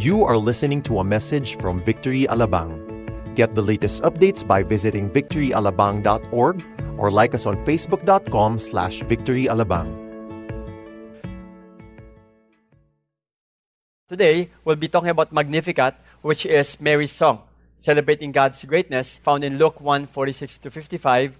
You 0.00 0.24
are 0.24 0.40
listening 0.40 0.80
to 0.88 1.00
a 1.00 1.04
message 1.04 1.60
from 1.60 1.84
Victory 1.84 2.24
Alabang. 2.24 2.72
Get 3.36 3.52
the 3.52 3.60
latest 3.60 4.00
updates 4.00 4.40
by 4.40 4.64
visiting 4.64 5.12
victoryalabang.org 5.12 6.56
or 6.96 7.12
like 7.12 7.36
us 7.36 7.44
on 7.44 7.60
facebook.com 7.68 8.56
slash 8.56 9.04
victoryalabang. 9.04 9.92
Today, 14.08 14.48
we'll 14.64 14.80
be 14.80 14.88
talking 14.88 15.12
about 15.12 15.36
Magnificat, 15.36 16.00
which 16.24 16.48
is 16.48 16.80
Mary's 16.80 17.12
song, 17.12 17.44
celebrating 17.76 18.32
God's 18.32 18.64
greatness, 18.64 19.20
found 19.20 19.44
in 19.44 19.60
Luke 19.60 19.84
1 19.84 20.08
46 20.08 20.64
to 20.64 20.70
55. 20.70 21.36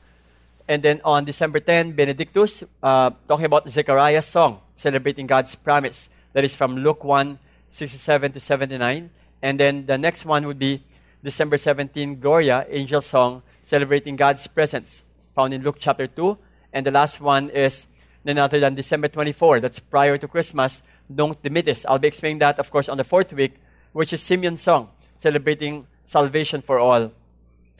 And 0.68 0.82
then 0.82 1.00
on 1.02 1.24
December 1.24 1.60
10, 1.60 1.96
Benedictus, 1.96 2.62
uh, 2.82 3.08
talking 3.26 3.46
about 3.46 3.72
Zechariah's 3.72 4.26
song, 4.26 4.60
celebrating 4.76 5.26
God's 5.26 5.54
promise. 5.54 6.10
That 6.34 6.44
is 6.44 6.54
from 6.54 6.76
Luke 6.76 7.04
1 7.04 7.38
67 7.70 8.32
to 8.32 8.40
79. 8.40 9.10
And 9.42 9.58
then 9.58 9.86
the 9.86 9.96
next 9.96 10.24
one 10.24 10.46
would 10.46 10.58
be 10.58 10.82
December 11.22 11.58
17, 11.58 12.20
Gloria, 12.20 12.66
angel 12.68 13.00
song, 13.00 13.42
celebrating 13.64 14.16
God's 14.16 14.46
presence, 14.46 15.02
found 15.34 15.54
in 15.54 15.62
Luke 15.62 15.76
chapter 15.78 16.06
2. 16.06 16.36
And 16.72 16.86
the 16.86 16.90
last 16.90 17.20
one 17.20 17.50
is 17.50 17.86
none 18.24 18.38
other 18.38 18.60
than 18.60 18.74
December 18.74 19.08
24, 19.08 19.60
that's 19.60 19.78
prior 19.78 20.18
to 20.18 20.28
Christmas, 20.28 20.82
Nunc 21.08 21.42
Dimittis. 21.42 21.84
I'll 21.88 21.98
be 21.98 22.08
explaining 22.08 22.38
that, 22.38 22.58
of 22.58 22.70
course, 22.70 22.88
on 22.88 22.96
the 22.96 23.04
fourth 23.04 23.32
week, 23.32 23.54
which 23.92 24.12
is 24.12 24.22
Simeon's 24.22 24.62
song, 24.62 24.90
celebrating 25.18 25.86
salvation 26.04 26.60
for 26.60 26.78
all. 26.78 27.12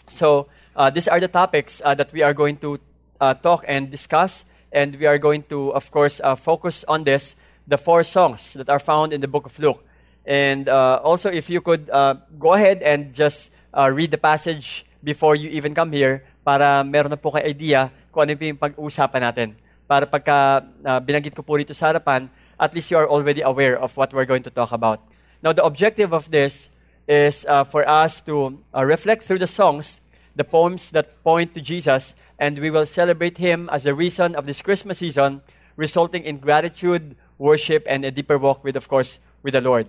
So, 0.08 0.48
uh, 0.74 0.90
these 0.90 1.08
are 1.08 1.20
the 1.20 1.28
topics 1.28 1.82
uh, 1.84 1.94
that 1.94 2.12
we 2.12 2.22
are 2.22 2.34
going 2.34 2.56
to 2.58 2.78
uh, 3.20 3.34
talk 3.34 3.64
and 3.68 3.90
discuss, 3.90 4.44
and 4.72 4.96
we 4.96 5.06
are 5.06 5.18
going 5.18 5.42
to, 5.44 5.72
of 5.74 5.90
course, 5.90 6.20
uh, 6.22 6.34
focus 6.34 6.84
on 6.88 7.04
this, 7.04 7.34
the 7.70 7.78
four 7.78 8.02
songs 8.02 8.58
that 8.58 8.66
are 8.66 8.82
found 8.82 9.14
in 9.14 9.22
the 9.22 9.30
book 9.30 9.46
of 9.46 9.54
Luke. 9.62 9.78
And 10.26 10.68
uh, 10.68 10.98
also, 11.06 11.30
if 11.30 11.48
you 11.48 11.62
could 11.62 11.86
uh, 11.88 12.18
go 12.34 12.58
ahead 12.58 12.82
and 12.82 13.14
just 13.14 13.54
read 13.70 14.10
the 14.10 14.18
passage 14.18 14.84
before 15.06 15.38
you 15.38 15.48
even 15.54 15.72
come 15.72 15.94
here, 15.94 16.26
para 16.42 16.82
meron 16.82 17.14
na 17.14 17.16
po 17.16 17.30
kayo 17.30 17.46
idea 17.46 17.94
kung 18.10 18.26
ano 18.26 18.34
yung 18.34 18.58
pag-uusapan 18.58 19.22
natin. 19.22 19.48
Para 19.86 20.02
pagka 20.02 20.66
binanggit 21.06 21.30
ko 21.30 21.46
po 21.46 21.54
rito 21.56 21.70
sa 21.70 21.94
harapan, 21.94 22.26
at 22.58 22.74
least 22.74 22.90
you 22.90 22.98
are 22.98 23.06
already 23.06 23.40
aware 23.40 23.78
of 23.78 23.94
what 23.96 24.12
we're 24.12 24.26
going 24.26 24.42
to 24.42 24.50
talk 24.50 24.74
about. 24.74 25.00
Now, 25.42 25.54
the 25.54 25.64
objective 25.64 26.12
of 26.12 26.28
this 26.28 26.68
is 27.08 27.46
uh, 27.48 27.64
for 27.64 27.88
us 27.88 28.20
to 28.28 28.58
uh, 28.74 28.84
reflect 28.84 29.22
through 29.24 29.40
the 29.40 29.48
songs, 29.48 30.00
the 30.36 30.44
poems 30.44 30.90
that 30.90 31.22
point 31.24 31.54
to 31.54 31.60
Jesus, 31.62 32.14
and 32.38 32.58
we 32.58 32.70
will 32.70 32.86
celebrate 32.86 33.38
Him 33.38 33.70
as 33.72 33.84
the 33.84 33.94
reason 33.94 34.36
of 34.36 34.44
this 34.44 34.60
Christmas 34.60 34.98
season, 34.98 35.40
resulting 35.76 36.22
in 36.24 36.38
gratitude, 36.38 37.16
worship, 37.40 37.82
and 37.88 38.04
a 38.04 38.12
deeper 38.12 38.36
walk 38.36 38.62
with, 38.62 38.76
of 38.76 38.86
course, 38.86 39.18
with 39.42 39.56
the 39.56 39.64
Lord. 39.64 39.88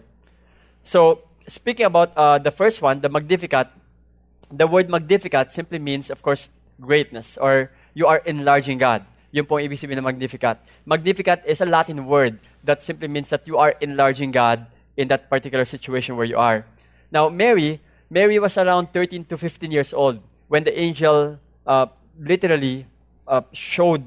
So, 0.88 1.28
speaking 1.46 1.86
about 1.86 2.16
uh, 2.16 2.40
the 2.40 2.50
first 2.50 2.82
one, 2.82 3.02
the 3.04 3.10
Magnificat, 3.10 3.68
the 4.50 4.66
word 4.66 4.90
Magnificat 4.90 5.52
simply 5.52 5.78
means, 5.78 6.10
of 6.10 6.24
course, 6.24 6.50
greatness, 6.80 7.38
or 7.38 7.70
you 7.94 8.08
are 8.08 8.24
enlarging 8.26 8.80
God. 8.80 9.06
Yun 9.32 9.46
po 9.46 9.60
ibig 9.60 9.80
sabihin 9.80 10.00
ng 10.00 10.08
Magnificat. 10.08 10.60
Magnificat 10.88 11.44
is 11.46 11.62
a 11.62 11.68
Latin 11.68 12.08
word 12.08 12.40
that 12.64 12.82
simply 12.82 13.08
means 13.08 13.30
that 13.30 13.48
you 13.48 13.60
are 13.60 13.76
enlarging 13.80 14.32
God 14.32 14.66
in 14.98 15.08
that 15.08 15.30
particular 15.30 15.64
situation 15.64 16.16
where 16.16 16.28
you 16.28 16.36
are. 16.36 16.66
Now, 17.12 17.30
Mary, 17.30 17.80
Mary 18.10 18.40
was 18.40 18.58
around 18.58 18.92
13 18.92 19.26
to 19.32 19.38
15 19.38 19.72
years 19.72 19.94
old 19.94 20.20
when 20.48 20.64
the 20.64 20.76
angel 20.76 21.40
uh, 21.68 21.88
literally 22.20 22.88
uh, 23.28 23.42
showed 23.54 24.04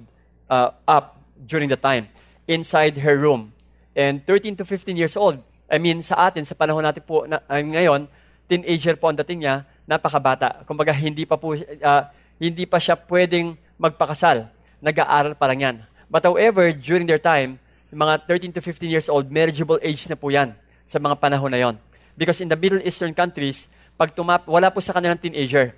uh, 0.50 0.76
up 0.86 1.20
during 1.46 1.68
the 1.68 1.76
time 1.76 2.08
inside 2.46 3.00
her 3.00 3.16
room. 3.16 3.52
And 3.94 4.20
13 4.26 4.58
to 4.60 4.64
15 4.66 4.96
years 4.98 5.14
old, 5.14 5.38
I 5.70 5.78
mean, 5.80 6.02
sa 6.04 6.28
atin, 6.28 6.44
sa 6.44 6.54
panahon 6.54 6.84
natin 6.84 7.02
po 7.02 7.24
na, 7.24 7.40
ngayon, 7.48 8.06
teenager 8.50 8.94
po 9.00 9.08
ang 9.08 9.16
dating 9.16 9.46
niya, 9.46 9.64
napakabata. 9.88 10.62
Kumbaga, 10.68 10.92
hindi 10.92 11.24
pa 11.24 11.40
po, 11.40 11.56
uh, 11.56 12.02
hindi 12.36 12.64
pa 12.68 12.76
siya 12.76 12.98
pwedeng 12.98 13.56
magpakasal. 13.80 14.48
Nag-aaral 14.84 15.34
pa 15.38 15.46
lang 15.48 15.60
yan. 15.60 15.76
But 16.10 16.28
however, 16.28 16.68
during 16.74 17.08
their 17.08 17.22
time, 17.22 17.56
mga 17.94 18.26
13 18.26 18.56
to 18.58 18.60
15 18.60 18.90
years 18.90 19.06
old, 19.06 19.30
marriageable 19.30 19.78
age 19.80 20.04
na 20.10 20.18
po 20.18 20.28
yan 20.28 20.52
sa 20.84 20.98
mga 20.98 21.16
panahon 21.16 21.48
na 21.48 21.62
yon. 21.62 21.74
Because 22.18 22.42
in 22.42 22.50
the 22.50 22.58
Middle 22.58 22.82
Eastern 22.82 23.14
countries, 23.14 23.70
pag 23.94 24.10
tumap, 24.10 24.44
wala 24.50 24.68
po 24.68 24.82
sa 24.82 24.90
kanilang 24.90 25.18
teenager. 25.18 25.74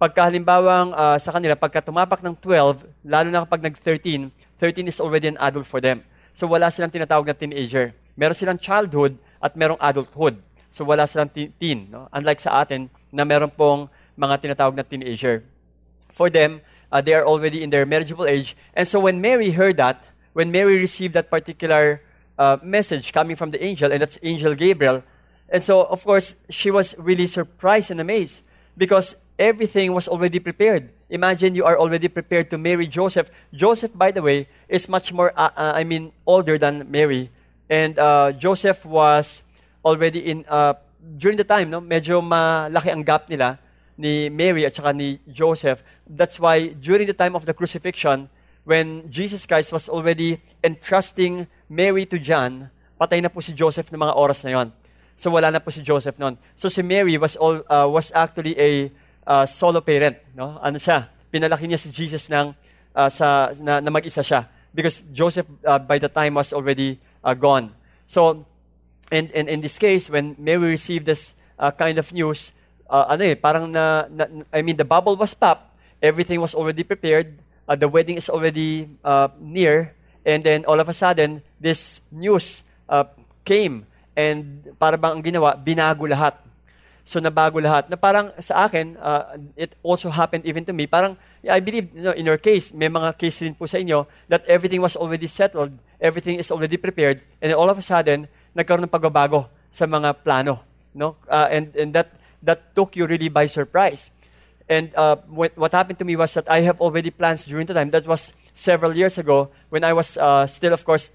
Pagka 0.00 0.26
halimbawang 0.26 0.90
uh, 0.96 1.16
sa 1.20 1.30
kanila, 1.30 1.54
pagka 1.54 1.84
tumapak 1.84 2.24
ng 2.24 2.34
12, 2.40 2.82
lalo 3.04 3.28
na 3.30 3.44
kapag 3.46 3.62
nag-13, 3.70 4.32
13 4.58 4.88
is 4.88 5.00
already 5.00 5.28
an 5.28 5.38
adult 5.38 5.66
for 5.66 5.80
them. 5.80 6.04
So 6.34 6.46
wala 6.46 6.70
silang 6.70 6.90
tinatawag 6.90 7.26
na 7.26 7.34
teenager. 7.34 7.94
Meron 8.16 8.34
silang 8.34 8.58
childhood 8.58 9.18
at 9.42 9.54
merong 9.54 9.78
adulthood. 9.78 10.42
So 10.70 10.84
wala 10.84 11.06
silang 11.06 11.30
teen. 11.30 11.90
No? 11.90 12.08
Unlike 12.10 12.40
sa 12.40 12.62
atin, 12.62 12.90
na 13.14 13.22
meron 13.22 13.50
pong 13.50 13.88
mga 14.18 14.42
tinatawag 14.42 14.74
na 14.74 14.82
teenager. 14.82 15.42
For 16.10 16.30
them, 16.30 16.62
uh, 16.90 17.02
they 17.02 17.14
are 17.14 17.26
already 17.26 17.62
in 17.62 17.70
their 17.70 17.86
marriageable 17.86 18.26
age. 18.26 18.56
And 18.74 18.86
so 18.86 18.98
when 19.00 19.20
Mary 19.20 19.50
heard 19.50 19.76
that, 19.78 20.02
when 20.34 20.50
Mary 20.50 20.78
received 20.78 21.14
that 21.14 21.30
particular 21.30 22.02
uh, 22.38 22.58
message 22.62 23.12
coming 23.12 23.36
from 23.36 23.50
the 23.50 23.62
angel, 23.62 23.90
and 23.90 24.02
that's 24.02 24.18
Angel 24.22 24.54
Gabriel, 24.54 25.02
and 25.48 25.62
so, 25.62 25.84
of 25.84 26.04
course, 26.04 26.34
she 26.50 26.70
was 26.70 26.94
really 26.98 27.26
surprised 27.26 27.90
and 27.90 28.00
amazed 28.00 28.42
because 28.76 29.14
everything 29.38 29.92
was 29.92 30.08
already 30.08 30.38
prepared. 30.38 30.90
Imagine 31.14 31.54
you 31.54 31.62
are 31.62 31.78
already 31.78 32.10
prepared 32.10 32.50
to 32.50 32.58
marry 32.58 32.90
Joseph. 32.90 33.30
Joseph, 33.54 33.94
by 33.94 34.10
the 34.10 34.18
way, 34.18 34.50
is 34.66 34.90
much 34.90 35.14
more, 35.14 35.30
uh, 35.38 35.54
uh, 35.54 35.70
I 35.70 35.86
mean, 35.86 36.10
older 36.26 36.58
than 36.58 36.90
Mary. 36.90 37.30
And 37.70 37.94
uh, 38.02 38.32
Joseph 38.34 38.84
was 38.84 39.46
already 39.84 40.26
in, 40.26 40.44
uh, 40.50 40.74
during 41.16 41.38
the 41.38 41.46
time, 41.46 41.70
no, 41.70 41.78
medyo 41.80 42.18
malaki 42.18 42.90
ang 42.90 43.06
gap 43.06 43.30
nila 43.30 43.62
ni 43.94 44.26
Mary 44.28 44.66
at 44.66 44.74
saka 44.74 44.90
ni 44.90 45.22
Joseph. 45.30 45.86
That's 46.02 46.42
why 46.42 46.74
during 46.74 47.06
the 47.06 47.14
time 47.14 47.38
of 47.38 47.46
the 47.46 47.54
crucifixion, 47.54 48.26
when 48.66 49.06
Jesus 49.06 49.46
Christ 49.46 49.70
was 49.70 49.86
already 49.86 50.42
entrusting 50.66 51.46
Mary 51.70 52.10
to 52.10 52.18
John, 52.18 52.74
patay 52.98 53.22
na 53.22 53.30
po 53.30 53.38
si 53.38 53.54
Joseph 53.54 53.86
ng 53.94 54.02
mga 54.02 54.18
oras 54.18 54.42
na 54.42 54.50
yon. 54.50 54.74
So 55.14 55.30
wala 55.30 55.54
na 55.54 55.62
po 55.62 55.70
si 55.70 55.78
Joseph 55.78 56.18
noon. 56.18 56.34
So 56.58 56.66
si 56.66 56.82
Mary 56.82 57.14
was 57.22 57.38
all 57.38 57.62
uh, 57.70 57.86
was 57.86 58.10
actually 58.10 58.58
a 58.58 58.90
uh, 59.26 59.44
solo 59.48 59.80
parent, 59.80 60.16
no? 60.36 60.60
Ano 60.60 60.78
siya? 60.78 61.08
Pinalaki 61.32 61.66
niya 61.66 61.80
si 61.80 61.90
Jesus 61.90 62.30
ng 62.30 62.54
uh, 62.94 63.10
sa 63.10 63.50
na, 63.58 63.80
na 63.80 63.90
mag-isa 63.90 64.22
siya 64.22 64.46
because 64.70 65.02
Joseph 65.10 65.46
uh, 65.66 65.78
by 65.80 65.98
the 65.98 66.08
time 66.08 66.38
was 66.38 66.52
already 66.52 67.00
uh, 67.24 67.34
gone. 67.34 67.74
So 68.06 68.46
and, 69.10 69.30
and 69.34 69.48
in 69.48 69.60
this 69.60 69.78
case 69.78 70.08
when 70.08 70.36
Mary 70.38 70.78
received 70.78 71.06
this 71.06 71.34
uh, 71.58 71.70
kind 71.70 71.98
of 71.98 72.06
news, 72.12 72.52
uh, 72.88 73.10
ano 73.10 73.24
eh, 73.24 73.34
parang 73.34 73.70
na, 73.70 74.06
na 74.10 74.24
I 74.52 74.62
mean 74.62 74.76
the 74.76 74.86
bubble 74.86 75.16
was 75.16 75.34
popped, 75.34 75.74
everything 76.02 76.40
was 76.40 76.54
already 76.54 76.84
prepared, 76.84 77.34
uh, 77.66 77.74
the 77.74 77.88
wedding 77.88 78.16
is 78.16 78.30
already 78.30 78.88
uh, 79.02 79.28
near 79.40 79.94
and 80.24 80.44
then 80.44 80.64
all 80.64 80.78
of 80.78 80.88
a 80.88 80.94
sudden 80.94 81.42
this 81.58 82.00
news 82.10 82.62
uh, 82.88 83.04
came 83.44 83.86
And 84.14 84.62
para 84.78 84.94
bang 84.94 85.18
ang 85.18 85.24
ginawa, 85.26 85.58
binago 85.58 86.06
lahat. 86.06 86.38
So 87.04 87.20
nabago 87.20 87.60
lahat. 87.60 87.92
Na 87.92 87.96
parang 88.00 88.32
sa 88.40 88.64
akin, 88.64 88.96
uh, 88.96 89.36
it 89.56 89.76
also 89.84 90.08
happened 90.08 90.48
even 90.48 90.64
to 90.64 90.72
me. 90.72 90.88
Parang, 90.88 91.16
I 91.44 91.60
believe, 91.60 91.92
you 91.92 92.02
know, 92.02 92.16
in 92.16 92.24
your 92.24 92.40
case, 92.40 92.72
may 92.72 92.88
mga 92.88 93.18
case 93.20 93.44
din 93.44 93.54
po 93.54 93.68
sa 93.68 93.76
inyo 93.76 94.08
that 94.32 94.40
everything 94.48 94.80
was 94.80 94.96
already 94.96 95.28
settled, 95.28 95.76
everything 96.00 96.40
is 96.40 96.48
already 96.48 96.80
prepared, 96.80 97.20
and 97.44 97.52
all 97.52 97.68
of 97.68 97.76
a 97.76 97.84
sudden, 97.84 98.24
nagkaroon 98.56 98.88
ng 98.88 98.92
pagbabago 98.92 99.52
sa 99.68 99.84
mga 99.84 100.24
plano. 100.24 100.64
No? 100.96 101.20
Uh, 101.28 101.48
and 101.52 101.76
and 101.76 101.92
that, 101.92 102.08
that 102.40 102.72
took 102.72 102.96
you 102.96 103.04
really 103.04 103.28
by 103.28 103.44
surprise. 103.44 104.08
And 104.64 104.88
uh, 104.96 105.20
what 105.28 105.76
happened 105.76 106.00
to 106.00 106.08
me 106.08 106.16
was 106.16 106.32
that 106.40 106.48
I 106.48 106.64
have 106.64 106.80
already 106.80 107.12
plans 107.12 107.44
during 107.44 107.68
the 107.68 107.76
time. 107.76 107.92
That 107.92 108.08
was 108.08 108.32
several 108.56 108.96
years 108.96 109.20
ago 109.20 109.52
when 109.68 109.84
I 109.84 109.92
was 109.92 110.16
uh, 110.16 110.48
still, 110.48 110.72
of 110.72 110.88
course, 110.88 111.12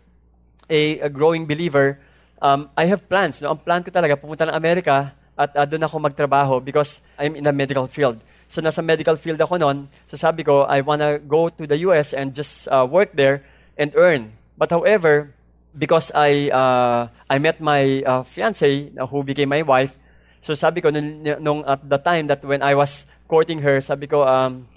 a, 0.69 1.01
a 1.01 1.09
growing 1.09 1.49
believer 1.49 1.97
um, 2.41 2.69
I 2.75 2.85
have 2.85 3.07
plans. 3.07 3.41
No? 3.41 3.51
Ang 3.51 3.61
plan 3.63 3.83
ko 3.83 3.91
talaga, 3.91 4.15
pumunta 4.15 4.47
ng 4.47 4.55
Amerika 4.55 5.13
at 5.39 5.55
uh, 5.55 5.63
doon 5.63 5.87
ako 5.87 5.95
magtrabaho 6.03 6.59
because 6.59 6.99
I'm 7.15 7.39
in 7.39 7.47
the 7.47 7.55
medical 7.55 7.87
field. 7.87 8.19
So 8.51 8.59
nasa 8.59 8.83
medical 8.83 9.15
field 9.15 9.39
ako 9.39 9.55
noon. 9.55 9.87
So 10.11 10.19
sabi 10.19 10.43
ko, 10.43 10.67
I 10.67 10.83
wanna 10.83 11.15
go 11.23 11.47
to 11.47 11.63
the 11.63 11.79
US 11.87 12.11
and 12.11 12.35
just 12.35 12.67
uh, 12.67 12.83
work 12.83 13.15
there 13.15 13.47
and 13.79 13.95
earn. 13.95 14.35
But 14.59 14.75
however, 14.75 15.31
because 15.71 16.11
I 16.11 16.51
uh, 16.51 17.07
I 17.31 17.39
met 17.39 17.63
my 17.63 18.03
uh, 18.03 18.27
fiance 18.27 18.91
who 18.91 19.23
became 19.23 19.47
my 19.47 19.63
wife, 19.63 19.95
so 20.43 20.51
sabi 20.51 20.83
ko 20.83 20.91
nung, 20.91 21.23
nung 21.39 21.63
at 21.63 21.79
the 21.87 21.97
time 22.03 22.27
that 22.27 22.43
when 22.43 22.59
I 22.59 22.75
was 22.75 23.07
courting 23.31 23.63
her, 23.63 23.79
sabi 23.79 24.11
ko 24.11 24.27
um 24.27 24.67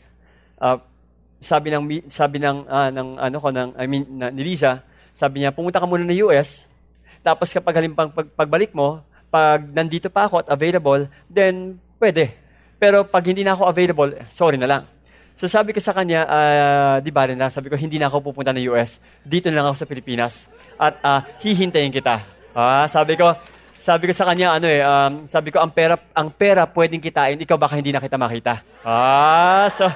uh, 0.63 0.79
sabi 1.43 1.75
ng 1.75 2.07
sabi 2.07 2.39
ng 2.39 2.71
uh, 2.71 2.95
ng 2.95 3.09
ano 3.19 3.37
ko 3.43 3.51
ng 3.51 3.75
I 3.75 3.91
mean 3.91 4.07
na, 4.15 4.31
ni 4.31 4.47
Lisa, 4.47 4.87
sabi 5.19 5.43
niya 5.43 5.51
pumunta 5.51 5.83
ka 5.83 5.91
muna 5.91 6.07
ng 6.07 6.23
US 6.31 6.71
tapos 7.23 7.55
kapag 7.55 7.79
halimbang 7.79 8.11
pag, 8.11 8.27
pagbalik 8.35 8.75
mo, 8.75 8.99
pag 9.33 9.65
nandito 9.73 10.13
pa 10.13 10.29
ako 10.29 10.45
at 10.45 10.53
available, 10.53 11.09
then 11.33 11.81
pwede. 11.97 12.37
Pero 12.77 13.01
pag 13.09 13.25
hindi 13.25 13.41
na 13.41 13.57
ako 13.57 13.65
available, 13.65 14.11
sorry 14.29 14.61
na 14.61 14.69
lang. 14.69 14.83
So 15.41 15.49
sabi 15.49 15.73
ko 15.73 15.81
sa 15.81 15.97
kanya, 15.97 16.29
uh, 16.29 16.97
di 17.01 17.09
ba 17.09 17.25
rin 17.25 17.41
na, 17.41 17.49
sabi 17.49 17.73
ko, 17.73 17.75
hindi 17.81 17.97
na 17.97 18.13
ako 18.13 18.31
pupunta 18.31 18.53
ng 18.53 18.69
US. 18.77 19.01
Dito 19.25 19.49
na 19.49 19.65
lang 19.65 19.67
ako 19.73 19.81
sa 19.81 19.89
Pilipinas. 19.89 20.53
At 20.77 21.01
uh, 21.01 21.25
hihintayin 21.41 21.89
kita. 21.89 22.21
Ah, 22.53 22.85
sabi 22.93 23.17
ko, 23.17 23.33
sabi 23.81 24.07
ko 24.07 24.13
sa 24.13 24.29
kanya, 24.29 24.61
ano 24.61 24.69
eh, 24.69 24.85
um, 24.85 25.25
sabi 25.27 25.49
ko, 25.49 25.59
ang 25.59 25.73
pera, 25.73 25.97
ang 26.13 26.29
pera 26.29 26.69
pwedeng 26.69 27.01
kitain, 27.01 27.41
ikaw 27.41 27.57
baka 27.57 27.81
hindi 27.81 27.91
na 27.91 27.99
kita 27.99 28.21
makita. 28.21 28.61
Ah, 28.85 29.67
so, 29.73 29.89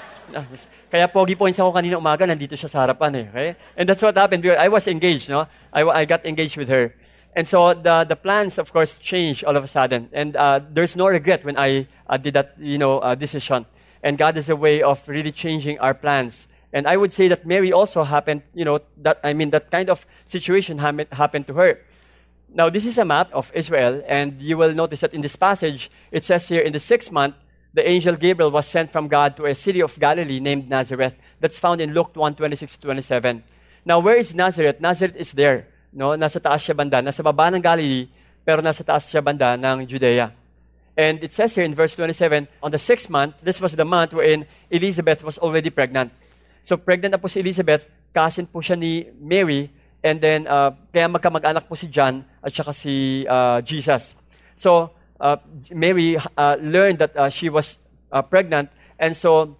kaya 0.88 1.06
pogi 1.06 1.36
points 1.36 1.60
ako 1.60 1.70
kanina 1.70 2.00
umaga, 2.00 2.24
nandito 2.24 2.56
siya 2.56 2.72
sa 2.72 2.82
harapan 2.82 3.12
eh. 3.22 3.24
Okay? 3.28 3.50
And 3.76 3.84
that's 3.84 4.00
what 4.00 4.16
happened. 4.16 4.42
I 4.48 4.66
was 4.72 4.88
engaged, 4.88 5.28
no? 5.28 5.44
I, 5.68 5.84
I 5.84 6.02
got 6.08 6.24
engaged 6.24 6.56
with 6.56 6.72
her. 6.72 6.96
And 7.36 7.46
so 7.46 7.74
the, 7.74 8.06
the 8.08 8.16
plans, 8.16 8.56
of 8.56 8.72
course, 8.72 8.96
changed 8.96 9.44
all 9.44 9.58
of 9.58 9.62
a 9.62 9.68
sudden. 9.68 10.08
And 10.14 10.34
uh, 10.36 10.60
there's 10.72 10.96
no 10.96 11.06
regret 11.06 11.44
when 11.44 11.58
I 11.58 11.86
uh, 12.08 12.16
did 12.16 12.32
that, 12.32 12.54
you 12.58 12.78
know, 12.78 12.98
uh, 13.00 13.14
decision. 13.14 13.66
And 14.02 14.16
God 14.16 14.38
is 14.38 14.48
a 14.48 14.56
way 14.56 14.82
of 14.82 15.06
really 15.06 15.32
changing 15.32 15.78
our 15.78 15.92
plans. 15.92 16.48
And 16.72 16.88
I 16.88 16.96
would 16.96 17.12
say 17.12 17.28
that 17.28 17.44
Mary 17.44 17.72
also 17.72 18.04
happened, 18.04 18.40
you 18.54 18.64
know, 18.64 18.80
that, 19.02 19.20
I 19.22 19.34
mean, 19.34 19.50
that 19.50 19.70
kind 19.70 19.90
of 19.90 20.06
situation 20.24 20.78
happened 20.78 21.46
to 21.48 21.52
her. 21.52 21.80
Now, 22.48 22.70
this 22.70 22.86
is 22.86 22.96
a 22.96 23.04
map 23.04 23.30
of 23.34 23.52
Israel, 23.54 24.02
and 24.06 24.40
you 24.40 24.56
will 24.56 24.72
notice 24.72 25.00
that 25.00 25.12
in 25.12 25.20
this 25.20 25.36
passage, 25.36 25.90
it 26.10 26.24
says 26.24 26.48
here 26.48 26.62
in 26.62 26.72
the 26.72 26.80
sixth 26.80 27.12
month, 27.12 27.34
the 27.74 27.86
angel 27.86 28.16
Gabriel 28.16 28.50
was 28.50 28.66
sent 28.66 28.92
from 28.92 29.08
God 29.08 29.36
to 29.36 29.44
a 29.44 29.54
city 29.54 29.82
of 29.82 29.98
Galilee 29.98 30.40
named 30.40 30.70
Nazareth. 30.70 31.16
That's 31.40 31.58
found 31.58 31.82
in 31.82 31.92
Luke 31.92 32.16
1 32.16 32.34
26 32.36 32.78
27. 32.78 33.44
Now, 33.84 33.98
where 33.98 34.16
is 34.16 34.34
Nazareth? 34.34 34.80
Nazareth 34.80 35.16
is 35.16 35.32
there. 35.32 35.66
No? 35.96 36.12
Nasa 36.12 36.36
taas 36.36 36.60
siya 36.60 36.76
banda. 36.76 37.00
Nasa 37.00 37.24
baba 37.24 37.48
ng 37.48 37.64
Galilee, 37.64 38.12
pero 38.44 38.60
nasa 38.60 38.84
taas 38.84 39.08
siya 39.08 39.24
banda 39.24 39.56
ng 39.56 39.88
Judea. 39.88 40.28
And 40.96 41.24
it 41.24 41.32
says 41.32 41.56
here 41.56 41.64
in 41.64 41.72
verse 41.72 41.96
27, 41.96 42.48
on 42.62 42.70
the 42.70 42.78
sixth 42.78 43.08
month, 43.08 43.36
this 43.40 43.60
was 43.60 43.76
the 43.76 43.84
month 43.84 44.12
wherein 44.12 44.44
Elizabeth 44.68 45.24
was 45.24 45.36
already 45.40 45.68
pregnant. 45.68 46.12
So 46.62 46.76
pregnant 46.76 47.12
na 47.12 47.20
po 47.20 47.28
si 47.28 47.40
Elizabeth, 47.40 47.88
cousin 48.12 48.44
po 48.48 48.60
siya 48.60 48.76
ni 48.76 49.08
Mary, 49.20 49.72
and 50.04 50.20
then 50.20 50.48
uh, 50.48 50.72
kaya 50.92 51.08
magkamag-anak 51.08 51.68
po 51.68 51.76
si 51.76 51.88
John 51.88 52.24
at 52.40 52.52
saka 52.52 52.72
si 52.72 53.24
uh, 53.28 53.60
Jesus. 53.60 54.16
So 54.56 54.92
uh, 55.20 55.36
Mary 55.72 56.16
uh, 56.16 56.56
learned 56.60 56.98
that 57.04 57.16
uh, 57.16 57.28
she 57.28 57.48
was 57.48 57.76
uh, 58.12 58.20
pregnant, 58.24 58.72
and 58.98 59.16
so 59.16 59.56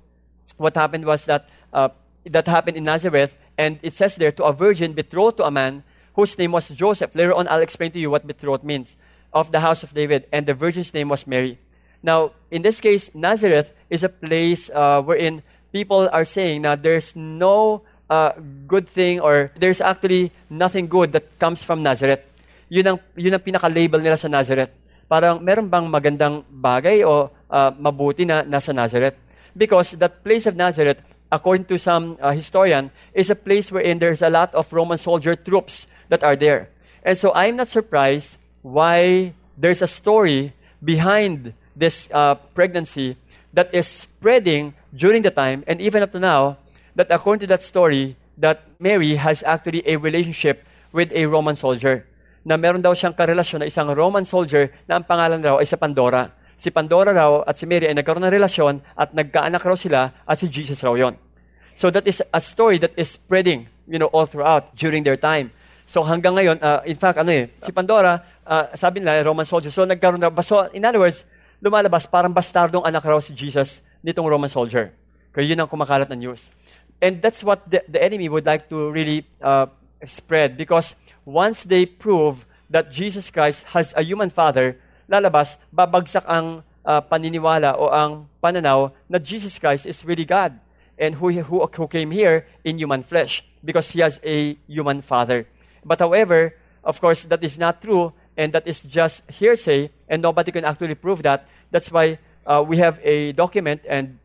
what 0.57 0.75
happened 0.75 1.05
was 1.05 1.29
that 1.29 1.49
uh, 1.73 1.93
that 2.25 2.49
happened 2.49 2.77
in 2.77 2.85
Nazareth, 2.85 3.37
and 3.61 3.79
it 3.83 3.93
says 3.93 4.17
there 4.17 4.33
to 4.33 4.45
a 4.45 4.53
virgin 4.53 4.93
betrothed 4.97 5.37
to 5.39 5.45
a 5.45 5.53
man 5.53 5.85
whose 6.17 6.37
name 6.39 6.53
was 6.53 6.69
Joseph. 6.73 7.15
Later 7.15 7.35
on, 7.35 7.47
I'll 7.47 7.61
explain 7.61 7.93
to 7.93 8.01
you 8.01 8.11
what 8.11 8.27
betrothed 8.27 8.65
means 8.65 8.97
of 9.33 9.53
the 9.53 9.61
house 9.61 9.85
of 9.85 9.93
David, 9.93 10.27
and 10.33 10.47
the 10.49 10.55
virgin's 10.55 10.93
name 10.93 11.13
was 11.13 11.27
Mary. 11.27 11.61
Now, 12.03 12.33
in 12.51 12.63
this 12.63 12.81
case, 12.81 13.11
Nazareth 13.15 13.73
is 13.91 14.03
a 14.03 14.09
place 14.09 14.71
uh, 14.71 15.03
wherein 15.03 15.43
people 15.73 16.09
are 16.11 16.25
saying 16.25 16.63
that 16.63 16.83
there's 16.83 17.15
no 17.15 17.83
uh, 18.09 18.33
good 18.67 18.89
thing 18.89 19.21
or 19.21 19.53
there's 19.61 19.81
actually 19.81 20.33
nothing 20.49 20.89
good 20.89 21.13
that 21.13 21.39
comes 21.39 21.63
from 21.63 21.83
Nazareth. 21.83 22.25
Yun 22.69 22.87
ang, 22.87 22.99
yun 23.15 23.35
ang 23.35 23.45
pinaka-label 23.45 24.01
nila 24.01 24.17
sa 24.17 24.29
Nazareth. 24.29 24.73
Parang 25.07 25.39
meron 25.39 25.69
bang 25.69 25.87
magandang 25.87 26.43
bagay 26.51 27.07
o 27.07 27.31
uh, 27.31 27.71
mabuti 27.79 28.27
na 28.27 28.43
nasa 28.43 28.75
Nazareth? 28.75 29.15
Because 29.55 29.93
that 30.01 30.25
place 30.25 30.47
of 30.47 30.57
Nazareth, 30.57 31.03
according 31.31 31.67
to 31.71 31.79
some 31.79 32.19
uh, 32.21 32.33
historian, 32.33 32.91
is 33.15 33.31
a 33.31 33.39
place 33.39 33.71
wherein 33.71 33.99
there's 33.99 34.23
a 34.23 34.31
lot 34.31 34.55
of 34.55 34.67
Roman 34.73 34.99
soldier 34.99 35.37
troops 35.37 35.87
that 36.09 36.23
are 36.23 36.37
there. 36.37 36.69
And 37.05 37.17
so 37.17 37.33
I'm 37.35 37.57
not 37.57 37.69
surprised 37.69 38.39
why 38.63 39.33
there's 39.57 39.83
a 39.83 39.87
story 39.87 40.53
behind 40.83 41.55
this 41.75 42.09
uh, 42.13 42.35
pregnancy 42.55 43.17
that 43.53 43.73
is 43.73 43.87
spreading 43.87 44.75
during 44.95 45.23
the 45.23 45.31
time 45.31 45.65
and 45.67 45.81
even 45.81 46.03
up 46.03 46.13
to 46.13 46.21
now 46.21 46.59
that 46.95 47.09
according 47.11 47.41
to 47.41 47.47
that 47.47 47.63
story 47.63 48.17
that 48.37 48.65
Mary 48.79 49.17
has 49.17 49.43
actually 49.45 49.83
a 49.89 49.97
relationship 49.97 50.65
with 50.93 51.13
a 51.13 51.25
Roman 51.27 51.57
soldier 51.57 52.05
na 52.47 52.55
meron 52.55 52.79
daw 52.79 52.95
siyang 52.95 53.17
karelasyon 53.17 53.65
na 53.65 53.67
isang 53.67 53.91
Roman 53.91 54.23
soldier 54.23 54.71
na 54.87 55.01
ang 55.01 55.05
pangalan 55.05 55.43
raw 55.43 55.57
ay 55.59 55.67
sa 55.67 55.75
Pandora. 55.75 56.31
Si 56.57 56.71
Pandora 56.71 57.11
raw 57.11 57.43
at 57.43 57.59
si 57.59 57.67
Mary 57.67 57.91
ay 57.91 57.97
nagkaroon 57.99 58.23
ng 58.23 58.33
relasyon 58.33 58.79
at 58.95 59.11
nagkaanak 59.11 59.61
raw 59.61 59.75
sila 59.75 60.15
at 60.23 60.37
si 60.39 60.47
Jesus 60.47 60.79
raw 60.87 60.95
yon. 60.95 61.19
So 61.77 61.91
that 61.91 62.07
is 62.09 62.23
a 62.33 62.41
story 62.41 62.81
that 62.81 62.97
is 62.97 63.13
spreading, 63.19 63.69
you 63.85 64.01
know, 64.01 64.09
all 64.15 64.25
throughout 64.25 64.73
during 64.79 65.05
their 65.05 65.19
time. 65.21 65.53
So 65.87 66.03
hanggang 66.03 66.35
ngayon, 66.35 66.59
uh, 66.59 66.83
in 66.83 66.99
fact, 66.99 67.23
ano 67.23 67.31
eh, 67.31 67.47
si 67.63 67.71
Pandora, 67.71 68.19
uh, 68.43 68.75
sabi 68.75 68.99
nila, 68.99 69.23
Roman 69.23 69.47
soldier. 69.47 69.71
So 69.71 69.87
nagkaroon 69.87 70.19
na, 70.19 70.35
so 70.43 70.67
in 70.75 70.83
other 70.83 70.99
words, 70.99 71.23
lumalabas, 71.63 72.11
parang 72.11 72.35
bastardong 72.35 72.83
anak 72.83 73.07
raw 73.07 73.23
si 73.23 73.31
Jesus 73.31 73.79
nitong 74.03 74.27
Roman 74.27 74.51
soldier. 74.51 74.91
Kaya 75.31 75.47
yun 75.47 75.63
ang 75.63 75.71
kumakalat 75.71 76.11
na 76.11 76.19
news. 76.19 76.51
And 76.99 77.23
that's 77.23 77.47
what 77.47 77.63
the, 77.71 77.87
the 77.87 78.03
enemy 78.03 78.27
would 78.27 78.45
like 78.45 78.67
to 78.73 78.91
really 78.91 79.31
uh, 79.39 79.71
spread 80.05 80.57
because 80.59 80.99
once 81.25 81.63
they 81.63 81.87
prove 81.87 82.47
that 82.69 82.91
Jesus 82.91 83.31
Christ 83.31 83.65
has 83.71 83.95
a 83.95 84.03
human 84.03 84.31
father, 84.31 84.81
lalabas, 85.07 85.55
babagsak 85.71 86.27
ang 86.27 86.67
uh, 86.83 87.01
paniniwala 87.01 87.79
o 87.79 87.95
ang 87.95 88.27
pananaw 88.43 88.91
na 89.07 89.19
Jesus 89.19 89.59
Christ 89.59 89.87
is 89.87 90.03
really 90.03 90.25
God 90.25 90.59
and 90.99 91.15
who, 91.15 91.31
who, 91.31 91.67
who 91.67 91.87
came 91.87 92.11
here 92.11 92.47
in 92.65 92.79
human 92.79 93.03
flesh 93.03 93.45
because 93.63 93.91
he 93.91 94.01
has 94.01 94.19
a 94.25 94.57
human 94.67 95.03
father. 95.03 95.47
But 95.87 96.01
however, 96.01 96.59
of 96.83 97.01
course, 97.01 97.23
that 97.31 97.43
is 97.43 97.59
not 97.59 97.81
true, 97.81 98.13
and 98.37 98.53
that 98.53 98.67
is 98.67 98.83
just 98.83 99.23
hearsay, 99.31 99.91
and 100.09 100.21
nobody 100.21 100.51
can 100.51 100.65
actually 100.65 100.97
prove 100.99 101.23
that. 101.23 101.47
That's 101.71 101.91
why 101.91 102.19
uh, 102.45 102.65
we 102.67 102.79
have 102.79 102.99
a 103.07 103.33
document, 103.33 103.83
and 103.89 104.19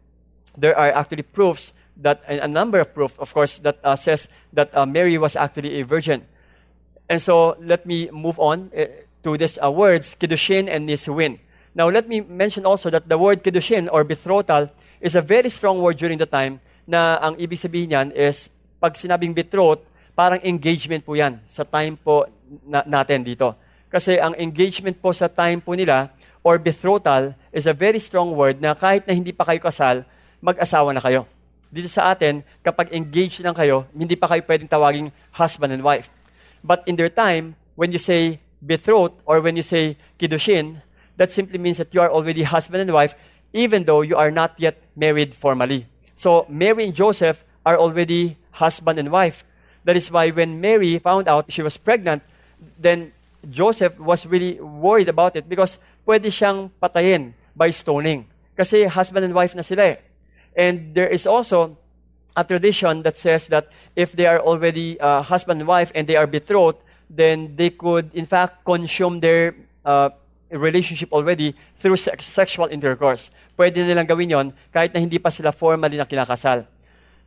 there 0.57 0.77
are 0.77 0.89
actually 0.89 1.21
proofs 1.21 1.73
that 1.97 2.23
a 2.27 2.47
number 2.47 2.79
of 2.79 2.93
proofs, 2.93 3.13
of 3.19 3.31
course, 3.33 3.59
that 3.59 3.77
uh, 3.83 3.95
says 3.95 4.27
that 4.53 4.75
uh, 4.75 4.85
Mary 4.85 5.17
was 5.19 5.35
actually 5.35 5.79
a 5.79 5.85
virgin. 5.85 6.25
And 7.07 7.21
so 7.21 7.55
let 7.61 7.85
me 7.85 8.09
move 8.09 8.39
on 8.39 8.71
uh, 8.75 8.85
to 9.23 9.37
these 9.37 9.59
uh, 9.61 9.69
words, 9.69 10.15
kiddushin 10.19 10.67
and 10.67 10.89
nisuin. 10.89 11.39
Now 11.75 11.89
let 11.89 12.07
me 12.07 12.21
mention 12.21 12.65
also 12.65 12.89
that 12.89 13.07
the 13.07 13.17
word 13.17 13.43
kiddushin 13.43 13.87
or 13.91 14.03
betrothal 14.03 14.71
is 14.99 15.15
a 15.15 15.21
very 15.21 15.49
strong 15.49 15.79
word 15.81 15.97
during 15.97 16.17
the 16.17 16.25
time 16.25 16.59
na 16.87 17.19
ang 17.21 17.35
ibig 17.37 17.59
sabihin 17.59 17.93
niyan 17.93 18.09
is 18.11 18.49
pag 18.81 18.97
sinabing 18.97 19.35
betrothed, 19.35 19.85
parang 20.15 20.39
engagement 20.43 21.03
po 21.03 21.15
yan 21.15 21.39
sa 21.47 21.63
time 21.63 21.95
po 21.95 22.27
na, 22.67 22.83
natin 22.83 23.23
dito. 23.23 23.55
Kasi 23.91 24.19
ang 24.19 24.31
engagement 24.39 24.95
po 24.99 25.11
sa 25.11 25.27
time 25.27 25.59
po 25.59 25.75
nila 25.75 26.11
or 26.41 26.55
betrothal 26.57 27.35
is 27.51 27.67
a 27.67 27.75
very 27.75 27.99
strong 27.99 28.31
word 28.31 28.59
na 28.63 28.71
kahit 28.71 29.03
na 29.03 29.13
hindi 29.13 29.35
pa 29.35 29.43
kayo 29.43 29.59
kasal, 29.59 30.07
mag-asawa 30.39 30.95
na 30.95 31.03
kayo. 31.03 31.27
Dito 31.71 31.87
sa 31.87 32.11
atin, 32.11 32.43
kapag 32.63 32.91
engaged 32.91 33.39
lang 33.43 33.55
kayo, 33.55 33.87
hindi 33.95 34.15
pa 34.19 34.27
kayo 34.27 34.43
pwedeng 34.43 34.67
tawaging 34.67 35.07
husband 35.31 35.71
and 35.71 35.83
wife. 35.83 36.11
But 36.63 36.83
in 36.87 36.99
their 36.99 37.11
time, 37.11 37.55
when 37.75 37.91
you 37.91 37.99
say 37.99 38.43
betrothed 38.59 39.17
or 39.25 39.39
when 39.39 39.55
you 39.55 39.63
say 39.63 39.97
kiddushin, 40.19 40.83
that 41.15 41.31
simply 41.31 41.57
means 41.57 41.77
that 41.77 41.93
you 41.93 42.01
are 42.01 42.11
already 42.11 42.43
husband 42.43 42.83
and 42.83 42.91
wife, 42.91 43.15
even 43.53 43.83
though 43.83 44.01
you 44.01 44.15
are 44.15 44.31
not 44.31 44.55
yet 44.57 44.79
married 44.95 45.33
formally. 45.33 45.87
So 46.15 46.45
Mary 46.49 46.85
and 46.85 46.95
Joseph 46.95 47.43
are 47.65 47.77
already 47.77 48.37
husband 48.51 48.99
and 48.99 49.11
wife. 49.11 49.43
That 49.83 49.97
is 49.97 50.11
why 50.11 50.29
when 50.29 50.61
Mary 50.61 50.99
found 50.99 51.27
out 51.27 51.51
she 51.51 51.61
was 51.61 51.77
pregnant, 51.77 52.23
then 52.77 53.13
Joseph 53.49 53.97
was 53.99 54.25
really 54.25 54.59
worried 54.61 55.09
about 55.09 55.35
it 55.35 55.49
because 55.49 55.79
pwede 56.05 56.29
siyang 56.29 56.69
patayin 56.81 57.33
by 57.55 57.71
stoning. 57.71 58.25
Kasi 58.55 58.85
husband 58.85 59.25
and 59.25 59.33
wife 59.33 59.55
na 59.55 59.65
sila 59.65 59.97
eh. 59.97 59.97
And 60.55 60.93
there 60.93 61.07
is 61.07 61.25
also 61.25 61.77
a 62.35 62.43
tradition 62.43 63.01
that 63.03 63.17
says 63.17 63.47
that 63.47 63.69
if 63.95 64.13
they 64.13 64.25
are 64.25 64.39
already 64.39 64.99
uh, 64.99 65.21
husband 65.21 65.61
and 65.61 65.67
wife 65.67 65.91
and 65.95 66.05
they 66.05 66.15
are 66.15 66.27
betrothed, 66.27 66.79
then 67.09 67.55
they 67.55 67.69
could 67.69 68.11
in 68.13 68.25
fact 68.25 68.63
consume 68.63 69.19
their 69.19 69.55
uh, 69.83 70.09
relationship 70.51 71.11
already 71.11 71.55
through 71.75 71.97
sex- 71.97 72.25
sexual 72.25 72.67
intercourse. 72.67 73.31
Pwede 73.57 73.83
nilang 73.83 74.07
gawin 74.07 74.29
yon 74.29 74.47
kahit 74.71 74.93
na 74.93 74.99
hindi 74.99 75.19
pa 75.19 75.31
sila 75.31 75.51
formally 75.51 75.97
na 75.97 76.07
kinakasal. 76.07 76.67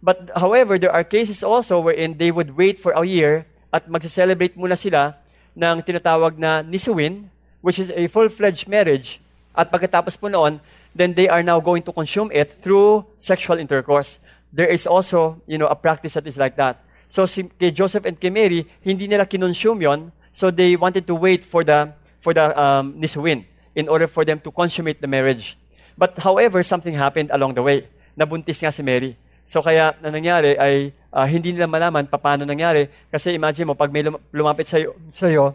But 0.05 0.29
however, 0.37 0.77
there 0.77 0.93
are 0.93 1.01
cases 1.01 1.41
also 1.41 1.81
wherein 1.81 2.21
they 2.21 2.29
would 2.29 2.61
wait 2.61 2.77
for 2.77 2.93
a 2.93 3.09
year 3.09 3.49
at 3.73 3.89
magse-celebrate 3.89 4.53
muna 4.53 4.77
sila 4.77 5.17
ng 5.57 5.81
tinatawag 5.81 6.37
na 6.37 6.61
nisuwin, 6.61 7.33
which 7.65 7.81
is 7.81 7.89
a 7.89 8.05
full-fledged 8.13 8.69
marriage. 8.69 9.25
At 9.57 9.73
pagkatapos 9.73 10.21
po 10.21 10.29
noon, 10.29 10.61
then 10.93 11.17
they 11.17 11.25
are 11.25 11.41
now 11.41 11.57
going 11.57 11.81
to 11.89 11.93
consume 11.97 12.29
it 12.37 12.53
through 12.53 13.09
sexual 13.17 13.57
intercourse. 13.57 14.21
There 14.53 14.69
is 14.69 14.85
also, 14.85 15.41
you 15.49 15.57
know, 15.57 15.73
a 15.73 15.75
practice 15.75 16.21
that 16.21 16.29
is 16.29 16.37
like 16.37 16.61
that. 16.61 16.85
So 17.09 17.25
si, 17.25 17.49
kay 17.57 17.73
Joseph 17.73 18.05
and 18.05 18.21
kay 18.21 18.29
Mary, 18.29 18.69
hindi 18.85 19.09
nila 19.09 19.25
kinonsume 19.25 19.89
yon, 19.89 20.13
so 20.37 20.53
they 20.53 20.77
wanted 20.77 21.09
to 21.09 21.17
wait 21.17 21.49
for 21.49 21.65
the 21.65 21.97
for 22.21 22.37
the 22.37 22.53
um, 22.53 22.93
nisuwin 23.01 23.49
in 23.73 23.89
order 23.89 24.05
for 24.05 24.29
them 24.29 24.37
to 24.45 24.53
consummate 24.53 25.01
the 25.01 25.09
marriage. 25.09 25.57
But 25.97 26.19
however, 26.21 26.61
something 26.61 26.93
happened 26.93 27.33
along 27.33 27.57
the 27.57 27.65
way. 27.65 27.89
Nabuntis 28.19 28.61
nga 28.61 28.69
si 28.69 28.85
Mary. 28.85 29.17
So 29.45 29.61
kaya 29.61 29.93
na 30.01 30.09
nangyari 30.09 30.57
ay 30.57 30.93
uh, 31.13 31.27
hindi 31.29 31.53
nila 31.53 31.69
malaman 31.69 32.09
paano 32.09 32.49
nangyari. 32.49 32.89
Kasi 33.13 33.37
imagine 33.37 33.69
mo 33.69 33.75
pag 33.77 33.93
may 33.93 34.05
lumapit 34.33 34.69
sa 34.69 34.81
iyo 35.29 35.55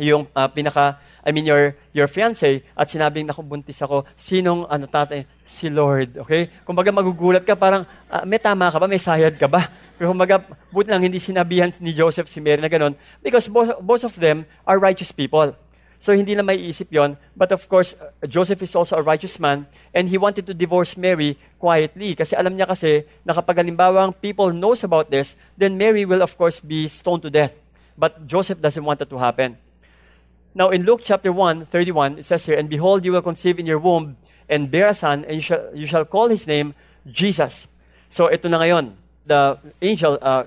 yung 0.00 0.24
uh, 0.32 0.48
pinaka 0.48 0.96
I 1.20 1.36
mean 1.36 1.44
your 1.44 1.76
your 1.92 2.08
fiance 2.08 2.64
at 2.72 2.86
sinabing 2.88 3.28
naku 3.28 3.44
buntis 3.44 3.76
ako. 3.84 4.08
Sinong 4.16 4.64
ano 4.64 4.88
tatay? 4.88 5.28
Si 5.44 5.68
Lord 5.68 6.16
okay? 6.24 6.48
Kumbaga 6.64 6.88
magugulat 6.88 7.44
ka 7.44 7.52
parang 7.52 7.84
uh, 8.08 8.24
may 8.24 8.40
tama 8.40 8.72
ka 8.72 8.80
ba? 8.80 8.88
May 8.88 9.00
sayad 9.00 9.36
ka 9.36 9.44
ba? 9.44 9.68
Pero 10.00 10.16
kumbaga 10.16 10.40
buti 10.72 10.88
lang 10.88 11.04
hindi 11.04 11.20
sinabihan 11.20 11.68
ni 11.84 11.92
Joseph 11.92 12.32
si 12.32 12.40
Mary 12.40 12.64
na 12.64 12.72
ganun 12.72 12.96
because 13.20 13.52
both, 13.52 13.68
both 13.84 14.04
of 14.08 14.16
them 14.16 14.48
are 14.64 14.80
righteous 14.80 15.12
people 15.12 15.52
So 16.00 16.16
hindi 16.16 16.32
na 16.32 16.40
maiisip 16.40 16.88
yon. 16.88 17.20
But 17.36 17.52
of 17.52 17.68
course, 17.68 17.92
uh, 17.92 18.08
Joseph 18.24 18.64
is 18.64 18.72
also 18.72 18.96
a 18.96 19.04
righteous 19.04 19.36
man 19.36 19.68
and 19.92 20.08
he 20.08 20.16
wanted 20.16 20.48
to 20.48 20.56
divorce 20.56 20.96
Mary 20.96 21.36
quietly 21.60 22.16
kasi 22.16 22.32
alam 22.32 22.56
niya 22.56 22.64
kasi 22.64 23.04
na 23.20 23.36
kapag 23.36 23.60
people 24.24 24.48
knows 24.50 24.80
about 24.80 25.12
this, 25.12 25.36
then 25.60 25.76
Mary 25.76 26.08
will 26.08 26.24
of 26.24 26.32
course 26.40 26.58
be 26.58 26.88
stoned 26.88 27.20
to 27.20 27.30
death. 27.30 27.60
But 28.00 28.26
Joseph 28.26 28.64
doesn't 28.64 28.82
want 28.82 29.04
that 29.04 29.12
to 29.12 29.20
happen. 29.20 29.60
Now 30.56 30.70
in 30.72 30.88
Luke 30.88 31.02
chapter 31.04 31.30
1, 31.30 31.66
31, 31.66 32.18
it 32.18 32.26
says 32.26 32.46
here, 32.46 32.56
And 32.56 32.68
behold, 32.68 33.04
you 33.04 33.12
will 33.12 33.22
conceive 33.22 33.60
in 33.60 33.66
your 33.66 33.78
womb 33.78 34.16
and 34.48 34.70
bear 34.70 34.88
a 34.88 34.94
son, 34.94 35.24
and 35.28 35.36
you 35.36 35.42
shall, 35.42 35.68
you 35.76 35.86
shall 35.86 36.04
call 36.04 36.28
his 36.28 36.46
name 36.46 36.74
Jesus. 37.06 37.68
So 38.08 38.32
ito 38.32 38.48
na 38.48 38.58
ngayon. 38.58 38.96
The 39.26 39.60
angel 39.80 40.18
uh, 40.20 40.44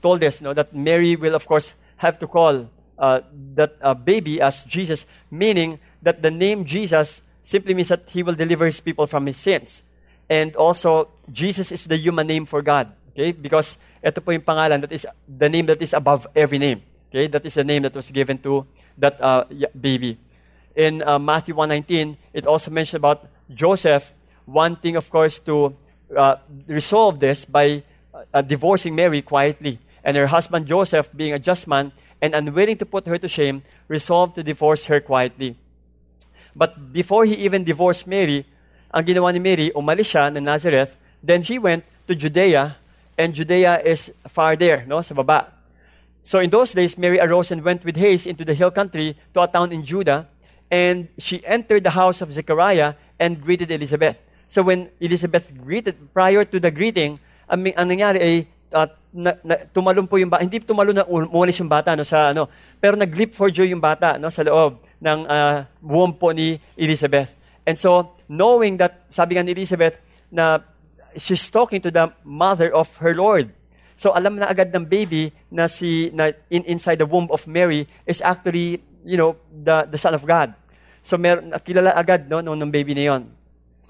told 0.00 0.22
us 0.24 0.40
no, 0.40 0.54
that 0.54 0.72
Mary 0.72 1.16
will 1.16 1.34
of 1.34 1.44
course 1.44 1.74
have 1.98 2.18
to 2.20 2.26
call 2.26 2.70
uh, 3.02 3.20
that 3.58 3.74
uh, 3.82 3.94
baby 3.94 4.40
as 4.40 4.62
Jesus, 4.62 5.04
meaning 5.26 5.82
that 6.00 6.22
the 6.22 6.30
name 6.30 6.64
Jesus 6.64 7.20
simply 7.42 7.74
means 7.74 7.88
that 7.88 8.06
he 8.08 8.22
will 8.22 8.38
deliver 8.38 8.64
his 8.64 8.78
people 8.78 9.08
from 9.10 9.26
his 9.26 9.36
sins. 9.36 9.82
And 10.30 10.54
also, 10.54 11.10
Jesus 11.30 11.72
is 11.72 11.84
the 11.90 11.98
human 11.98 12.28
name 12.28 12.46
for 12.46 12.62
God. 12.62 12.94
Okay? 13.10 13.32
Because 13.32 13.76
ito 13.98 14.22
po 14.22 14.30
yung 14.30 14.46
pangalan 14.46 14.80
that 14.80 14.92
is 14.94 15.04
the 15.26 15.50
name 15.50 15.66
that 15.66 15.82
is 15.82 15.92
above 15.92 16.30
every 16.34 16.62
name. 16.62 16.80
Okay? 17.10 17.26
That 17.26 17.44
is 17.44 17.58
the 17.58 17.66
name 17.66 17.82
that 17.82 17.94
was 17.94 18.08
given 18.14 18.38
to 18.46 18.64
that 18.96 19.20
uh, 19.20 19.44
baby. 19.74 20.16
In 20.78 21.02
uh, 21.02 21.18
Matthew 21.18 21.54
1.19, 21.54 22.16
it 22.32 22.46
also 22.46 22.70
mentioned 22.70 23.02
about 23.02 23.26
Joseph 23.50 24.14
wanting, 24.46 24.96
of 24.96 25.10
course, 25.10 25.38
to 25.40 25.74
uh, 26.16 26.36
resolve 26.66 27.18
this 27.18 27.44
by 27.44 27.82
uh, 28.32 28.40
divorcing 28.40 28.94
Mary 28.94 29.20
quietly. 29.20 29.78
And 30.04 30.16
her 30.16 30.26
husband 30.26 30.66
Joseph, 30.66 31.10
being 31.14 31.32
a 31.32 31.38
just 31.38 31.66
man, 31.66 31.92
and 32.22 32.34
unwilling 32.34 32.78
to 32.78 32.86
put 32.86 33.06
her 33.10 33.18
to 33.18 33.26
shame, 33.26 33.66
resolved 33.88 34.36
to 34.36 34.42
divorce 34.46 34.86
her 34.86 35.00
quietly. 35.00 35.58
But 36.54 36.92
before 36.92 37.24
he 37.26 37.34
even 37.42 37.64
divorced 37.64 38.06
Mary, 38.06 38.46
ang 38.94 39.02
ginawa 39.02 39.34
ni 39.34 39.40
Mary, 39.42 39.74
umalis 39.74 40.14
siya 40.14 40.30
ng 40.30 40.44
Nazareth, 40.44 40.96
then 41.18 41.42
he 41.42 41.58
went 41.58 41.82
to 42.06 42.14
Judea, 42.14 42.76
and 43.18 43.34
Judea 43.34 43.82
is 43.82 44.12
far 44.28 44.54
there, 44.54 44.86
no, 44.86 45.02
sa 45.02 45.18
baba. 45.18 45.50
So 46.22 46.38
in 46.38 46.50
those 46.50 46.72
days, 46.72 46.96
Mary 46.96 47.18
arose 47.18 47.50
and 47.50 47.64
went 47.66 47.84
with 47.84 47.96
haste 47.96 48.30
into 48.30 48.44
the 48.44 48.54
hill 48.54 48.70
country 48.70 49.18
to 49.34 49.42
a 49.42 49.48
town 49.48 49.72
in 49.72 49.84
Judah, 49.84 50.28
and 50.70 51.08
she 51.18 51.44
entered 51.44 51.82
the 51.82 51.90
house 51.90 52.22
of 52.22 52.32
Zechariah 52.32 52.94
and 53.18 53.42
greeted 53.42 53.70
Elizabeth. 53.70 54.22
So 54.48 54.62
when 54.62 54.90
Elizabeth 55.00 55.50
greeted, 55.56 56.12
prior 56.14 56.44
to 56.44 56.60
the 56.60 56.70
greeting, 56.70 57.18
ang, 57.50 57.66
ang 57.74 57.88
nangyari 57.88 58.20
ay 58.20 58.46
uh, 58.72 58.88
na, 59.12 59.36
na, 59.44 59.54
tumalon 59.70 60.08
po 60.08 60.16
yung 60.16 60.32
bata. 60.32 60.42
Hindi 60.42 60.58
tumalon 60.64 60.96
na 60.96 61.04
umalis 61.06 61.60
yung 61.60 61.68
bata 61.68 61.92
no, 61.92 62.02
sa 62.02 62.32
ano. 62.32 62.48
Pero 62.80 62.96
nag-leap 62.96 63.36
for 63.36 63.52
joy 63.52 63.68
yung 63.68 63.80
bata 63.84 64.16
no, 64.16 64.32
sa 64.32 64.42
loob 64.42 64.80
ng 64.98 65.18
uh, 65.28 65.68
womb 65.84 66.16
po 66.16 66.32
ni 66.32 66.56
Elizabeth. 66.74 67.36
And 67.68 67.76
so, 67.78 68.16
knowing 68.26 68.80
that, 68.80 69.06
sabi 69.12 69.36
nga 69.36 69.44
ni 69.44 69.52
Elizabeth, 69.54 70.00
na 70.32 70.64
she's 71.14 71.52
talking 71.52 71.78
to 71.84 71.92
the 71.92 72.08
mother 72.24 72.72
of 72.72 72.88
her 72.98 73.12
Lord. 73.12 73.52
So, 74.00 74.16
alam 74.16 74.40
na 74.40 74.48
agad 74.48 74.74
ng 74.74 74.88
baby 74.88 75.30
na 75.52 75.68
si 75.68 76.10
na 76.16 76.32
in, 76.50 76.64
inside 76.66 76.98
the 76.98 77.06
womb 77.06 77.28
of 77.30 77.46
Mary 77.46 77.86
is 78.08 78.24
actually, 78.24 78.82
you 79.04 79.20
know, 79.20 79.36
the, 79.52 79.86
the 79.86 80.00
Son 80.00 80.16
of 80.16 80.24
God. 80.24 80.56
So, 81.04 81.20
mer, 81.20 81.38
kilala 81.62 81.94
agad 81.94 82.26
no, 82.26 82.40
nung, 82.40 82.58
nung 82.58 82.72
baby 82.72 82.96
na 82.96 83.04
yon. 83.14 83.22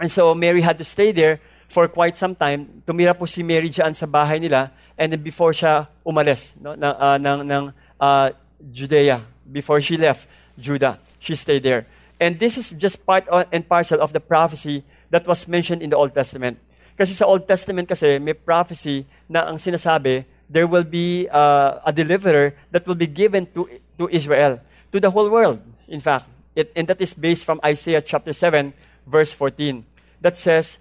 And 0.02 0.10
so, 0.10 0.34
Mary 0.34 0.60
had 0.60 0.76
to 0.82 0.84
stay 0.84 1.14
there 1.14 1.40
for 1.72 1.88
quite 1.88 2.20
some 2.20 2.36
time. 2.36 2.84
Tumira 2.84 3.16
po 3.16 3.24
si 3.24 3.40
Mary 3.40 3.72
dyan 3.72 3.96
sa 3.96 4.04
bahay 4.04 4.36
nila 4.36 4.68
and 5.00 5.16
then 5.16 5.24
before 5.24 5.56
siya 5.56 5.88
umalis 6.04 6.52
no, 6.60 6.76
ng, 6.76 6.84
uh, 6.84 7.16
ng, 7.16 7.40
ng 7.48 7.64
uh, 7.96 8.28
Judea, 8.60 9.24
before 9.48 9.80
she 9.80 9.96
left 9.96 10.28
Judah, 10.60 11.00
she 11.16 11.32
stayed 11.32 11.64
there. 11.64 11.88
And 12.20 12.38
this 12.38 12.60
is 12.60 12.70
just 12.76 13.00
part 13.08 13.24
and 13.50 13.66
parcel 13.66 14.04
of 14.04 14.12
the 14.12 14.20
prophecy 14.20 14.84
that 15.08 15.26
was 15.26 15.48
mentioned 15.48 15.80
in 15.82 15.88
the 15.88 15.96
Old 15.96 16.14
Testament. 16.14 16.60
Kasi 16.94 17.16
sa 17.16 17.24
Old 17.24 17.48
Testament 17.48 17.88
kasi 17.88 18.20
may 18.20 18.36
prophecy 18.36 19.08
na 19.26 19.48
ang 19.48 19.56
sinasabi, 19.56 20.28
there 20.46 20.68
will 20.68 20.84
be 20.84 21.26
uh, 21.32 21.80
a 21.82 21.90
deliverer 21.90 22.52
that 22.70 22.86
will 22.86 22.94
be 22.94 23.08
given 23.08 23.48
to, 23.56 23.66
to 23.96 24.06
Israel, 24.12 24.60
to 24.92 25.00
the 25.00 25.10
whole 25.10 25.32
world, 25.32 25.58
in 25.88 25.98
fact. 25.98 26.28
It, 26.54 26.70
and 26.76 26.86
that 26.86 27.00
is 27.00 27.16
based 27.16 27.48
from 27.48 27.58
Isaiah 27.64 28.04
chapter 28.04 28.36
7, 28.36 28.76
verse 29.08 29.32
14, 29.32 29.82
that 30.20 30.36
says, 30.36 30.76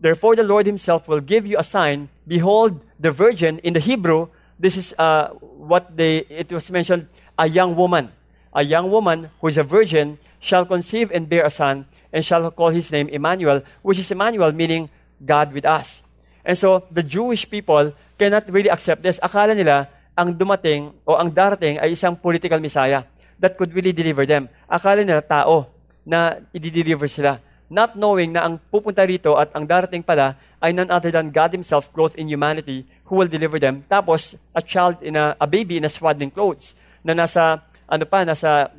Therefore 0.00 0.36
the 0.36 0.44
Lord 0.44 0.66
himself 0.66 1.08
will 1.08 1.20
give 1.20 1.46
you 1.46 1.58
a 1.58 1.64
sign. 1.64 2.08
Behold, 2.26 2.80
the 2.98 3.10
virgin, 3.10 3.58
in 3.60 3.74
the 3.74 3.80
Hebrew, 3.80 4.28
this 4.58 4.76
is 4.76 4.94
uh, 4.98 5.28
what 5.40 5.96
they, 5.96 6.26
it 6.30 6.50
was 6.52 6.70
mentioned, 6.70 7.06
a 7.38 7.48
young 7.48 7.74
woman. 7.74 8.10
A 8.54 8.62
young 8.62 8.90
woman 8.90 9.30
who 9.40 9.48
is 9.48 9.58
a 9.58 9.62
virgin 9.62 10.18
shall 10.40 10.64
conceive 10.64 11.10
and 11.10 11.28
bear 11.28 11.44
a 11.44 11.50
son, 11.50 11.86
and 12.12 12.24
shall 12.24 12.50
call 12.50 12.70
his 12.70 12.90
name 12.90 13.08
Emmanuel, 13.08 13.62
which 13.82 13.98
is 13.98 14.10
Emmanuel, 14.10 14.52
meaning 14.52 14.88
God 15.24 15.52
with 15.52 15.66
us. 15.66 16.02
And 16.44 16.56
so, 16.56 16.86
the 16.90 17.02
Jewish 17.02 17.48
people 17.48 17.92
cannot 18.18 18.48
really 18.50 18.70
accept 18.70 19.02
this. 19.02 19.18
Akala 19.20 19.54
nila, 19.54 19.88
ang 20.18 20.34
dumating 20.34 20.90
o 21.06 21.14
ang 21.14 21.30
darating 21.30 21.78
ay 21.78 21.94
isang 21.94 22.18
political 22.18 22.58
messiah 22.58 23.06
that 23.38 23.54
could 23.54 23.70
really 23.70 23.94
deliver 23.94 24.26
them. 24.26 24.50
Akala 24.66 25.06
nila 25.06 25.22
tao 25.22 25.70
na 26.02 26.42
i-deliver 26.50 27.06
sila. 27.06 27.38
Not 27.68 28.00
knowing 28.00 28.32
na 28.32 28.48
ang 28.48 28.56
pupunta 28.72 29.04
rito 29.04 29.36
at 29.36 29.52
ang 29.52 29.68
darating 29.68 30.00
pala 30.00 30.40
ay 30.58 30.72
none 30.72 30.88
other 30.88 31.12
than 31.12 31.28
God 31.28 31.52
Himself 31.52 31.92
clothed 31.92 32.16
in 32.16 32.24
humanity 32.24 32.88
who 33.04 33.20
will 33.20 33.28
deliver 33.28 33.60
them. 33.60 33.84
Tapos, 33.92 34.40
a 34.56 34.64
child 34.64 34.98
in 35.04 35.20
a, 35.20 35.36
a 35.36 35.44
baby 35.44 35.76
in 35.76 35.84
a 35.84 35.92
swaddling 35.92 36.32
clothes 36.32 36.72
na 37.04 37.12
nasa, 37.12 37.60
ano 37.84 38.04
pa, 38.08 38.24
nasa 38.24 38.72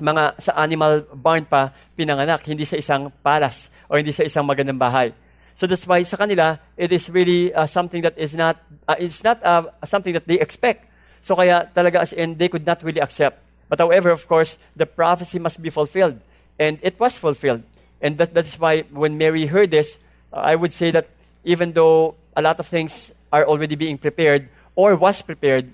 mga 0.00 0.40
sa 0.40 0.52
animal 0.56 1.04
barn 1.12 1.44
pa 1.44 1.74
pinanganak, 1.98 2.40
hindi 2.46 2.64
sa 2.64 2.78
isang 2.78 3.12
palace 3.20 3.68
o 3.90 3.98
hindi 3.98 4.14
sa 4.14 4.24
isang 4.24 4.46
magandang 4.46 4.78
bahay. 4.78 5.12
So 5.60 5.68
that's 5.68 5.84
why 5.84 6.00
sa 6.08 6.16
kanila, 6.16 6.56
it 6.78 6.88
is 6.88 7.12
really 7.12 7.52
uh, 7.52 7.66
something 7.66 8.00
that 8.00 8.16
is 8.16 8.32
not, 8.32 8.56
uh, 8.88 8.96
it's 8.96 9.20
not 9.20 9.44
uh, 9.44 9.68
something 9.84 10.14
that 10.16 10.24
they 10.24 10.40
expect. 10.40 10.88
So 11.20 11.36
kaya 11.36 11.68
talaga 11.76 12.00
as 12.00 12.16
in, 12.16 12.38
they 12.40 12.48
could 12.48 12.64
not 12.64 12.80
really 12.80 13.02
accept. 13.02 13.44
But 13.68 13.78
however, 13.78 14.08
of 14.10 14.26
course, 14.26 14.56
the 14.74 14.86
prophecy 14.86 15.38
must 15.38 15.60
be 15.60 15.68
fulfilled. 15.68 16.18
And 16.58 16.80
it 16.82 16.98
was 16.98 17.16
fulfilled. 17.16 17.62
And 18.00 18.18
that, 18.18 18.34
that 18.34 18.46
is 18.46 18.58
why 18.58 18.82
when 18.90 19.18
Mary 19.18 19.46
heard 19.46 19.70
this, 19.70 19.98
I 20.32 20.56
would 20.56 20.72
say 20.72 20.90
that 20.90 21.08
even 21.44 21.72
though 21.72 22.14
a 22.36 22.42
lot 22.42 22.58
of 22.58 22.66
things 22.66 23.12
are 23.32 23.44
already 23.44 23.76
being 23.76 23.98
prepared 23.98 24.48
or 24.74 24.96
was 24.96 25.22
prepared, 25.22 25.70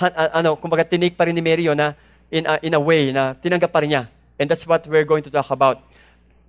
ano, 0.00 0.56
kumbaga 0.56 0.84
tinig 0.84 1.16
pa 1.16 1.24
rin 1.24 1.34
ni 1.34 1.40
Mary 1.40 1.64
na 1.74 1.94
in 2.30 2.46
a, 2.46 2.58
in 2.62 2.74
a 2.74 2.80
way 2.80 3.12
na 3.12 3.34
tinanggap 3.34 3.72
pa 3.72 3.80
rin 3.80 3.90
niya. 3.90 4.08
And 4.38 4.48
that's 4.48 4.66
what 4.66 4.86
we're 4.86 5.04
going 5.04 5.22
to 5.24 5.30
talk 5.30 5.50
about. 5.50 5.82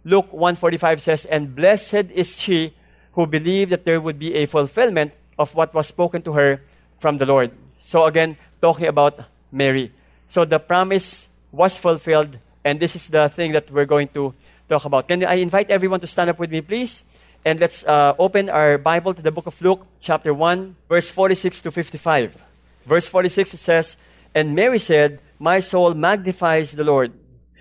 Luke 0.04 0.32
1.45 0.32 1.00
says, 1.00 1.26
And 1.26 1.56
blessed 1.56 2.10
is 2.12 2.38
she 2.38 2.74
who 3.14 3.28
believed 3.28 3.72
that 3.72 3.86
there 3.86 4.00
would 4.00 4.18
be 4.18 4.34
a 4.36 4.46
fulfillment 4.46 5.14
of 5.38 5.54
what 5.56 5.74
was 5.74 5.88
spoken 5.88 6.22
to 6.24 6.34
her 6.34 6.62
from 7.00 7.18
the 7.18 7.26
Lord. 7.26 7.52
So 7.82 8.06
again, 8.06 8.38
talking 8.62 8.88
about 8.88 9.20
Mary. 9.52 9.92
So 10.28 10.46
the 10.46 10.60
promise 10.60 11.28
was 11.52 11.78
fulfilled, 11.78 12.38
and 12.64 12.80
this 12.80 12.96
is 12.96 13.10
the 13.10 13.28
thing 13.28 13.52
that 13.52 13.70
we're 13.70 13.86
going 13.86 14.08
to 14.14 14.34
talk 14.72 14.86
about. 14.86 15.08
Can 15.08 15.26
I 15.28 15.44
invite 15.44 15.70
everyone 15.70 16.00
to 16.00 16.08
stand 16.08 16.30
up 16.30 16.40
with 16.40 16.50
me, 16.50 16.62
please? 16.62 17.04
And 17.44 17.60
let's 17.60 17.84
uh, 17.84 18.16
open 18.18 18.50
our 18.50 18.78
Bible 18.78 19.14
to 19.14 19.22
the 19.22 19.32
book 19.32 19.46
of 19.48 19.60
Luke, 19.62 19.86
chapter 20.00 20.34
1, 20.34 20.76
verse 20.88 21.12
46 21.12 21.62
to 21.68 21.72
55. 21.72 22.42
Verse 22.86 23.08
46 23.08 23.54
it 23.54 23.58
says, 23.58 23.98
And 24.34 24.56
Mary 24.56 24.80
said, 24.80 25.22
My 25.40 25.60
soul 25.60 25.94
magnifies 25.94 26.72
the 26.72 26.86
Lord, 26.86 27.12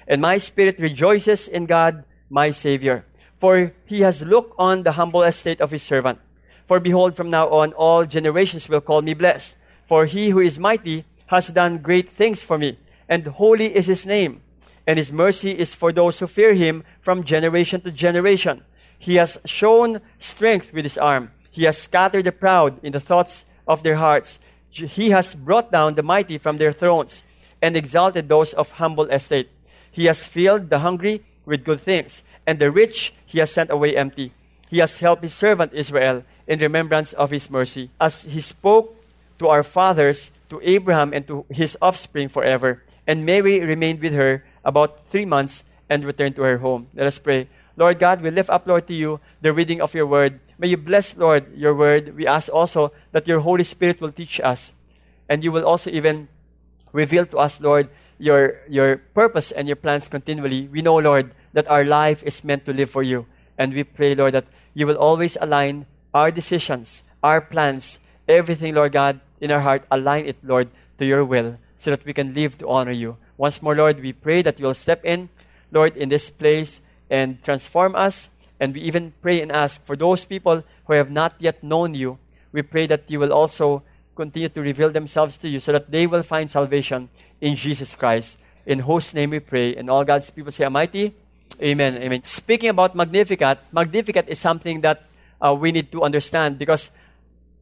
and 0.07 0.23
my 0.23 0.39
spirit 0.39 0.79
rejoices 0.79 1.49
in 1.49 1.67
God, 1.67 2.05
my 2.31 2.53
Savior. 2.53 3.05
For 3.41 3.73
he 3.87 4.03
has 4.03 4.23
looked 4.23 4.55
on 4.59 4.85
the 4.85 4.93
humble 4.93 5.23
estate 5.25 5.61
of 5.61 5.73
his 5.73 5.83
servant. 5.83 6.21
For 6.69 6.79
behold, 6.79 7.17
from 7.17 7.31
now 7.31 7.49
on 7.49 7.73
all 7.73 8.07
generations 8.07 8.69
will 8.69 8.81
call 8.81 9.03
me 9.03 9.15
blessed. 9.15 9.57
For 9.83 10.07
he 10.07 10.31
who 10.31 10.39
is 10.39 10.59
mighty 10.59 11.05
has 11.27 11.49
done 11.49 11.79
great 11.83 12.09
things 12.09 12.43
for 12.43 12.59
me, 12.59 12.79
and 13.09 13.27
holy 13.27 13.75
is 13.75 13.87
his 13.87 14.07
name. 14.07 14.43
And 14.87 14.99
his 14.99 15.13
mercy 15.13 15.53
is 15.53 15.75
for 15.75 15.93
those 15.93 16.19
who 16.19 16.27
fear 16.27 16.55
him 16.55 16.85
from 17.01 17.25
generation 17.25 17.81
to 17.83 17.91
generation. 17.91 18.63
He 18.99 19.17
has 19.17 19.39
shown 19.45 20.01
strength 20.19 20.73
with 20.73 20.85
his 20.85 20.99
arm. 20.99 21.33
He 21.51 21.65
has 21.65 21.79
scattered 21.79 22.25
the 22.25 22.33
proud 22.33 22.83
in 22.85 22.93
the 22.93 23.01
thoughts 23.01 23.45
of 23.67 23.83
their 23.83 23.97
hearts. 23.97 24.39
He 24.71 25.11
has 25.11 25.35
brought 25.35 25.73
down 25.73 25.95
the 25.95 26.03
mighty 26.03 26.39
from 26.39 26.59
their 26.59 26.73
thrones 26.73 27.23
and 27.63 27.77
exalted 27.77 28.29
those 28.29 28.53
of 28.55 28.73
humble 28.73 29.07
estate. 29.07 29.49
He 29.91 30.05
has 30.05 30.25
filled 30.25 30.71
the 30.71 30.81
hungry 30.81 31.25
with 31.45 31.65
good 31.65 31.81
things, 31.81 32.23
and 32.47 32.59
the 32.59 32.71
rich 32.71 33.13
he 33.27 33.39
has 33.39 33.51
sent 33.51 33.71
away 33.71 33.97
empty. 33.97 34.33
He 34.69 34.79
has 34.79 35.01
helped 35.01 35.23
his 35.23 35.35
servant 35.35 35.73
Israel 35.75 36.23
in 36.47 36.61
remembrance 36.61 37.13
of 37.15 37.31
his 37.31 37.51
mercy, 37.51 37.91
as 38.01 38.25
he 38.25 38.41
spoke 38.41 38.95
to 39.39 39.49
our 39.49 39.65
fathers, 39.65 40.31
to 40.49 40.61
Abraham, 40.63 41.13
and 41.13 41.27
to 41.27 41.45
his 41.51 41.77
offspring 41.83 42.29
forever. 42.29 42.83
And 43.07 43.27
Mary 43.27 43.61
remained 43.65 44.01
with 44.01 44.13
her 44.13 44.45
about 44.65 45.07
three 45.07 45.25
months 45.25 45.65
and 45.91 46.05
return 46.05 46.33
to 46.35 46.43
her 46.43 46.59
home. 46.59 46.87
Let 46.95 47.07
us 47.07 47.19
pray. 47.19 47.49
Lord 47.77 47.99
God, 47.99 48.23
we 48.23 48.31
lift 48.31 48.49
up, 48.49 48.67
Lord, 48.67 48.87
to 48.87 48.95
you 48.95 49.21
the 49.43 49.53
reading 49.53 49.83
of 49.83 49.95
your 49.95 50.07
word. 50.07 50.39
May 50.59 50.69
you 50.69 50.77
bless, 50.77 51.17
Lord, 51.17 51.51
your 51.57 51.75
word. 51.75 52.15
We 52.17 52.27
ask 52.27 52.49
also 52.53 52.93
that 53.11 53.27
your 53.27 53.41
Holy 53.41 53.65
Spirit 53.65 54.01
will 54.01 54.13
teach 54.13 54.41
us, 54.41 54.73
and 55.29 55.43
you 55.43 55.51
will 55.51 55.67
also 55.67 55.91
even 55.91 56.29
reveal 56.93 57.27
to 57.27 57.39
us, 57.39 57.61
Lord, 57.61 57.89
your, 58.19 58.61
your 58.69 58.99
purpose 59.15 59.51
and 59.51 59.67
your 59.67 59.77
plans 59.77 60.07
continually, 60.07 60.69
we 60.69 60.83
know, 60.83 60.99
Lord, 60.99 61.33
that 61.53 61.69
our 61.69 61.85
life 61.85 62.23
is 62.23 62.45
meant 62.45 62.67
to 62.67 62.73
live 62.73 62.91
for 62.91 63.03
you. 63.03 63.27
And 63.57 63.73
we 63.73 63.83
pray, 63.83 64.15
Lord, 64.15 64.35
that 64.35 64.47
you 64.75 64.87
will 64.87 64.97
always 64.97 65.37
align 65.41 65.87
our 66.13 66.31
decisions, 66.31 67.03
our 67.23 67.41
plans, 67.41 67.99
everything, 68.29 68.75
Lord 68.75 68.93
God, 68.93 69.21
in 69.41 69.51
our 69.51 69.61
heart, 69.61 69.85
align 69.91 70.27
it, 70.27 70.37
Lord, 70.45 70.69
to 70.99 71.07
your 71.07 71.25
will 71.25 71.59
so 71.77 71.91
that 71.91 72.05
we 72.05 72.13
can 72.13 72.35
live 72.35 72.59
to 72.59 72.69
honor 72.69 72.93
you. 72.93 73.17
Once 73.39 73.63
more, 73.63 73.75
Lord, 73.75 74.01
we 74.01 74.13
pray 74.13 74.43
that 74.43 74.61
you 74.61 74.67
will 74.67 74.75
step 74.75 75.05
in, 75.05 75.31
Lord, 75.71 75.97
in 75.97 76.09
this 76.09 76.31
place 76.31 76.81
and 77.09 77.43
transform 77.45 77.95
us. 77.95 78.29
And 78.59 78.75
we 78.75 78.81
even 78.83 79.15
pray 79.23 79.41
and 79.41 79.51
ask 79.51 79.85
for 79.85 79.97
those 79.97 80.25
people 80.25 80.63
who 80.85 80.93
have 80.93 81.11
not 81.11 81.35
yet 81.39 81.63
known 81.63 81.95
you. 81.95 82.19
We 82.53 82.63
pray 82.63 82.87
that 82.89 83.11
you 83.11 83.21
will 83.21 83.33
also 83.33 83.83
continue 84.15 84.49
to 84.51 84.61
reveal 84.61 84.91
themselves 84.91 85.39
to 85.39 85.49
you 85.49 85.61
so 85.61 85.73
that 85.73 85.91
they 85.91 86.07
will 86.07 86.23
find 86.23 86.51
salvation 86.51 87.09
in 87.41 87.57
Jesus 87.57 87.95
Christ. 87.95 88.37
In 88.67 88.81
whose 88.81 89.15
name 89.15 89.31
we 89.31 89.41
pray. 89.41 89.75
And 89.75 89.89
all 89.89 90.05
God's 90.05 90.29
people 90.29 90.53
say, 90.53 90.65
Almighty, 90.65 91.15
Amen. 91.59 92.01
Amen. 92.01 92.25
Speaking 92.25 92.71
about 92.71 92.95
Magnificat, 92.95 93.59
Magnificat 93.73 94.29
is 94.29 94.39
something 94.39 94.81
that 94.81 95.05
uh, 95.41 95.53
we 95.53 95.73
need 95.73 95.91
to 95.93 96.03
understand 96.03 96.57
because 96.57 96.91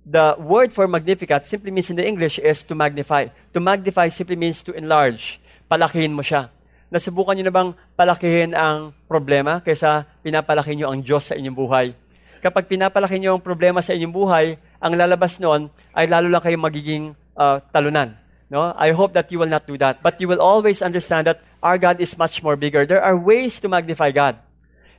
the 0.05 0.37
word 0.38 0.73
for 0.73 0.87
Magnificat 0.87 1.47
simply 1.47 1.71
means 1.71 1.91
in 1.91 1.97
the 1.97 2.07
English 2.07 2.38
is 2.38 2.62
to 2.65 2.75
magnify. 2.75 3.27
To 3.55 3.61
magnify 3.61 4.09
simply 4.09 4.37
means 4.37 4.62
to 4.62 4.73
enlarge. 4.73 5.41
Palakihin 5.71 6.12
mo 6.12 6.23
siya. 6.23 6.49
Nasubukan 6.93 7.37
niyo 7.37 7.50
na 7.50 7.55
bang 7.55 7.71
palakihin 7.99 8.55
ang 8.55 8.95
problema 9.11 9.59
kaysa 9.59 10.07
pinapalaki 10.23 10.78
niyo 10.78 10.87
ang 10.87 11.02
Diyos 11.02 11.26
sa 11.26 11.35
inyong 11.35 11.59
buhay? 11.59 11.87
Kapag 12.38 12.71
pinapalaki 12.71 13.19
niyo 13.19 13.35
ang 13.35 13.43
problema 13.43 13.83
sa 13.83 13.90
inyong 13.90 14.14
buhay, 14.14 14.55
ang 14.78 14.95
lalabas 14.95 15.43
noon 15.43 15.67
ay 15.90 16.07
lalo 16.07 16.31
lang 16.31 16.38
kayo 16.38 16.55
magiging 16.55 17.19
uh, 17.35 17.59
talunan. 17.75 18.14
No? 18.47 18.71
I 18.78 18.95
hope 18.95 19.19
that 19.19 19.35
you 19.35 19.43
will 19.43 19.50
not 19.50 19.67
do 19.67 19.75
that. 19.83 19.99
But 19.99 20.23
you 20.23 20.31
will 20.31 20.38
always 20.38 20.78
understand 20.78 21.26
that 21.26 21.43
our 21.59 21.75
God 21.75 21.99
is 21.99 22.14
much 22.14 22.38
more 22.38 22.55
bigger. 22.55 22.87
There 22.87 23.02
are 23.02 23.19
ways 23.19 23.59
to 23.61 23.69
magnify 23.69 24.14
God. 24.14 24.38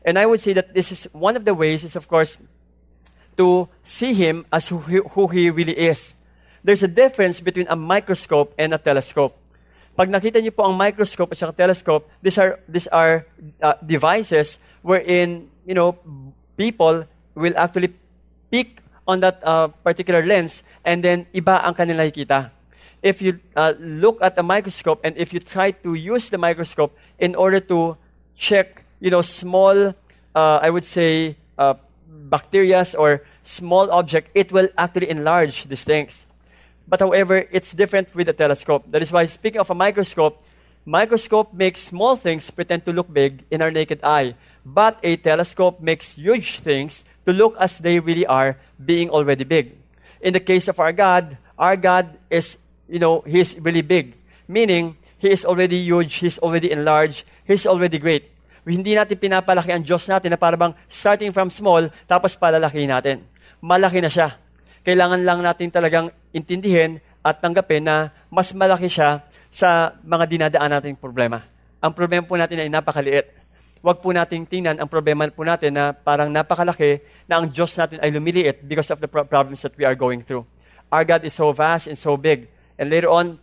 And 0.04 0.20
I 0.20 0.28
would 0.28 0.44
say 0.44 0.52
that 0.60 0.76
this 0.76 0.92
is 0.92 1.08
one 1.16 1.40
of 1.40 1.48
the 1.48 1.56
ways 1.56 1.88
is, 1.88 1.96
of 1.96 2.12
course, 2.12 2.36
to 3.40 3.72
see 3.84 4.12
Him 4.12 4.44
as 4.52 4.68
who 4.68 4.84
he, 4.84 5.00
who 5.00 5.28
he 5.32 5.50
really 5.50 5.80
is. 5.80 6.16
There's 6.64 6.84
a 6.84 6.92
difference 6.92 7.40
between 7.40 7.68
a 7.72 7.76
microscope 7.76 8.54
and 8.60 8.74
a 8.74 8.78
telescope. 8.78 9.40
Pag 10.00 10.16
nakita 10.16 10.40
niyo 10.40 10.56
po 10.56 10.64
ang 10.64 10.80
microscope 10.80 11.36
at 11.36 11.44
saka 11.44 11.52
telescope, 11.52 12.08
these 12.24 12.40
are, 12.40 12.56
these 12.72 12.88
are 12.88 13.28
uh, 13.60 13.76
devices 13.84 14.56
wherein, 14.80 15.52
you 15.68 15.76
know, 15.76 15.92
people 16.56 17.04
will 17.36 17.52
actually 17.60 17.92
peek 18.48 18.80
on 19.04 19.20
that 19.20 19.44
uh, 19.44 19.68
particular 19.84 20.24
lens 20.24 20.64
and 20.88 21.04
then 21.04 21.28
iba 21.36 21.60
ang 21.68 21.76
kanila 21.76 22.08
nakikita. 22.08 22.48
If 23.04 23.20
you 23.20 23.44
uh, 23.60 23.76
look 23.76 24.24
at 24.24 24.40
a 24.40 24.44
microscope 24.44 25.04
and 25.04 25.20
if 25.20 25.36
you 25.36 25.44
try 25.44 25.76
to 25.84 25.92
use 25.92 26.32
the 26.32 26.40
microscope 26.40 26.96
in 27.20 27.36
order 27.36 27.60
to 27.68 28.00
check, 28.40 28.88
you 29.04 29.12
know, 29.12 29.20
small, 29.20 29.92
uh, 30.32 30.60
I 30.64 30.72
would 30.72 30.88
say, 30.88 31.36
uh, 31.60 31.76
bacteria 32.08 32.88
or 32.96 33.28
small 33.44 33.92
object, 33.92 34.32
it 34.32 34.56
will 34.56 34.72
actually 34.80 35.10
enlarge 35.12 35.68
these 35.68 35.84
things. 35.84 36.24
But 36.90 37.06
however, 37.06 37.46
it's 37.54 37.72
different 37.72 38.10
with 38.18 38.28
a 38.30 38.34
telescope. 38.34 38.90
That 38.90 39.06
is 39.06 39.14
why, 39.14 39.28
speaking 39.28 39.62
of 39.62 39.70
a 39.70 39.78
microscope, 39.78 40.42
microscope 40.86 41.54
makes 41.54 41.86
small 41.86 42.18
things 42.18 42.50
pretend 42.50 42.84
to 42.86 42.92
look 42.92 43.14
big 43.14 43.46
in 43.54 43.62
our 43.62 43.70
naked 43.70 44.02
eye. 44.02 44.34
But 44.66 44.98
a 45.04 45.16
telescope 45.18 45.80
makes 45.80 46.18
huge 46.18 46.66
things 46.66 47.06
to 47.28 47.32
look 47.32 47.54
as 47.62 47.78
they 47.78 48.00
really 48.02 48.26
are, 48.26 48.58
being 48.82 49.14
already 49.14 49.46
big. 49.46 49.78
In 50.20 50.34
the 50.34 50.42
case 50.42 50.68
of 50.68 50.82
our 50.82 50.92
God, 50.92 51.38
our 51.60 51.78
God 51.78 52.18
is, 52.28 52.58
you 52.90 52.98
know, 52.98 53.22
He's 53.22 53.54
really 53.62 53.86
big. 53.86 54.18
Meaning, 54.50 54.98
He 55.22 55.30
is 55.30 55.46
already 55.46 55.78
huge, 55.78 56.26
He's 56.26 56.40
already 56.42 56.74
enlarged, 56.74 57.22
He's 57.46 57.70
already 57.70 58.02
great. 58.02 58.34
Hindi 58.66 58.98
natin 58.98 59.18
pinapalaki 59.18 59.70
ang 59.70 59.86
Diyos 59.86 60.10
natin 60.10 60.34
na 60.34 60.42
parang 60.42 60.74
starting 60.90 61.30
from 61.30 61.54
small, 61.54 61.86
tapos 62.10 62.34
palalaki 62.34 62.90
natin. 62.90 63.22
Malaki 63.62 64.02
na 64.02 64.10
siya 64.10 64.42
kailangan 64.84 65.22
lang 65.24 65.40
natin 65.44 65.68
talagang 65.70 66.08
intindihin 66.32 67.04
at 67.24 67.44
tanggapin 67.44 67.84
na 67.84 68.14
mas 68.32 68.52
malaki 68.56 68.88
siya 68.88 69.24
sa 69.50 69.98
mga 70.06 70.26
dinadaan 70.30 70.70
nating 70.70 70.96
problema. 70.96 71.44
Ang 71.80 71.92
problema 71.96 72.24
po 72.24 72.36
natin 72.38 72.60
ay 72.60 72.70
napakaliit. 72.70 73.32
Huwag 73.80 74.04
po 74.04 74.12
nating 74.12 74.44
tingnan 74.44 74.76
ang 74.76 74.92
problema 74.92 75.28
po 75.32 75.48
natin 75.48 75.72
na 75.72 75.96
parang 75.96 76.28
napakalaki 76.28 77.00
na 77.32 77.40
ang 77.40 77.48
Diyos 77.48 77.72
natin 77.80 78.04
ay 78.04 78.12
lumiliit 78.12 78.68
because 78.68 78.92
of 78.92 79.00
the 79.00 79.08
problems 79.08 79.64
that 79.64 79.72
we 79.80 79.88
are 79.88 79.96
going 79.96 80.20
through. 80.20 80.44
Our 80.92 81.08
God 81.08 81.24
is 81.24 81.34
so 81.38 81.52
vast 81.56 81.88
and 81.88 81.96
so 81.96 82.20
big. 82.20 82.52
And 82.76 82.92
later 82.92 83.08
on, 83.08 83.40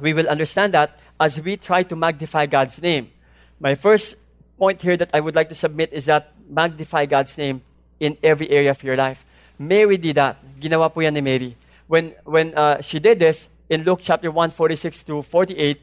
we 0.00 0.16
will 0.16 0.28
understand 0.28 0.72
that 0.72 0.96
as 1.20 1.40
we 1.40 1.56
try 1.56 1.82
to 1.84 1.96
magnify 1.96 2.46
God's 2.46 2.80
name. 2.80 3.12
My 3.60 3.74
first 3.74 4.16
point 4.56 4.80
here 4.80 4.96
that 4.96 5.12
I 5.12 5.20
would 5.20 5.36
like 5.36 5.48
to 5.48 5.58
submit 5.58 5.92
is 5.92 6.06
that 6.06 6.32
magnify 6.48 7.04
God's 7.06 7.36
name 7.36 7.60
in 8.00 8.16
every 8.22 8.48
area 8.50 8.70
of 8.70 8.80
your 8.84 8.96
life. 8.96 9.24
Mary 9.58 9.96
did 9.96 10.16
that. 10.16 10.36
Ginawa 10.60 10.92
po 10.92 11.00
yan 11.00 11.14
ni 11.14 11.20
Mary. 11.20 11.56
When, 11.86 12.12
when 12.24 12.52
uh, 12.56 12.80
she 12.82 12.98
did 12.98 13.18
this, 13.18 13.48
in 13.68 13.82
Luke 13.82 14.00
chapter 14.02 14.30
1, 14.30 14.50
46 14.50 15.02
to 15.04 15.22
48, 15.22 15.80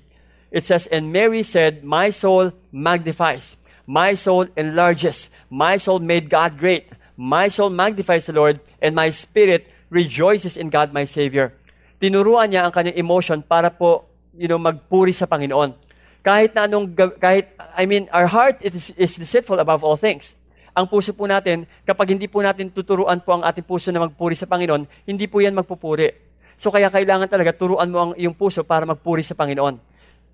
it 0.52 0.64
says, 0.64 0.88
And 0.88 1.12
Mary 1.12 1.44
said, 1.44 1.84
My 1.84 2.10
soul 2.10 2.54
magnifies, 2.72 3.58
my 3.86 4.14
soul 4.14 4.48
enlarges, 4.56 5.30
my 5.50 5.78
soul 5.78 6.00
made 6.00 6.30
God 6.30 6.58
great, 6.58 6.88
my 7.18 7.48
soul 7.48 7.70
magnifies 7.70 8.26
the 8.26 8.34
Lord, 8.34 8.60
and 8.82 8.96
my 8.96 9.10
spirit 9.10 9.68
rejoices 9.90 10.58
in 10.58 10.70
God 10.70 10.94
my 10.94 11.04
Savior. 11.04 11.54
Tinuruan 12.02 12.52
niya 12.52 12.68
ang 12.68 12.74
kanyang 12.74 13.00
emotion 13.00 13.40
para 13.44 13.70
po, 13.72 14.06
you 14.36 14.48
know, 14.48 14.60
magpuri 14.60 15.14
sa 15.14 15.26
Panginoon. 15.26 15.76
Kahit 16.24 16.56
na 16.56 16.68
anong, 16.68 16.96
kahit, 16.96 17.52
I 17.76 17.86
mean, 17.86 18.08
our 18.12 18.28
heart 18.28 18.60
is, 18.64 18.92
is 18.96 19.16
deceitful 19.20 19.60
above 19.60 19.84
all 19.84 20.00
things 20.00 20.36
ang 20.74 20.90
puso 20.90 21.14
po 21.14 21.30
natin, 21.30 21.70
kapag 21.86 22.18
hindi 22.18 22.26
po 22.26 22.42
natin 22.42 22.74
tuturuan 22.74 23.22
po 23.22 23.38
ang 23.38 23.46
ating 23.46 23.62
puso 23.62 23.94
na 23.94 24.02
magpuri 24.02 24.34
sa 24.34 24.50
Panginoon, 24.50 24.90
hindi 25.06 25.30
po 25.30 25.38
yan 25.38 25.54
magpupuri. 25.54 26.10
So 26.58 26.74
kaya 26.74 26.90
kailangan 26.90 27.30
talaga 27.30 27.54
turuan 27.54 27.90
mo 27.94 27.98
ang 28.02 28.12
iyong 28.18 28.34
puso 28.34 28.66
para 28.66 28.82
magpuri 28.82 29.22
sa 29.22 29.38
Panginoon. 29.38 29.78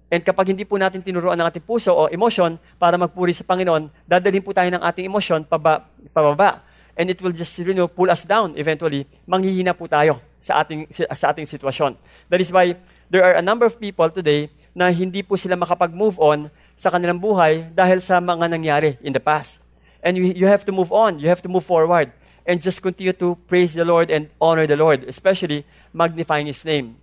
And 0.10 0.22
kapag 0.26 0.56
hindi 0.56 0.66
po 0.66 0.80
natin 0.80 1.06
tinuruan 1.06 1.38
ang 1.38 1.52
ating 1.52 1.62
puso 1.62 1.94
o 1.94 2.10
emotion 2.10 2.58
para 2.82 2.98
magpuri 2.98 3.36
sa 3.36 3.46
Panginoon, 3.46 3.92
dadalhin 4.08 4.42
po 4.42 4.56
tayo 4.56 4.72
ng 4.74 4.82
ating 4.82 5.06
emotion 5.06 5.44
paba, 5.46 5.86
pababa. 6.16 6.66
And 7.00 7.08
it 7.08 7.20
will 7.24 7.32
just 7.32 7.56
you 7.60 7.72
know, 7.72 7.88
pull 7.88 8.12
us 8.12 8.26
down 8.28 8.58
eventually. 8.60 9.08
Manghihina 9.24 9.72
po 9.72 9.88
tayo 9.88 10.20
sa 10.42 10.64
ating, 10.66 10.90
sa 10.92 11.32
ating 11.32 11.48
sitwasyon. 11.48 11.96
That 12.28 12.42
is 12.42 12.52
why 12.52 12.76
there 13.08 13.24
are 13.24 13.40
a 13.40 13.46
number 13.46 13.68
of 13.68 13.78
people 13.78 14.10
today 14.12 14.52
na 14.74 14.92
hindi 14.92 15.24
po 15.24 15.36
sila 15.36 15.56
makapag-move 15.56 16.18
on 16.20 16.48
sa 16.80 16.88
kanilang 16.92 17.20
buhay 17.20 17.72
dahil 17.72 18.00
sa 18.00 18.20
mga 18.20 18.48
nangyari 18.48 18.96
in 19.04 19.12
the 19.12 19.22
past. 19.22 19.60
And 20.04 20.18
you, 20.18 20.24
you 20.24 20.48
have 20.48 20.66
to 20.66 20.72
move 20.72 20.92
on. 20.92 21.20
You 21.20 21.28
have 21.30 21.42
to 21.44 21.50
move 21.50 21.66
forward. 21.66 22.12
And 22.46 22.62
just 22.62 22.82
continue 22.82 23.14
to 23.14 23.36
praise 23.48 23.74
the 23.74 23.86
Lord 23.86 24.10
and 24.10 24.30
honor 24.42 24.66
the 24.66 24.78
Lord, 24.78 25.04
especially 25.04 25.66
magnifying 25.94 26.48
His 26.48 26.64
name. 26.66 26.98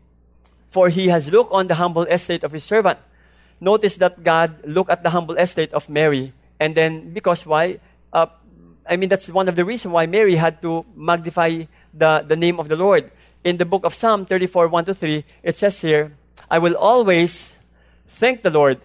For 0.70 0.88
He 0.88 1.08
has 1.08 1.30
looked 1.30 1.52
on 1.52 1.66
the 1.66 1.74
humble 1.76 2.04
estate 2.04 2.42
of 2.42 2.52
His 2.52 2.64
servant. 2.64 2.98
Notice 3.60 3.96
that 3.98 4.22
God 4.22 4.66
looked 4.66 4.90
at 4.90 5.02
the 5.02 5.10
humble 5.10 5.36
estate 5.36 5.72
of 5.72 5.88
Mary. 5.88 6.32
And 6.58 6.74
then, 6.74 7.12
because 7.12 7.46
why? 7.46 7.80
Uh, 8.12 8.26
I 8.88 8.96
mean, 8.96 9.08
that's 9.08 9.28
one 9.28 9.48
of 9.48 9.56
the 9.56 9.64
reasons 9.64 9.92
why 9.92 10.06
Mary 10.06 10.36
had 10.36 10.62
to 10.62 10.84
magnify 10.94 11.64
the, 11.92 12.24
the 12.26 12.36
name 12.36 12.60
of 12.60 12.68
the 12.68 12.76
Lord. 12.76 13.10
In 13.44 13.56
the 13.56 13.64
book 13.64 13.84
of 13.84 13.94
Psalm 13.94 14.26
34, 14.26 14.68
1 14.68 14.84
to 14.86 14.94
3, 14.94 15.24
it 15.42 15.56
says 15.56 15.80
here, 15.80 16.12
I 16.50 16.58
will 16.58 16.76
always 16.76 17.56
thank 18.06 18.42
the 18.42 18.50
Lord. 18.50 18.80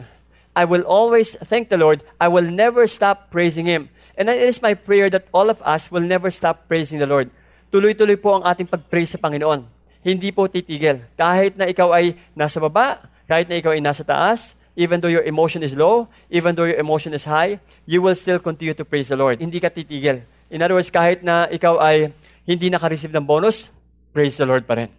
I 0.55 0.65
will 0.65 0.81
always 0.81 1.35
thank 1.35 1.69
the 1.69 1.77
Lord. 1.77 2.03
I 2.19 2.27
will 2.27 2.43
never 2.43 2.87
stop 2.87 3.31
praising 3.31 3.65
Him. 3.65 3.89
And 4.15 4.27
it 4.27 4.43
is 4.43 4.59
my 4.59 4.75
prayer 4.75 5.07
that 5.11 5.27
all 5.31 5.47
of 5.47 5.59
us 5.63 5.91
will 5.91 6.03
never 6.03 6.29
stop 6.29 6.67
praising 6.67 6.99
the 6.99 7.07
Lord. 7.07 7.31
Tuloy-tuloy 7.71 8.19
po 8.19 8.35
ang 8.35 8.43
ating 8.43 8.67
pag-praise 8.67 9.15
sa 9.15 9.19
Panginoon. 9.19 9.63
Hindi 10.03 10.33
po 10.33 10.49
titigil. 10.49 11.05
Kahit 11.15 11.55
na 11.55 11.69
ikaw 11.69 11.93
ay 11.95 12.17
nasa 12.35 12.59
baba, 12.59 13.05
kahit 13.29 13.47
na 13.47 13.55
ikaw 13.55 13.71
ay 13.71 13.79
nasa 13.79 14.03
taas, 14.03 14.57
even 14.75 14.99
though 14.99 15.11
your 15.11 15.23
emotion 15.23 15.63
is 15.63 15.71
low, 15.77 16.09
even 16.27 16.57
though 16.57 16.67
your 16.67 16.79
emotion 16.79 17.15
is 17.15 17.23
high, 17.23 17.61
you 17.87 18.03
will 18.03 18.17
still 18.17 18.41
continue 18.41 18.75
to 18.75 18.83
praise 18.83 19.07
the 19.07 19.15
Lord. 19.15 19.39
Hindi 19.39 19.61
ka 19.63 19.71
titigil. 19.71 20.25
In 20.51 20.59
other 20.59 20.75
words, 20.75 20.91
kahit 20.91 21.23
na 21.23 21.47
ikaw 21.47 21.79
ay 21.79 22.11
hindi 22.43 22.67
naka-receive 22.67 23.13
ng 23.15 23.23
bonus, 23.23 23.71
praise 24.11 24.35
the 24.35 24.43
Lord 24.43 24.67
pa 24.67 24.75
rin. 24.75 24.91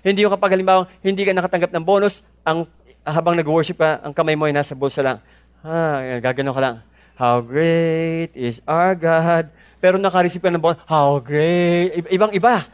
Hindi 0.00 0.24
yung 0.24 0.32
kapag 0.32 0.54
halimbawa, 0.54 0.88
hindi 1.02 1.26
ka 1.26 1.34
nakatanggap 1.34 1.74
ng 1.74 1.84
bonus, 1.84 2.22
ang 2.46 2.64
habang 3.06 3.34
nag-worship 3.38 3.78
ka, 3.78 4.00
ang 4.02 4.14
kamay 4.14 4.34
mo 4.38 4.46
ay 4.46 4.54
nasa 4.54 4.72
bulsa 4.72 5.02
lang. 5.02 5.18
Ha, 5.66 6.18
ah, 6.18 6.32
ka 6.32 6.62
lang. 6.62 6.82
How 7.16 7.40
great 7.40 8.36
is 8.36 8.60
our 8.68 8.92
God. 8.92 9.48
Pero 9.80 9.96
nakareceive 9.96 10.44
ka 10.44 10.52
ng 10.52 10.60
bonus, 10.60 10.84
how 10.84 11.16
great. 11.16 12.04
Ibang-iba. 12.12 12.68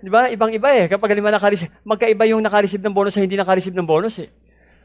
Di 0.00 0.08
ba? 0.08 0.32
Ibang-iba 0.32 0.68
eh. 0.72 0.84
Kapag 0.88 1.12
halimbawa 1.12 1.36
nakareceive, 1.36 1.68
magkaiba 1.84 2.24
yung 2.32 2.40
nakareceive 2.40 2.80
ng 2.80 2.96
bonus 2.96 3.12
sa 3.12 3.20
hindi 3.20 3.36
nakareceive 3.36 3.76
ng 3.76 3.84
bonus 3.84 4.24
eh. 4.24 4.32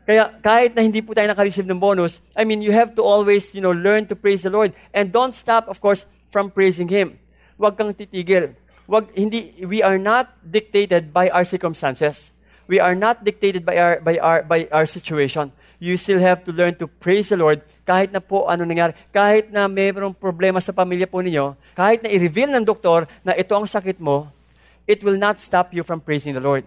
Kaya 0.03 0.35
kahit 0.43 0.75
na 0.75 0.83
hindi 0.83 0.99
po 0.99 1.15
tayo 1.15 1.31
nakareceive 1.31 1.67
ng 1.67 1.79
bonus, 1.79 2.19
I 2.35 2.43
mean, 2.43 2.59
you 2.59 2.75
have 2.75 2.91
to 2.99 3.01
always, 3.03 3.55
you 3.55 3.63
know, 3.63 3.71
learn 3.71 4.03
to 4.11 4.19
praise 4.19 4.43
the 4.43 4.51
Lord. 4.51 4.75
And 4.91 5.15
don't 5.15 5.31
stop, 5.31 5.71
of 5.71 5.79
course, 5.79 6.03
from 6.27 6.51
praising 6.51 6.91
Him. 6.91 7.15
Huwag 7.55 7.79
kang 7.79 7.95
titigil. 7.95 8.51
Huwag, 8.83 9.15
hindi, 9.15 9.63
we 9.63 9.79
are 9.79 9.99
not 9.99 10.35
dictated 10.43 11.15
by 11.15 11.31
our 11.31 11.47
circumstances. 11.47 12.35
We 12.67 12.83
are 12.83 12.99
not 12.99 13.23
dictated 13.23 13.63
by 13.63 13.79
our, 13.79 13.93
by 14.03 14.15
our, 14.19 14.43
by 14.43 14.67
our 14.75 14.83
situation. 14.83 15.55
you 15.79 15.95
still 15.95 16.19
have 16.19 16.43
to 16.43 16.51
learn 16.51 16.75
to 16.75 16.87
praise 16.87 17.31
the 17.31 17.37
Lord 17.37 17.63
kahit 17.89 18.13
na 18.13 18.21
po 18.21 18.45
ano 18.45 18.69
nangyari. 18.69 18.93
Kahit 19.09 19.49
na 19.49 19.65
mayroong 19.65 20.13
problema 20.13 20.61
sa 20.61 20.69
pamilya 20.69 21.09
po 21.09 21.25
ninyo, 21.25 21.57
kahit 21.73 22.05
na 22.05 22.13
i-reveal 22.13 22.53
ng 22.53 22.61
doktor 22.61 23.09
na 23.25 23.33
ito 23.33 23.49
ang 23.57 23.65
sakit 23.65 23.97
mo, 23.97 24.29
it 24.85 25.01
will 25.01 25.17
not 25.17 25.41
stop 25.41 25.73
you 25.73 25.81
from 25.81 25.97
praising 25.97 26.37
the 26.37 26.43
Lord. 26.43 26.61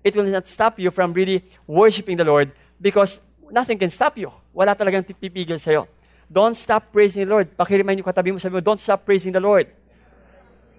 It 0.00 0.16
will 0.16 0.24
not 0.24 0.48
stop 0.48 0.80
you 0.80 0.88
from 0.88 1.12
really 1.12 1.44
worshiping 1.68 2.16
the 2.16 2.24
Lord 2.24 2.48
because 2.80 3.20
nothing 3.52 3.76
can 3.76 3.92
stop 3.92 4.16
you. 4.16 4.32
Wala 4.56 4.72
talagang 4.72 5.04
pipigil 5.04 5.60
sa'yo. 5.60 5.84
Don't 6.32 6.56
stop 6.56 6.88
praising 6.96 7.28
the 7.28 7.30
Lord. 7.32 7.52
Pakirimayin 7.52 8.00
yung 8.00 8.08
katabi 8.08 8.32
mo, 8.32 8.40
sabi 8.40 8.56
mo, 8.56 8.64
don't 8.64 8.80
stop 8.80 9.04
praising 9.04 9.36
the 9.36 9.44
Lord. 9.44 9.68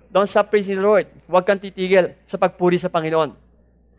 Don't 0.09 0.25
stop 0.25 0.49
praising 0.49 0.81
the 0.81 0.85
Lord. 0.85 1.05
Huwag 1.29 1.45
kang 1.45 1.61
titigil 1.61 2.17
sa 2.25 2.41
pagpuri 2.41 2.81
sa 2.81 2.89
Panginoon. 2.89 3.48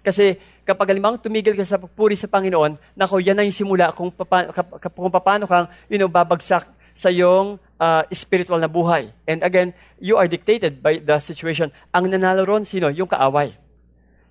Kasi 0.00 0.40
kapag 0.64 0.92
halimang 0.92 1.20
tumigil 1.20 1.52
ka 1.52 1.64
sa 1.64 1.76
pagpuri 1.76 2.16
sa 2.16 2.28
Panginoon, 2.28 2.96
nako, 2.96 3.20
yan 3.20 3.36
ang 3.36 3.52
simula 3.52 3.92
kung, 3.92 4.08
papa, 4.08 4.48
kung 4.90 5.12
paano 5.12 5.44
kang 5.44 5.68
you 5.92 6.00
know, 6.00 6.08
babagsak 6.08 6.68
sa 6.96 7.08
iyong 7.08 7.60
uh, 7.80 8.02
spiritual 8.12 8.60
na 8.60 8.68
buhay. 8.68 9.12
And 9.24 9.44
again, 9.44 9.72
you 10.00 10.16
are 10.16 10.28
dictated 10.28 10.84
by 10.84 11.00
the 11.00 11.16
situation. 11.20 11.72
Ang 11.92 12.12
nanalo 12.12 12.44
ron, 12.44 12.64
sino? 12.64 12.92
Yung 12.92 13.08
kaaway. 13.08 13.56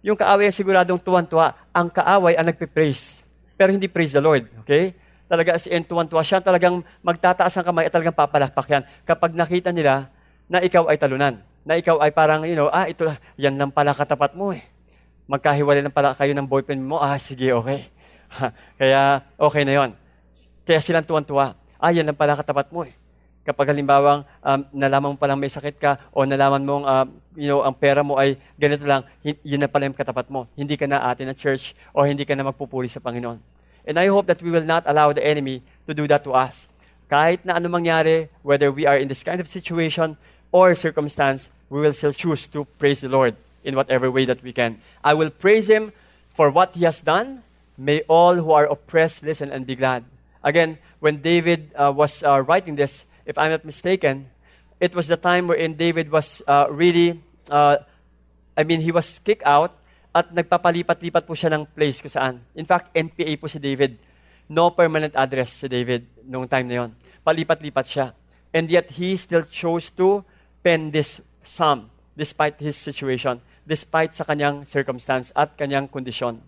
Yung 0.05 0.17
kaaway 0.17 0.49
ay 0.49 0.55
siguradong 0.55 1.01
tuwan-tuwa. 1.01 1.57
Ang 1.73 1.89
kaaway 1.89 2.37
ang 2.37 2.49
nagpe-praise. 2.49 3.21
Pero 3.57 3.73
hindi 3.73 3.89
praise 3.89 4.13
the 4.13 4.21
Lord. 4.21 4.45
Okay? 4.65 4.93
Talaga 5.29 5.57
si 5.61 5.69
in 5.69 5.85
tuwan-tuwa. 5.85 6.21
Siya 6.25 6.41
talagang 6.41 6.81
magtataas 7.05 7.53
ang 7.57 7.65
kamay 7.65 7.89
at 7.89 7.93
talagang 7.93 8.15
papalakpak 8.15 8.67
yan. 8.69 8.83
Kapag 9.05 9.33
nakita 9.37 9.69
nila 9.69 10.09
na 10.49 10.61
ikaw 10.61 10.89
ay 10.89 10.97
talunan. 10.97 11.41
Na 11.67 11.77
ikaw 11.77 12.01
ay 12.01 12.09
parang, 12.09 12.47
you 12.47 12.57
know, 12.57 12.71
ah, 12.71 12.87
ito, 12.89 13.05
yan 13.37 13.59
lang 13.59 13.69
pala 13.69 13.93
katapat 13.93 14.33
mo 14.33 14.55
eh 14.55 14.63
magkahiwalay 15.29 15.85
na 15.85 15.93
pala 15.93 16.17
kayo 16.17 16.33
ng 16.33 16.49
boyfriend 16.49 16.81
mo, 16.81 16.97
ah, 16.97 17.13
sige, 17.21 17.53
okay. 17.53 17.85
Kaya, 18.81 19.21
okay 19.37 19.61
na 19.61 19.73
yon. 19.77 19.89
Kaya 20.65 20.81
silang 20.81 21.05
tuwan-tuwa. 21.05 21.53
Ah, 21.77 21.93
yan 21.93 22.09
lang 22.09 22.17
pala 22.17 22.33
katapat 22.33 22.73
mo 22.73 22.81
eh. 22.81 22.93
Kapag 23.45 23.71
halimbawang 23.71 24.25
um, 24.41 24.59
nalaman 24.73 25.13
mo 25.13 25.17
palang 25.17 25.37
may 25.37 25.49
sakit 25.49 25.77
ka 25.77 26.01
o 26.11 26.25
nalaman 26.25 26.61
mong 26.61 26.85
uh, 26.85 27.05
you 27.33 27.49
know, 27.49 27.61
ang 27.61 27.73
pera 27.77 28.01
mo 28.01 28.17
ay 28.17 28.37
ganito 28.57 28.83
lang, 28.85 29.05
yun 29.21 29.61
na 29.61 29.69
pala 29.69 29.85
yung 29.85 29.95
katapat 29.95 30.27
mo. 30.33 30.49
Hindi 30.57 30.75
ka 30.75 30.89
na 30.89 31.05
atin 31.13 31.29
na 31.29 31.37
church 31.37 31.77
o 31.93 32.03
hindi 32.03 32.25
ka 32.25 32.33
na 32.33 32.49
magpupuri 32.49 32.89
sa 32.89 32.99
Panginoon. 32.99 33.37
And 33.85 33.95
I 33.97 34.09
hope 34.09 34.27
that 34.29 34.41
we 34.41 34.49
will 34.49 34.65
not 34.65 34.85
allow 34.85 35.13
the 35.13 35.23
enemy 35.23 35.61
to 35.85 35.93
do 35.93 36.05
that 36.09 36.25
to 36.25 36.33
us. 36.33 36.69
Kahit 37.09 37.41
na 37.41 37.57
ano 37.57 37.69
mangyari, 37.69 38.29
whether 38.45 38.69
we 38.69 38.85
are 38.85 38.97
in 38.97 39.09
this 39.09 39.25
kind 39.25 39.41
of 39.41 39.49
situation 39.49 40.13
or 40.53 40.73
circumstance, 40.77 41.49
we 41.69 41.81
will 41.81 41.95
still 41.95 42.13
choose 42.13 42.45
to 42.53 42.69
praise 42.77 43.01
the 43.01 43.09
Lord 43.09 43.33
in 43.63 43.75
whatever 43.75 44.11
way 44.11 44.25
that 44.25 44.43
we 44.43 44.53
can. 44.53 44.81
I 45.03 45.13
will 45.13 45.29
praise 45.29 45.67
him 45.67 45.91
for 46.33 46.49
what 46.49 46.75
he 46.75 46.85
has 46.85 47.01
done. 47.01 47.43
May 47.77 48.01
all 48.07 48.35
who 48.35 48.51
are 48.51 48.67
oppressed 48.67 49.23
listen 49.23 49.51
and 49.51 49.65
be 49.65 49.75
glad. 49.75 50.03
Again, 50.43 50.77
when 50.99 51.21
David 51.21 51.71
uh, 51.75 51.91
was 51.95 52.23
uh, 52.23 52.41
writing 52.43 52.75
this, 52.75 53.05
if 53.25 53.37
I'm 53.37 53.51
not 53.51 53.63
mistaken, 53.63 54.27
it 54.79 54.95
was 54.95 55.07
the 55.07 55.17
time 55.17 55.47
wherein 55.47 55.75
David 55.75 56.11
was 56.11 56.41
uh, 56.47 56.67
really, 56.69 57.21
uh, 57.49 57.77
I 58.55 58.63
mean, 58.63 58.81
he 58.81 58.91
was 58.91 59.19
kicked 59.19 59.43
out 59.43 59.75
at 60.15 60.33
nagpapalipat-lipat 60.33 61.27
po 61.27 61.35
siya 61.35 61.53
ng 61.55 61.67
place 61.75 62.01
kung 62.01 62.11
saan. 62.11 62.35
In 62.55 62.65
fact, 62.65 62.91
NPA 62.95 63.39
po 63.39 63.47
si 63.47 63.59
David. 63.59 63.99
No 64.49 64.71
permanent 64.71 65.13
address 65.15 65.53
si 65.53 65.67
David 65.67 66.07
noong 66.25 66.49
time 66.49 66.67
na 66.67 66.75
yon. 66.83 66.91
Palipat-lipat 67.21 67.85
siya. 67.85 68.07
And 68.49 68.65
yet, 68.71 68.89
he 68.97 69.13
still 69.15 69.45
chose 69.45 69.93
to 69.99 70.25
pen 70.63 70.89
this 70.89 71.21
psalm 71.45 71.93
despite 72.17 72.57
his 72.59 72.75
situation 72.75 73.39
despite 73.69 74.17
sa 74.17 74.25
kanyang 74.25 74.65
circumstance 74.65 75.29
at 75.37 75.53
kanyang 75.53 75.85
kondisyon. 75.85 76.41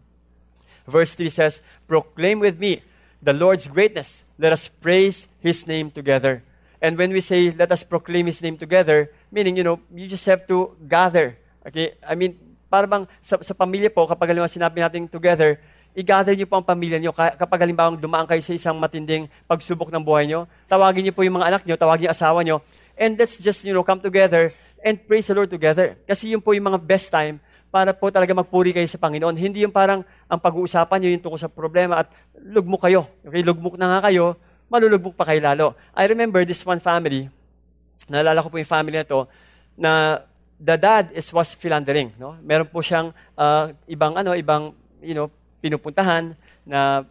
Verse 0.89 1.13
3 1.13 1.29
says, 1.29 1.61
Proclaim 1.85 2.41
with 2.41 2.57
me 2.57 2.81
the 3.21 3.37
Lord's 3.37 3.69
greatness. 3.69 4.25
Let 4.41 4.57
us 4.57 4.65
praise 4.65 5.29
His 5.37 5.69
name 5.69 5.93
together. 5.93 6.41
And 6.81 6.97
when 6.97 7.13
we 7.13 7.21
say, 7.21 7.53
let 7.53 7.69
us 7.69 7.85
proclaim 7.85 8.25
His 8.25 8.41
name 8.41 8.57
together, 8.57 9.13
meaning, 9.29 9.53
you 9.53 9.61
know, 9.61 9.77
you 9.93 10.09
just 10.09 10.25
have 10.25 10.49
to 10.49 10.73
gather. 10.89 11.37
Okay? 11.61 11.93
I 12.01 12.17
mean, 12.17 12.33
para 12.65 12.89
bang 12.89 13.05
sa, 13.21 13.37
sa 13.45 13.53
pamilya 13.53 13.93
po, 13.93 14.09
kapag 14.09 14.33
halimbawa 14.33 14.49
sinabi 14.49 14.81
natin 14.81 15.05
together, 15.05 15.61
i-gather 15.93 16.33
niyo 16.33 16.49
po 16.49 16.57
ang 16.57 16.65
pamilya 16.65 16.97
niyo. 16.97 17.13
Kapag 17.13 17.61
halimbawa 17.61 17.93
dumaan 17.93 18.25
kayo 18.25 18.41
sa 18.41 18.57
isang 18.57 18.81
matinding 18.81 19.29
pagsubok 19.45 19.93
ng 19.93 20.01
buhay 20.01 20.25
niyo, 20.25 20.49
tawagin 20.65 21.05
niyo 21.05 21.13
po 21.13 21.21
yung 21.21 21.37
mga 21.37 21.53
anak 21.53 21.61
niyo, 21.69 21.77
tawagin 21.77 22.09
niyo 22.09 22.11
asawa 22.17 22.41
niyo, 22.41 22.65
and 22.97 23.13
let's 23.21 23.37
just, 23.37 23.61
you 23.61 23.77
know, 23.77 23.85
come 23.85 24.01
together 24.01 24.49
and 24.81 24.97
praise 25.05 25.29
the 25.29 25.35
Lord 25.37 25.49
together. 25.49 25.97
Kasi 26.05 26.33
yun 26.33 26.41
po 26.41 26.53
yung 26.53 26.67
mga 26.73 26.81
best 26.81 27.09
time 27.09 27.41
para 27.71 27.95
po 27.95 28.11
talaga 28.11 28.35
magpuri 28.35 28.75
kayo 28.75 28.85
sa 28.85 28.99
Panginoon. 28.99 29.33
Hindi 29.39 29.63
yung 29.63 29.71
parang 29.71 30.03
ang 30.27 30.39
pag-uusapan 30.41 30.97
nyo 30.99 31.09
yung 31.15 31.23
tungkol 31.23 31.41
sa 31.41 31.47
problema 31.47 32.03
at 32.03 32.11
lugmok 32.35 32.83
kayo. 32.83 33.07
Okay, 33.23 33.41
lugmok 33.41 33.79
na 33.79 33.97
nga 33.97 34.11
kayo, 34.11 34.35
malulugmok 34.67 35.15
pa 35.15 35.23
kayo 35.27 35.39
lalo. 35.39 35.65
I 35.95 36.07
remember 36.07 36.43
this 36.43 36.63
one 36.67 36.83
family, 36.83 37.31
naalala 38.11 38.43
ko 38.43 38.51
po 38.51 38.59
yung 38.59 38.67
family 38.67 38.99
na 38.99 39.07
to, 39.07 39.23
na 39.79 40.21
the 40.59 40.75
dad 40.75 41.09
is 41.15 41.31
was 41.33 41.55
philandering. 41.55 42.11
No? 42.19 42.37
Meron 42.43 42.69
po 42.69 42.83
siyang 42.83 43.15
uh, 43.39 43.73
ibang, 43.87 44.13
ano, 44.19 44.37
ibang, 44.37 44.75
you 45.01 45.15
know, 45.15 45.31
pinupuntahan 45.63 46.37
na 46.67 47.01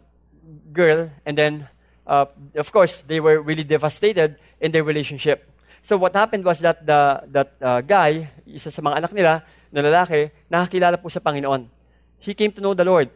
girl 0.71 1.11
and 1.27 1.35
then, 1.35 1.67
uh, 2.07 2.27
of 2.55 2.71
course, 2.71 3.03
they 3.11 3.19
were 3.19 3.43
really 3.43 3.65
devastated 3.65 4.37
in 4.61 4.71
their 4.71 4.85
relationship. 4.85 5.50
So 5.83 5.97
what 5.97 6.15
happened 6.15 6.45
was 6.45 6.61
that 6.61 6.85
the 6.85 7.25
that 7.33 7.49
uh, 7.61 7.81
guy, 7.81 8.29
isa 8.47 8.71
sa 8.71 8.83
mga 8.83 9.05
anak 9.05 9.13
nila, 9.13 9.43
na 9.73 9.81
lalaki, 9.81 10.31
nakakilala 10.51 11.01
po 11.01 11.09
sa 11.09 11.21
Panginoon. 11.21 11.67
He 12.21 12.35
came 12.35 12.53
to 12.53 12.61
know 12.61 12.75
the 12.75 12.85
Lord. 12.85 13.09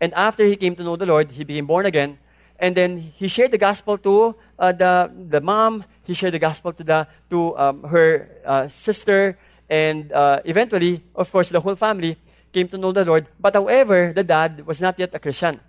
And 0.00 0.12
after 0.14 0.44
he 0.44 0.56
came 0.56 0.74
to 0.76 0.82
know 0.82 0.96
the 0.96 1.06
Lord, 1.06 1.30
he 1.30 1.44
became 1.44 1.68
born 1.68 1.86
again. 1.86 2.18
And 2.60 2.76
then 2.76 3.12
he 3.16 3.28
shared 3.28 3.52
the 3.52 3.60
gospel 3.60 3.96
to 4.04 4.36
uh, 4.58 4.72
the 4.72 5.08
the 5.08 5.40
mom. 5.40 5.84
He 6.04 6.12
shared 6.12 6.34
the 6.34 6.42
gospel 6.42 6.72
to 6.72 6.84
the 6.84 6.98
to 7.30 7.56
um, 7.56 7.84
her 7.88 8.28
uh, 8.44 8.68
sister, 8.68 9.38
and 9.70 10.12
uh, 10.12 10.44
eventually, 10.44 11.00
of 11.14 11.30
course, 11.30 11.48
the 11.48 11.60
whole 11.60 11.76
family 11.76 12.18
came 12.52 12.68
to 12.68 12.76
know 12.76 12.92
the 12.92 13.04
Lord. 13.04 13.30
But 13.38 13.54
however, 13.54 14.12
the 14.12 14.24
dad 14.24 14.66
was 14.66 14.80
not 14.80 14.98
yet 14.98 15.14
a 15.14 15.20
Christian. 15.22 15.60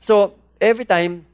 So 0.00 0.34
every 0.60 0.84
time 0.84 1.26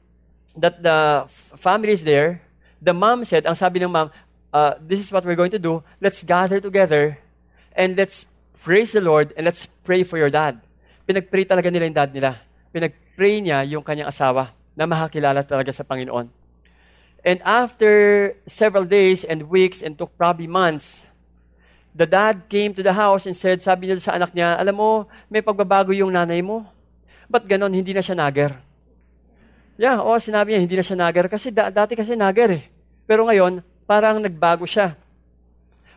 that 0.57 0.83
the 0.83 1.25
family 1.55 1.95
is 1.95 2.03
there, 2.03 2.41
the 2.81 2.93
mom 2.93 3.23
said, 3.25 3.47
ang 3.47 3.55
sabi 3.55 3.79
ng 3.79 3.89
mom, 3.89 4.11
uh, 4.53 4.75
this 4.79 4.99
is 4.99 5.11
what 5.11 5.25
we're 5.25 5.39
going 5.39 5.51
to 5.51 5.59
do. 5.59 5.83
Let's 5.99 6.23
gather 6.23 6.59
together 6.59 7.17
and 7.75 7.95
let's 7.95 8.27
praise 8.61 8.91
the 8.91 9.01
Lord 9.01 9.33
and 9.35 9.47
let's 9.47 9.65
pray 9.83 10.03
for 10.03 10.19
your 10.19 10.29
dad. 10.29 10.61
Pinag-pray 11.07 11.47
talaga 11.49 11.71
nila 11.73 11.89
yung 11.89 11.97
dad 11.97 12.11
nila. 12.13 12.37
Pinag-pray 12.71 13.41
niya 13.41 13.65
yung 13.67 13.83
kanyang 13.83 14.11
asawa 14.11 14.53
na 14.77 14.85
makakilala 14.87 15.43
talaga 15.43 15.73
sa 15.73 15.83
Panginoon. 15.83 16.29
And 17.21 17.37
after 17.45 18.33
several 18.49 18.85
days 18.85 19.21
and 19.21 19.45
weeks 19.49 19.81
and 19.85 19.93
took 19.97 20.13
probably 20.17 20.49
months, 20.49 21.05
the 21.93 22.09
dad 22.09 22.49
came 22.49 22.73
to 22.73 22.81
the 22.81 22.97
house 22.97 23.29
and 23.29 23.37
said, 23.37 23.61
sabi 23.61 23.87
niya 23.87 24.01
sa 24.01 24.17
anak 24.17 24.33
niya, 24.33 24.57
alam 24.57 24.73
mo, 24.73 25.05
may 25.29 25.43
pagbabago 25.43 25.93
yung 25.93 26.09
nanay 26.09 26.41
mo. 26.41 26.65
Ba't 27.29 27.45
ganon, 27.45 27.71
hindi 27.71 27.93
na 27.93 28.01
siya 28.01 28.17
nager? 28.17 28.57
Yeah, 29.77 30.01
oh, 30.01 30.17
sinabi 30.17 30.53
niya, 30.53 30.61
hindi 30.65 30.75
na 30.77 30.85
siya 30.85 30.97
nager. 30.97 31.29
Kasi 31.29 31.53
da- 31.53 31.69
dati 31.69 31.93
kasi 31.93 32.17
nager 32.17 32.49
eh. 32.57 32.63
Pero 33.05 33.25
ngayon, 33.29 33.61
parang 33.91 34.23
nagbago 34.23 34.63
siya. 34.63 34.95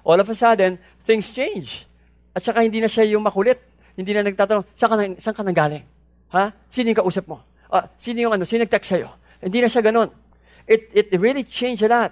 All 0.02 0.18
of 0.18 0.26
a 0.26 0.34
sudden, 0.34 0.82
things 1.06 1.30
change. 1.30 1.86
At 2.34 2.42
saka 2.42 2.66
hindi 2.66 2.82
na 2.82 2.90
siya 2.90 3.06
yung 3.14 3.22
makulit. 3.22 3.62
Hindi 3.94 4.10
na 4.10 4.26
nagtatanong, 4.26 4.66
saan 4.74 4.90
ka, 4.90 4.96
na, 4.98 5.04
saan 5.22 5.36
ka 5.38 5.46
nanggaling? 5.46 5.86
Ha? 6.34 6.50
Sino 6.66 6.90
yung 6.90 6.98
kausap 6.98 7.30
mo? 7.30 7.38
Ah, 7.70 7.86
sino 7.94 8.18
yung 8.18 8.34
ano? 8.34 8.42
Sino 8.42 8.66
nag-text 8.66 8.98
sa'yo? 8.98 9.14
Hindi 9.38 9.62
na 9.62 9.70
siya 9.70 9.86
ganun. 9.86 10.10
It, 10.66 10.90
it 10.90 11.06
really 11.14 11.46
changed 11.46 11.86
a 11.86 11.88
lot. 11.88 12.10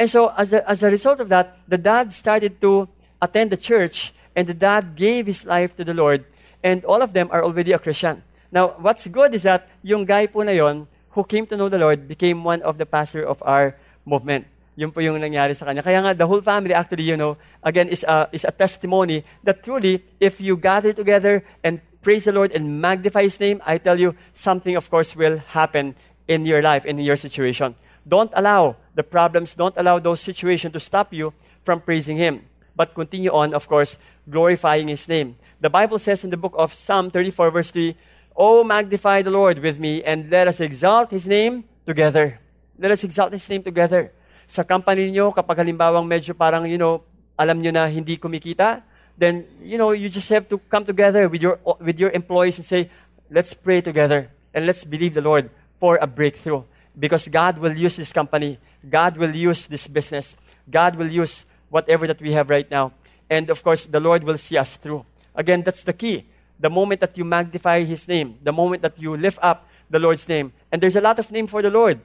And 0.00 0.08
so, 0.08 0.32
as 0.32 0.56
a, 0.56 0.64
as 0.64 0.80
a 0.80 0.88
result 0.88 1.20
of 1.20 1.28
that, 1.28 1.60
the 1.68 1.76
dad 1.76 2.16
started 2.16 2.56
to 2.64 2.88
attend 3.20 3.52
the 3.52 3.60
church, 3.60 4.16
and 4.32 4.48
the 4.48 4.56
dad 4.56 4.96
gave 4.96 5.28
his 5.28 5.44
life 5.44 5.76
to 5.76 5.84
the 5.84 5.92
Lord, 5.92 6.24
and 6.64 6.80
all 6.88 7.04
of 7.04 7.12
them 7.12 7.28
are 7.28 7.44
already 7.44 7.76
a 7.76 7.78
Christian. 7.78 8.24
Now, 8.48 8.72
what's 8.80 9.04
good 9.04 9.36
is 9.36 9.44
that 9.44 9.68
yung 9.84 10.08
guy 10.08 10.24
po 10.24 10.40
na 10.40 10.56
yon, 10.56 10.88
who 11.12 11.20
came 11.28 11.44
to 11.52 11.56
know 11.60 11.68
the 11.68 11.76
Lord, 11.76 12.08
became 12.08 12.40
one 12.40 12.64
of 12.64 12.80
the 12.80 12.88
pastor 12.88 13.20
of 13.20 13.36
our 13.44 13.76
movement. 14.08 14.48
Yun 14.80 14.96
po 14.96 15.04
yung 15.04 15.20
nangyari 15.20 15.52
sa 15.52 15.68
kanya. 15.68 15.84
Kaya 15.84 16.00
nga, 16.00 16.16
the 16.16 16.24
whole 16.24 16.40
family 16.40 16.72
actually, 16.72 17.04
you 17.04 17.20
know, 17.20 17.36
again, 17.60 17.84
is 17.92 18.00
a, 18.08 18.32
is 18.32 18.48
a 18.48 18.50
testimony 18.50 19.20
that 19.44 19.60
truly, 19.60 20.00
if 20.16 20.40
you 20.40 20.56
gather 20.56 20.96
together 20.96 21.44
and 21.60 21.84
praise 22.00 22.24
the 22.24 22.32
Lord 22.32 22.48
and 22.56 22.80
magnify 22.80 23.28
His 23.28 23.36
name, 23.36 23.60
I 23.68 23.76
tell 23.76 24.00
you, 24.00 24.16
something, 24.32 24.72
of 24.80 24.88
course, 24.88 25.12
will 25.12 25.36
happen 25.52 25.92
in 26.24 26.48
your 26.48 26.64
life, 26.64 26.88
in 26.88 26.96
your 26.96 27.20
situation. 27.20 27.76
Don't 28.08 28.32
allow 28.32 28.80
the 28.96 29.04
problems, 29.04 29.52
don't 29.52 29.76
allow 29.76 30.00
those 30.00 30.24
situations 30.24 30.72
to 30.72 30.80
stop 30.80 31.12
you 31.12 31.36
from 31.60 31.84
praising 31.84 32.16
Him. 32.16 32.48
But 32.72 32.96
continue 32.96 33.36
on, 33.36 33.52
of 33.52 33.68
course, 33.68 34.00
glorifying 34.32 34.88
His 34.88 35.04
name. 35.04 35.36
The 35.60 35.68
Bible 35.68 35.98
says 35.98 36.24
in 36.24 36.32
the 36.32 36.40
book 36.40 36.56
of 36.56 36.72
Psalm 36.72 37.10
34, 37.10 37.50
verse 37.50 37.70
3, 37.70 37.94
Oh, 38.32 38.64
magnify 38.64 39.20
the 39.20 39.30
Lord 39.30 39.58
with 39.58 39.78
me, 39.78 40.02
and 40.02 40.30
let 40.30 40.48
us 40.48 40.58
exalt 40.58 41.10
His 41.10 41.28
name 41.28 41.68
together. 41.84 42.40
Let 42.78 42.92
us 42.92 43.04
exalt 43.04 43.36
His 43.36 43.44
name 43.44 43.62
together 43.62 44.16
sa 44.50 44.66
company 44.66 45.14
niyo, 45.14 45.30
kapag 45.30 45.62
halimbawang 45.62 46.02
medyo 46.02 46.34
parang, 46.34 46.66
you 46.66 46.74
know, 46.74 46.98
alam 47.38 47.62
niyo 47.62 47.70
na 47.70 47.86
hindi 47.86 48.18
kumikita, 48.18 48.82
then, 49.14 49.46
you 49.62 49.78
know, 49.78 49.94
you 49.94 50.10
just 50.10 50.26
have 50.26 50.50
to 50.50 50.58
come 50.66 50.82
together 50.82 51.30
with 51.30 51.38
your, 51.38 51.62
with 51.78 52.02
your 52.02 52.10
employees 52.10 52.58
and 52.58 52.66
say, 52.66 52.90
let's 53.30 53.54
pray 53.54 53.78
together 53.78 54.26
and 54.50 54.66
let's 54.66 54.82
believe 54.82 55.14
the 55.14 55.22
Lord 55.22 55.46
for 55.78 56.02
a 56.02 56.06
breakthrough. 56.06 56.66
Because 56.98 57.30
God 57.30 57.62
will 57.62 57.72
use 57.72 57.94
this 57.94 58.12
company, 58.12 58.58
God 58.82 59.16
will 59.16 59.30
use 59.30 59.70
this 59.70 59.86
business, 59.86 60.34
God 60.66 60.96
will 60.98 61.06
use 61.08 61.46
whatever 61.70 62.10
that 62.10 62.20
we 62.20 62.34
have 62.34 62.50
right 62.50 62.68
now. 62.68 62.90
And 63.30 63.48
of 63.48 63.62
course, 63.62 63.86
the 63.86 64.00
Lord 64.00 64.24
will 64.24 64.38
see 64.38 64.58
us 64.58 64.74
through. 64.74 65.06
Again, 65.34 65.62
that's 65.62 65.84
the 65.84 65.94
key. 65.94 66.26
The 66.58 66.68
moment 66.68 67.00
that 67.00 67.16
you 67.16 67.24
magnify 67.24 67.84
His 67.84 68.08
name, 68.08 68.36
the 68.42 68.52
moment 68.52 68.82
that 68.82 68.98
you 68.98 69.16
lift 69.16 69.38
up 69.40 69.70
the 69.88 70.00
Lord's 70.00 70.26
name. 70.28 70.52
And 70.72 70.82
there's 70.82 70.96
a 70.96 71.00
lot 71.00 71.18
of 71.18 71.30
name 71.30 71.46
for 71.46 71.62
the 71.62 71.70
Lord. 71.70 72.00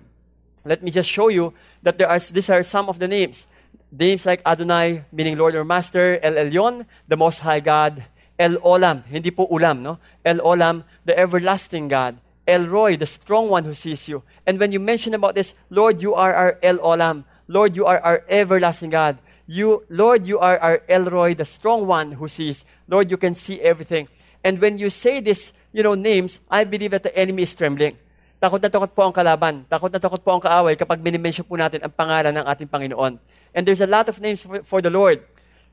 Let 0.66 0.82
me 0.82 0.90
just 0.92 1.10
show 1.10 1.30
you 1.30 1.54
that 1.86 2.00
there 2.00 2.10
are, 2.10 2.18
these 2.20 2.50
are 2.50 2.64
some 2.64 2.90
of 2.90 2.98
the 2.98 3.08
names. 3.08 3.46
Names 3.92 4.26
like 4.26 4.42
Adonai, 4.46 5.06
meaning 5.12 5.38
Lord 5.38 5.54
or 5.54 5.64
Master, 5.64 6.20
El 6.22 6.34
Elyon, 6.34 6.86
the 7.08 7.16
Most 7.16 7.40
High 7.40 7.62
God, 7.62 8.04
El 8.38 8.58
Olam, 8.58 9.06
hindi 9.06 9.30
po 9.32 9.48
ulam, 9.48 9.82
no? 9.82 10.00
El 10.26 10.40
Olam, 10.40 10.84
the 11.06 11.18
everlasting 11.18 11.88
God, 11.88 12.18
El 12.48 12.66
Roy, 12.66 12.98
the 12.98 13.06
strong 13.06 13.50
one 13.50 13.64
who 13.64 13.74
sees 13.74 14.10
you. 14.10 14.24
And 14.46 14.60
when 14.60 14.72
you 14.72 14.80
mention 14.80 15.14
about 15.14 15.36
this, 15.36 15.54
Lord, 15.70 16.02
you 16.02 16.16
are 16.16 16.34
our 16.34 16.60
El 16.62 16.80
Olam. 16.80 17.24
Lord, 17.48 17.76
you 17.76 17.86
are 17.86 18.00
our 18.02 18.26
everlasting 18.28 18.90
God. 18.90 19.20
You, 19.48 19.86
Lord, 19.88 20.26
you 20.26 20.40
are 20.40 20.58
our 20.58 20.82
El 20.90 21.06
Roy, 21.06 21.36
the 21.36 21.46
strong 21.46 21.86
one 21.86 22.14
who 22.14 22.28
sees. 22.28 22.66
Lord, 22.88 23.12
you 23.12 23.18
can 23.18 23.36
see 23.36 23.62
everything. 23.62 24.08
And 24.44 24.60
when 24.60 24.80
you 24.80 24.90
say 24.90 25.22
this, 25.22 25.54
you 25.72 25.84
know, 25.84 25.94
names, 25.94 26.40
I 26.50 26.64
believe 26.64 26.92
that 26.92 27.04
the 27.04 27.16
enemy 27.16 27.44
is 27.44 27.54
trembling. 27.54 27.98
Takot 28.46 28.62
na 28.62 28.70
takot 28.70 28.94
po 28.94 29.02
ang 29.02 29.10
kalaban. 29.10 29.66
Takot 29.66 29.90
na 29.90 29.98
takot 29.98 30.22
po 30.22 30.30
ang 30.30 30.38
kaaway 30.38 30.78
kapag 30.78 31.02
minimension 31.02 31.42
po 31.42 31.58
natin 31.58 31.82
ang 31.82 31.90
pangalan 31.90 32.30
ng 32.30 32.46
ating 32.46 32.70
Panginoon. 32.70 33.18
And 33.58 33.62
there's 33.66 33.82
a 33.82 33.90
lot 33.90 34.06
of 34.06 34.22
names 34.22 34.46
for, 34.46 34.62
for 34.62 34.80
the 34.86 34.94
Lord. 34.94 35.26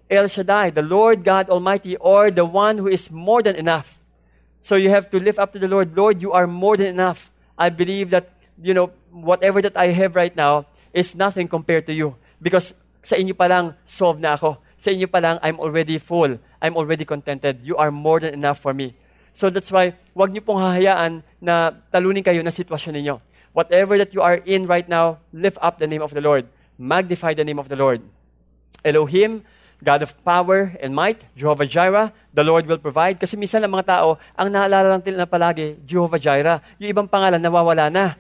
El 0.09 0.25
Shaddai, 0.25 0.73
the 0.73 0.81
Lord 0.81 1.21
God 1.21 1.53
Almighty, 1.53 2.01
or 2.01 2.33
the 2.33 2.49
one 2.49 2.81
who 2.81 2.89
is 2.89 3.13
more 3.13 3.45
than 3.45 3.61
enough. 3.61 4.01
So 4.65 4.81
you 4.81 4.89
have 4.89 5.13
to 5.13 5.21
lift 5.21 5.37
up 5.37 5.53
to 5.53 5.61
the 5.61 5.69
Lord, 5.69 5.93
Lord, 5.93 6.25
you 6.25 6.33
are 6.33 6.49
more 6.49 6.81
than 6.81 6.89
enough. 6.89 7.29
I 7.61 7.69
believe 7.69 8.09
that, 8.17 8.33
you 8.57 8.73
know, 8.73 8.89
whatever 9.13 9.61
that 9.61 9.77
I 9.77 9.93
have 9.93 10.17
right 10.17 10.33
now 10.33 10.65
is 10.97 11.13
nothing 11.13 11.53
compared 11.53 11.85
to 11.89 11.93
you. 11.93 12.17
Because 12.41 12.73
sa 13.05 13.21
inyo 13.21 13.37
pa 13.37 13.53
lang, 13.53 13.77
solve 13.85 14.17
na 14.17 14.33
ako. 14.41 14.57
Sa 14.81 14.89
inyo 14.89 15.13
pa 15.13 15.21
lang, 15.21 15.37
I'm 15.45 15.61
already 15.61 16.01
full. 16.01 16.41
I'm 16.57 16.81
already 16.81 17.05
contented. 17.05 17.61
You 17.61 17.77
are 17.77 17.93
more 17.93 18.25
than 18.25 18.33
enough 18.33 18.65
for 18.65 18.73
me. 18.73 18.97
So 19.33 19.49
that's 19.49 19.73
why, 19.73 19.97
wag 20.13 20.31
niyo 20.31 20.45
pong 20.45 20.61
hahayaan 20.61 21.25
na 21.41 21.73
talunin 21.89 22.25
kayo 22.25 22.45
na 22.45 22.53
sitwasyon 22.53 23.01
ninyo. 23.01 23.17
Whatever 23.53 24.01
that 24.01 24.13
you 24.17 24.21
are 24.25 24.41
in 24.49 24.65
right 24.65 24.89
now, 24.89 25.21
lift 25.33 25.61
up 25.61 25.77
the 25.77 25.89
name 25.89 26.01
of 26.01 26.13
the 26.13 26.21
Lord. 26.25 26.49
Magnify 26.81 27.37
the 27.37 27.45
name 27.45 27.61
of 27.61 27.69
the 27.69 27.77
Lord. 27.77 28.01
Elohim, 28.81 29.45
God 29.83 30.07
of 30.07 30.15
power 30.23 30.73
and 30.79 30.95
might, 30.95 31.27
Jehovah 31.35 31.67
Jireh, 31.67 32.15
the 32.31 32.45
Lord 32.47 32.65
will 32.71 32.79
provide. 32.79 33.19
Kasi 33.19 33.35
minsan 33.35 33.61
ang 33.61 33.75
mga 33.75 33.99
tao, 33.99 34.17
ang 34.39 34.49
naalala 34.49 34.97
lang 34.97 35.03
nila 35.03 35.27
palagi, 35.27 35.77
Jehovah 35.83 36.23
Jireh. 36.23 36.63
Yung 36.79 36.91
ibang 36.95 37.09
pangalan, 37.11 37.43
nawawala 37.43 37.91
na. 37.91 38.15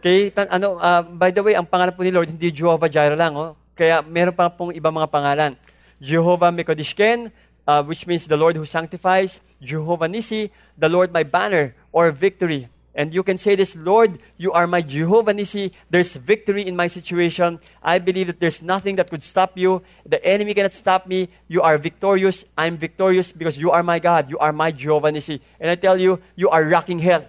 Okay? 0.00 0.32
Tan- 0.32 0.48
ano, 0.48 0.80
uh, 0.80 1.02
by 1.04 1.28
the 1.28 1.44
way, 1.44 1.54
ang 1.54 1.68
pangalan 1.68 1.92
po 1.92 2.00
ni 2.02 2.10
Lord, 2.10 2.32
hindi 2.32 2.48
Jehovah 2.48 2.88
Jireh 2.88 3.20
lang. 3.20 3.36
Oh. 3.36 3.52
Kaya 3.76 4.00
meron 4.00 4.32
pa 4.32 4.48
pong 4.48 4.72
ibang 4.72 4.96
mga 4.96 5.08
pangalan. 5.12 5.52
Jehovah 6.00 6.50
Mekodishken, 6.50 7.28
uh, 7.66 7.82
which 7.82 8.06
means 8.06 8.26
the 8.26 8.36
Lord 8.36 8.56
who 8.56 8.64
sanctifies. 8.64 9.40
Jehovah 9.62 10.08
Nisi, 10.08 10.52
the 10.76 10.88
Lord 10.88 11.12
my 11.12 11.22
banner 11.22 11.74
or 11.92 12.10
victory. 12.10 12.68
And 12.94 13.10
you 13.10 13.26
can 13.26 13.34
say 13.38 13.58
this, 13.58 13.74
Lord, 13.74 14.22
you 14.38 14.54
are 14.54 14.70
my 14.70 14.78
Jehovah 14.78 15.34
Nisi. 15.34 15.74
There's 15.90 16.14
victory 16.14 16.62
in 16.62 16.78
my 16.78 16.86
situation. 16.86 17.58
I 17.82 17.98
believe 17.98 18.28
that 18.28 18.38
there's 18.38 18.62
nothing 18.62 18.94
that 18.96 19.10
could 19.10 19.26
stop 19.26 19.58
you. 19.58 19.82
The 20.06 20.22
enemy 20.22 20.54
cannot 20.54 20.70
stop 20.78 21.10
me. 21.10 21.26
You 21.50 21.62
are 21.66 21.74
victorious. 21.76 22.46
I'm 22.54 22.78
victorious 22.78 23.34
because 23.34 23.58
you 23.58 23.74
are 23.74 23.82
my 23.82 23.98
God. 23.98 24.30
You 24.30 24.38
are 24.38 24.52
my 24.54 24.70
Jehovah 24.70 25.10
Nisi. 25.10 25.42
And 25.58 25.70
I 25.70 25.74
tell 25.74 25.98
you, 25.98 26.22
you 26.36 26.48
are 26.54 26.62
rocking 26.62 27.02
hell. 27.02 27.26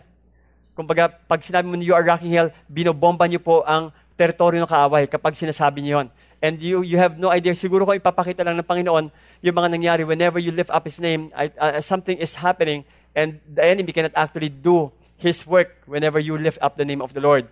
Kumbaga, 0.78 1.10
pag 1.26 1.42
sinabi 1.42 1.66
mo 1.66 1.82
you 1.82 1.98
are 1.98 2.06
rocking 2.06 2.36
hell, 2.36 2.54
binobomba 2.70 3.26
niyo 3.26 3.42
po 3.42 3.66
ang 3.66 3.90
teritoryo 4.14 4.62
ng 4.62 4.70
kaaway 4.70 5.10
kapag 5.10 5.34
sinasabi 5.34 5.82
niyo. 5.82 6.06
And 6.46 6.62
you, 6.62 6.86
you 6.86 7.02
have 7.02 7.18
no 7.18 7.34
idea. 7.34 7.58
Siguro 7.58 7.90
kung 7.90 7.98
ipapakita 7.98 8.46
lang 8.46 8.60
ng 8.62 8.68
Panginoon 8.68 9.10
yung 9.42 9.56
mga 9.56 9.76
nangyari 9.76 10.04
whenever 10.08 10.40
you 10.40 10.52
lift 10.52 10.70
up 10.70 10.86
His 10.86 11.00
name, 11.00 11.32
I, 11.36 11.52
uh, 11.58 11.82
something 11.82 12.18
is 12.18 12.36
happening 12.36 12.86
and 13.16 13.40
the 13.48 13.64
enemy 13.64 13.92
cannot 13.92 14.12
actually 14.16 14.50
do 14.50 14.92
his 15.18 15.48
work 15.48 15.82
whenever 15.86 16.20
you 16.20 16.38
lift 16.38 16.60
up 16.62 16.78
the 16.78 16.86
name 16.86 17.02
of 17.02 17.14
the 17.14 17.22
Lord. 17.22 17.48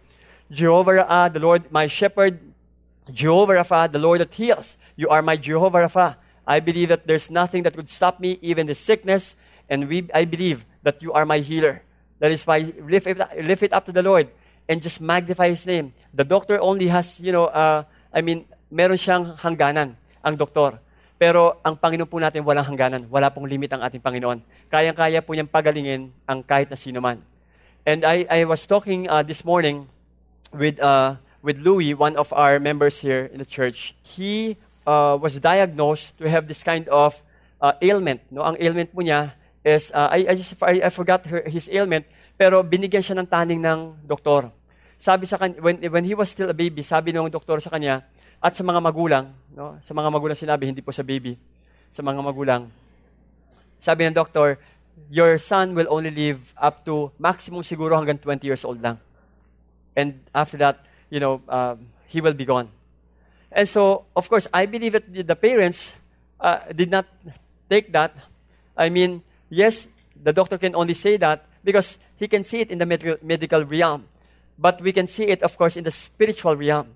Jehovah 0.52 1.04
Rapha, 1.04 1.34
the 1.34 1.40
Lord 1.40 1.72
my 1.72 1.88
shepherd. 1.88 2.40
Jehovah 3.12 3.54
Rapha, 3.54 3.92
the 3.92 4.00
Lord 4.00 4.20
that 4.22 4.34
heals. 4.34 4.78
You 4.96 5.10
are 5.10 5.22
my 5.22 5.38
Jehovah 5.38 5.88
Rapha. 5.88 6.16
I 6.46 6.60
believe 6.60 6.90
that 6.90 7.08
there's 7.08 7.32
nothing 7.32 7.64
that 7.64 7.74
could 7.74 7.90
stop 7.90 8.20
me, 8.20 8.38
even 8.42 8.68
the 8.68 8.76
sickness. 8.76 9.36
And 9.70 9.88
we, 9.88 10.10
I 10.14 10.26
believe 10.26 10.66
that 10.84 11.02
you 11.02 11.14
are 11.14 11.26
my 11.26 11.40
healer. 11.40 11.82
That 12.20 12.32
is 12.32 12.46
why 12.46 12.74
lift 12.80 13.08
it, 13.08 13.18
lift 13.44 13.64
it 13.64 13.74
up 13.74 13.86
to 13.86 13.92
the 13.92 14.04
Lord 14.04 14.30
and 14.68 14.82
just 14.82 15.02
magnify 15.02 15.50
His 15.50 15.66
name. 15.66 15.94
The 16.14 16.24
doctor 16.24 16.60
only 16.60 16.88
has, 16.88 17.20
you 17.20 17.32
know, 17.32 17.48
uh, 17.48 17.84
I 18.14 18.22
mean, 18.22 18.46
meron 18.72 18.98
siyang 18.98 19.40
hangganan, 19.40 19.96
ang 20.24 20.36
doktor. 20.36 20.80
Pero 21.24 21.56
ang 21.64 21.80
Panginoon 21.80 22.12
po 22.12 22.20
natin 22.20 22.44
walang 22.44 22.68
hangganan. 22.68 23.08
Wala 23.08 23.32
pong 23.32 23.48
limit 23.48 23.72
ang 23.72 23.80
ating 23.80 24.04
Panginoon. 24.04 24.44
Kayang-kaya 24.68 25.24
po 25.24 25.32
niyang 25.32 25.48
pagalingin 25.48 26.12
ang 26.28 26.44
kahit 26.44 26.68
na 26.68 26.76
sino 26.76 27.00
man. 27.00 27.24
And 27.88 28.04
I, 28.04 28.28
I 28.28 28.44
was 28.44 28.68
talking 28.68 29.08
uh, 29.08 29.24
this 29.24 29.48
morning 29.48 29.88
with, 30.52 30.84
uh, 30.84 31.16
with 31.40 31.64
Louis, 31.64 31.96
one 31.96 32.20
of 32.20 32.36
our 32.36 32.60
members 32.60 33.00
here 33.00 33.32
in 33.32 33.40
the 33.40 33.48
church. 33.48 33.96
He 34.04 34.60
uh, 34.84 35.16
was 35.16 35.40
diagnosed 35.40 36.20
to 36.20 36.28
have 36.28 36.52
this 36.52 36.60
kind 36.60 36.92
of 36.92 37.24
uh, 37.64 37.72
ailment. 37.80 38.20
No? 38.28 38.44
Ang 38.44 38.60
ailment 38.60 38.92
po 38.92 39.00
niya 39.00 39.32
is, 39.64 39.96
uh, 39.96 40.12
I, 40.12 40.28
I, 40.28 40.36
just, 40.36 40.60
I, 40.60 40.84
I 40.84 40.92
forgot 40.92 41.24
her, 41.32 41.40
his 41.48 41.72
ailment, 41.72 42.04
pero 42.36 42.60
binigyan 42.68 43.00
siya 43.00 43.16
ng 43.16 43.32
taning 43.32 43.64
ng 43.64 43.96
doktor. 44.04 44.52
Sabi 45.00 45.24
sa 45.24 45.40
kanya, 45.40 45.56
when, 45.64 45.80
when 45.88 46.04
he 46.04 46.20
was 46.20 46.28
still 46.28 46.52
a 46.52 46.56
baby, 46.56 46.84
sabi 46.84 47.16
ng 47.16 47.32
doktor 47.32 47.64
sa 47.64 47.72
kanya, 47.72 48.04
at 48.44 48.52
sa 48.60 48.64
mga 48.68 48.84
magulang, 48.84 49.32
no? 49.56 49.80
sa 49.80 49.96
mga 49.96 50.12
magulang 50.12 50.36
sinabi, 50.36 50.68
hindi 50.68 50.84
po 50.84 50.92
sa 50.92 51.00
baby, 51.00 51.40
sa 51.96 52.04
mga 52.04 52.20
magulang, 52.20 52.68
sabi 53.80 54.04
ng 54.04 54.12
doktor, 54.12 54.60
your 55.08 55.40
son 55.40 55.72
will 55.72 55.88
only 55.88 56.12
live 56.12 56.52
up 56.60 56.84
to 56.84 57.08
maximum 57.16 57.64
siguro 57.64 57.96
hanggang 57.96 58.20
20 58.20 58.44
years 58.44 58.68
old 58.68 58.84
lang. 58.84 59.00
And 59.96 60.20
after 60.36 60.60
that, 60.60 60.84
you 61.08 61.24
know, 61.24 61.40
um, 61.48 61.88
he 62.08 62.20
will 62.20 62.36
be 62.36 62.44
gone. 62.44 62.68
And 63.52 63.70
so, 63.70 64.06
of 64.16 64.28
course, 64.28 64.48
I 64.52 64.66
believe 64.66 64.94
that 64.94 65.08
the 65.08 65.36
parents 65.36 65.96
uh, 66.40 66.68
did 66.76 66.92
not 66.92 67.06
take 67.70 67.92
that. 67.94 68.12
I 68.76 68.90
mean, 68.90 69.24
yes, 69.50 69.88
the 70.16 70.34
doctor 70.34 70.58
can 70.58 70.76
only 70.76 70.96
say 70.96 71.18
that 71.18 71.46
because 71.64 72.00
he 72.18 72.28
can 72.28 72.44
see 72.44 72.62
it 72.62 72.72
in 72.72 72.78
the 72.78 72.86
medical, 72.86 73.18
medical 73.22 73.64
realm. 73.64 74.08
But 74.58 74.82
we 74.82 74.92
can 74.92 75.08
see 75.08 75.26
it, 75.26 75.44
of 75.44 75.58
course, 75.58 75.78
in 75.78 75.84
the 75.84 75.92
spiritual 75.92 76.56
realm. 76.56 76.96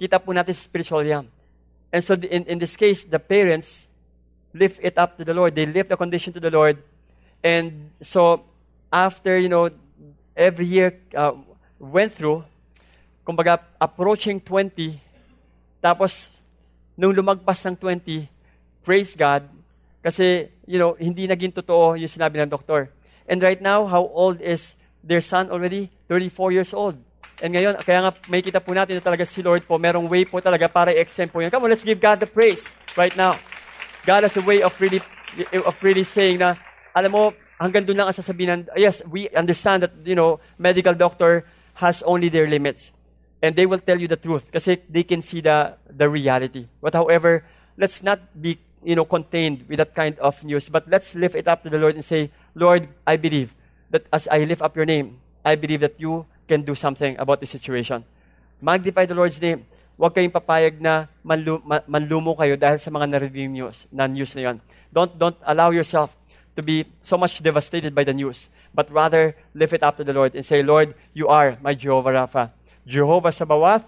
Kita 0.00 0.16
po 0.16 0.32
natin 0.32 0.56
spiritual 0.56 1.04
realm. 1.04 1.28
And 1.92 2.00
so, 2.00 2.16
in, 2.16 2.48
in 2.48 2.56
this 2.56 2.72
case, 2.72 3.04
the 3.04 3.20
parents 3.20 3.84
lift 4.56 4.80
it 4.80 4.96
up 4.96 5.20
to 5.20 5.24
the 5.28 5.36
Lord. 5.36 5.52
They 5.52 5.68
lift 5.68 5.92
the 5.92 5.98
condition 6.00 6.32
to 6.32 6.40
the 6.40 6.48
Lord 6.48 6.80
and 7.40 7.88
so, 8.02 8.44
after, 8.92 9.38
you 9.38 9.48
know, 9.48 9.70
every 10.36 10.66
year 10.66 11.00
uh, 11.16 11.32
went 11.80 12.12
through, 12.12 12.44
kumbaga, 13.24 13.60
approaching 13.80 14.40
20, 14.40 15.00
tapos, 15.80 16.36
nung 16.96 17.16
lumagpas 17.16 17.64
ng 17.64 17.76
20, 17.76 18.28
praise 18.84 19.16
God, 19.16 19.48
kasi, 20.04 20.52
you 20.68 20.76
know, 20.76 20.96
hindi 21.00 21.24
naging 21.24 21.52
totoo 21.52 21.96
yung 21.96 22.12
sinabi 22.12 22.44
ng 22.44 22.52
doktor. 22.52 22.92
And 23.24 23.40
right 23.40 23.60
now, 23.60 23.88
how 23.88 24.04
old 24.12 24.40
is 24.44 24.76
their 25.00 25.24
son 25.24 25.48
already? 25.48 25.88
34 26.08 26.52
years 26.52 26.72
old. 26.76 27.00
And 27.40 27.56
ngayon, 27.56 27.80
kaya 27.80 28.04
nga 28.04 28.12
may 28.28 28.44
kita 28.44 28.60
po 28.60 28.76
natin 28.76 29.00
na 29.00 29.04
talaga 29.04 29.24
si 29.24 29.40
Lord 29.40 29.64
po, 29.64 29.80
merong 29.80 30.04
way 30.04 30.28
po 30.28 30.44
talaga 30.44 30.68
para 30.68 30.92
i-extend 30.92 31.32
po 31.32 31.40
yan. 31.40 31.48
Come 31.48 31.64
on, 31.64 31.72
let's 31.72 31.84
give 31.84 31.96
God 31.96 32.20
the 32.20 32.28
praise 32.28 32.68
right 33.00 33.12
now. 33.16 33.40
God 34.04 34.28
has 34.28 34.36
a 34.36 34.44
way 34.44 34.60
of 34.60 34.72
really, 34.76 35.00
of 35.64 35.76
really 35.80 36.04
saying 36.04 36.40
na, 36.40 36.60
alam 36.92 37.12
mo, 37.12 37.22
hanggang 37.60 37.84
doon 37.84 38.04
lang 38.04 38.06
ang 38.08 38.16
sasabihin 38.16 38.68
yes, 38.76 39.00
we 39.08 39.28
understand 39.32 39.84
that, 39.84 39.92
you 40.04 40.16
know, 40.16 40.40
medical 40.60 40.92
doctor 40.92 41.44
has 41.80 42.04
only 42.04 42.28
their 42.28 42.48
limits. 42.48 42.92
And 43.40 43.56
they 43.56 43.64
will 43.64 43.80
tell 43.80 43.96
you 43.96 44.08
the 44.08 44.20
truth 44.20 44.52
kasi 44.52 44.84
they 44.88 45.04
can 45.04 45.24
see 45.24 45.40
the, 45.40 45.76
the 45.88 46.08
reality. 46.08 46.68
But 46.84 46.92
however, 46.92 47.44
let's 47.80 48.04
not 48.04 48.20
be, 48.36 48.60
you 48.84 48.96
know, 48.96 49.08
contained 49.08 49.64
with 49.64 49.80
that 49.80 49.94
kind 49.96 50.18
of 50.20 50.44
news. 50.44 50.68
But 50.68 50.88
let's 50.92 51.16
lift 51.16 51.36
it 51.36 51.48
up 51.48 51.64
to 51.64 51.72
the 51.72 51.80
Lord 51.80 51.96
and 51.96 52.04
say, 52.04 52.30
Lord, 52.52 52.88
I 53.06 53.16
believe 53.16 53.56
that 53.88 54.04
as 54.12 54.28
I 54.28 54.44
lift 54.44 54.60
up 54.60 54.76
your 54.76 54.84
name, 54.84 55.20
I 55.44 55.56
believe 55.56 55.80
that 55.80 55.96
you 55.96 56.26
can 56.50 56.66
do 56.66 56.74
something 56.74 57.14
about 57.14 57.38
the 57.38 57.46
situation. 57.46 58.02
Magnify 58.58 59.06
the 59.06 59.14
Lord's 59.14 59.38
name. 59.38 59.62
Huwag 59.94 60.18
kayong 60.18 60.34
papayag 60.34 60.82
na 60.82 61.06
manlu- 61.22 61.62
manlumo 61.86 62.34
kayo 62.34 62.58
dahil 62.58 62.82
sa 62.82 62.90
mga 62.90 63.06
narinig 63.06 63.54
news, 63.54 63.86
na 63.94 64.10
news 64.10 64.34
na. 64.34 64.58
Don't, 64.90 65.14
don't 65.14 65.38
allow 65.46 65.70
yourself 65.70 66.10
to 66.56 66.62
be 66.64 66.90
so 66.98 67.14
much 67.14 67.38
devastated 67.38 67.94
by 67.94 68.02
the 68.02 68.16
news, 68.16 68.50
but 68.74 68.90
rather 68.90 69.36
lift 69.54 69.72
it 69.72 69.86
up 69.86 69.94
to 70.00 70.02
the 70.02 70.12
Lord 70.12 70.34
and 70.34 70.42
say, 70.42 70.64
Lord, 70.66 70.98
you 71.14 71.28
are 71.28 71.54
my 71.62 71.74
Jehovah 71.78 72.10
Rapha. 72.10 72.50
Jehovah 72.82 73.30
Sabaoth, 73.30 73.86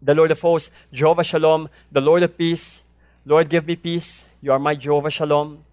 the 0.00 0.14
Lord 0.14 0.30
of 0.30 0.40
hosts, 0.40 0.70
Jehovah 0.94 1.26
Shalom, 1.26 1.68
the 1.92 2.00
Lord 2.00 2.22
of 2.22 2.38
peace. 2.38 2.80
Lord, 3.26 3.50
give 3.50 3.66
me 3.66 3.76
peace. 3.76 4.24
You 4.40 4.52
are 4.52 4.62
my 4.62 4.74
Jehovah 4.74 5.10
Shalom. 5.10 5.66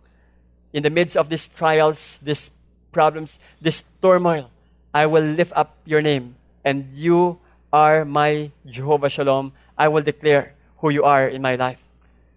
In 0.73 0.83
the 0.83 0.89
midst 0.89 1.15
of 1.15 1.29
these 1.29 1.47
trials, 1.47 2.19
these 2.21 2.51
problems, 2.91 3.39
this 3.61 3.85
turmoil, 4.01 4.49
I 4.95 5.03
will 5.03 5.27
lift 5.35 5.51
up 5.59 5.75
your 5.83 5.99
name, 5.99 6.39
and 6.63 6.87
you 6.95 7.35
are 7.67 8.07
my 8.07 8.47
Jehovah 8.63 9.11
Shalom. 9.11 9.51
I 9.75 9.91
will 9.91 9.99
declare 9.99 10.55
who 10.79 10.87
you 10.87 11.03
are 11.03 11.27
in 11.27 11.43
my 11.43 11.59
life. 11.59 11.83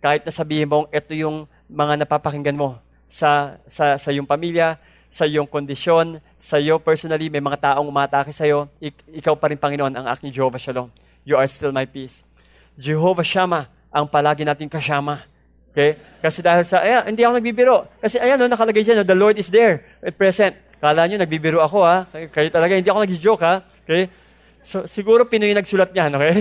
Kahit 0.03 0.27
na 0.27 0.35
sabihin 0.35 0.67
mong 0.67 0.91
ito 0.91 1.15
yung 1.15 1.47
mga 1.71 2.03
napapakinggan 2.03 2.59
mo 2.59 2.83
sa, 3.07 3.63
sa, 3.71 3.95
sa 3.95 4.11
iyong 4.11 4.27
pamilya, 4.27 4.75
sa 5.07 5.23
iyong 5.23 5.47
kondisyon, 5.47 6.19
sa 6.35 6.59
iyo 6.59 6.83
personally, 6.83 7.31
may 7.31 7.39
mga 7.39 7.63
taong 7.63 7.87
umatake 7.87 8.35
sa 8.35 8.43
iyo, 8.43 8.67
ik- 8.83 9.07
ikaw 9.23 9.39
pa 9.39 9.55
rin, 9.55 9.59
Panginoon, 9.63 9.95
ang 9.95 10.11
aking 10.11 10.35
Jehovah 10.35 10.59
Shalom. 10.59 10.91
You 11.23 11.39
are 11.39 11.47
still 11.47 11.71
my 11.71 11.87
peace. 11.87 12.27
Jehovah 12.75 13.23
Shammah, 13.23 13.71
ang 13.95 14.11
palagi 14.11 14.43
nating 14.43 14.67
kasama. 14.67 15.23
Okay? 15.71 15.95
Kasi 16.19 16.43
dahil 16.43 16.67
sa, 16.67 16.83
ayan, 16.83 17.07
hindi 17.15 17.23
ako 17.23 17.39
nagbibiro. 17.39 17.87
Kasi 18.03 18.19
ayan, 18.19 18.35
no, 18.35 18.51
nakalagay 18.51 18.83
dyan, 18.83 18.99
no, 18.99 19.07
the 19.07 19.15
Lord 19.15 19.39
is 19.39 19.47
there, 19.47 19.87
present. 20.19 20.59
Kala 20.79 21.11
nyo, 21.11 21.19
nagbibiro 21.19 21.59
ako, 21.59 21.83
ha? 21.83 22.07
Kayo 22.11 22.49
talaga, 22.55 22.79
hindi 22.79 22.87
ako 22.87 23.03
nag-joke, 23.03 23.43
ha? 23.43 23.67
Okay? 23.83 24.07
So, 24.63 24.87
siguro 24.87 25.27
Pinoy 25.27 25.51
nagsulat 25.51 25.91
niyan, 25.91 26.15
okay? 26.15 26.39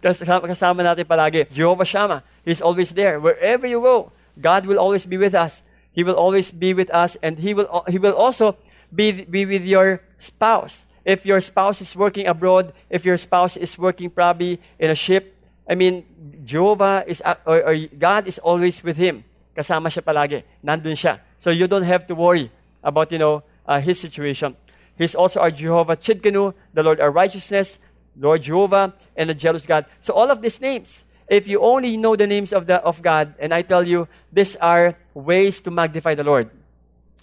kasama 0.48 0.80
natin 0.80 1.04
palagi. 1.04 1.44
Jehovah 1.52 1.84
Shammah, 1.84 2.20
He's 2.46 2.64
always 2.64 2.96
there. 2.96 3.20
Wherever 3.20 3.66
you 3.66 3.82
go, 3.82 4.12
God 4.40 4.64
will 4.64 4.80
always 4.80 5.04
be 5.04 5.20
with 5.20 5.34
us. 5.34 5.60
He 5.92 6.04
will 6.04 6.16
always 6.16 6.48
be 6.48 6.72
with 6.72 6.88
us, 6.94 7.16
and 7.20 7.36
He 7.36 7.52
will, 7.52 7.68
He 7.88 7.98
will 7.98 8.16
also 8.16 8.56
be, 8.88 9.24
be 9.24 9.44
with 9.44 9.64
your 9.64 10.00
spouse. 10.16 10.86
If 11.04 11.26
your 11.26 11.40
spouse 11.40 11.80
is 11.80 11.94
working 11.94 12.26
abroad, 12.26 12.72
if 12.90 13.04
your 13.04 13.16
spouse 13.16 13.56
is 13.56 13.76
working 13.78 14.10
probably 14.10 14.60
in 14.78 14.90
a 14.90 14.94
ship, 14.94 15.36
I 15.68 15.74
mean, 15.74 16.04
Jehovah 16.44 17.04
is, 17.06 17.22
or, 17.44 17.62
or 17.62 17.76
God 17.98 18.26
is 18.26 18.38
always 18.38 18.82
with 18.82 18.96
him. 18.96 19.24
Kasama 19.56 19.90
siya 19.90 20.02
palagi. 20.02 20.42
Nandun 20.62 20.94
siya. 20.94 21.18
So 21.38 21.50
you 21.50 21.66
don't 21.66 21.82
have 21.82 22.06
to 22.06 22.14
worry 22.14 22.50
about, 22.82 23.12
you 23.12 23.18
know, 23.18 23.42
uh, 23.66 23.80
his 23.80 24.00
situation. 24.00 24.56
He's 24.96 25.14
also 25.14 25.40
our 25.40 25.50
Jehovah 25.50 25.96
Chidkenu, 25.96 26.54
the 26.72 26.82
Lord 26.82 27.00
our 27.00 27.10
righteousness, 27.10 27.78
Lord 28.18 28.42
Jehovah, 28.42 28.94
and 29.16 29.30
the 29.30 29.34
jealous 29.34 29.66
God. 29.66 29.86
So 30.00 30.14
all 30.14 30.30
of 30.30 30.40
these 30.40 30.60
names, 30.60 31.04
if 31.28 31.46
you 31.46 31.60
only 31.60 31.96
know 31.96 32.16
the 32.16 32.26
names 32.26 32.52
of, 32.52 32.66
the, 32.66 32.80
of 32.82 33.02
God, 33.02 33.34
and 33.38 33.52
I 33.52 33.62
tell 33.62 33.86
you, 33.86 34.08
these 34.32 34.56
are 34.56 34.96
ways 35.12 35.60
to 35.62 35.70
magnify 35.70 36.14
the 36.14 36.24
Lord. 36.24 36.50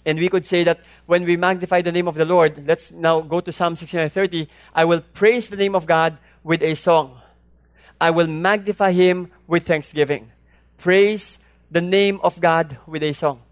And 0.06 0.18
we 0.18 0.28
could 0.28 0.44
say 0.44 0.64
that 0.64 0.80
when 1.06 1.24
we 1.24 1.36
magnify 1.36 1.80
the 1.80 1.92
name 1.92 2.08
of 2.08 2.14
the 2.14 2.26
Lord, 2.26 2.62
let's 2.66 2.92
now 2.92 3.22
go 3.22 3.40
to 3.40 3.50
Psalm 3.50 3.74
69:30. 3.74 4.48
I 4.74 4.84
will 4.84 5.00
praise 5.00 5.48
the 5.48 5.56
name 5.56 5.74
of 5.74 5.86
God 5.86 6.18
with 6.42 6.62
a 6.62 6.74
song. 6.74 7.20
I 8.00 8.10
will 8.10 8.26
magnify 8.26 8.92
him 8.92 9.30
with 9.46 9.66
thanksgiving. 9.66 10.30
Praise 10.76 11.38
the 11.70 11.80
name 11.80 12.20
of 12.22 12.38
God 12.40 12.76
with 12.86 13.02
a 13.02 13.14
song. 13.14 13.43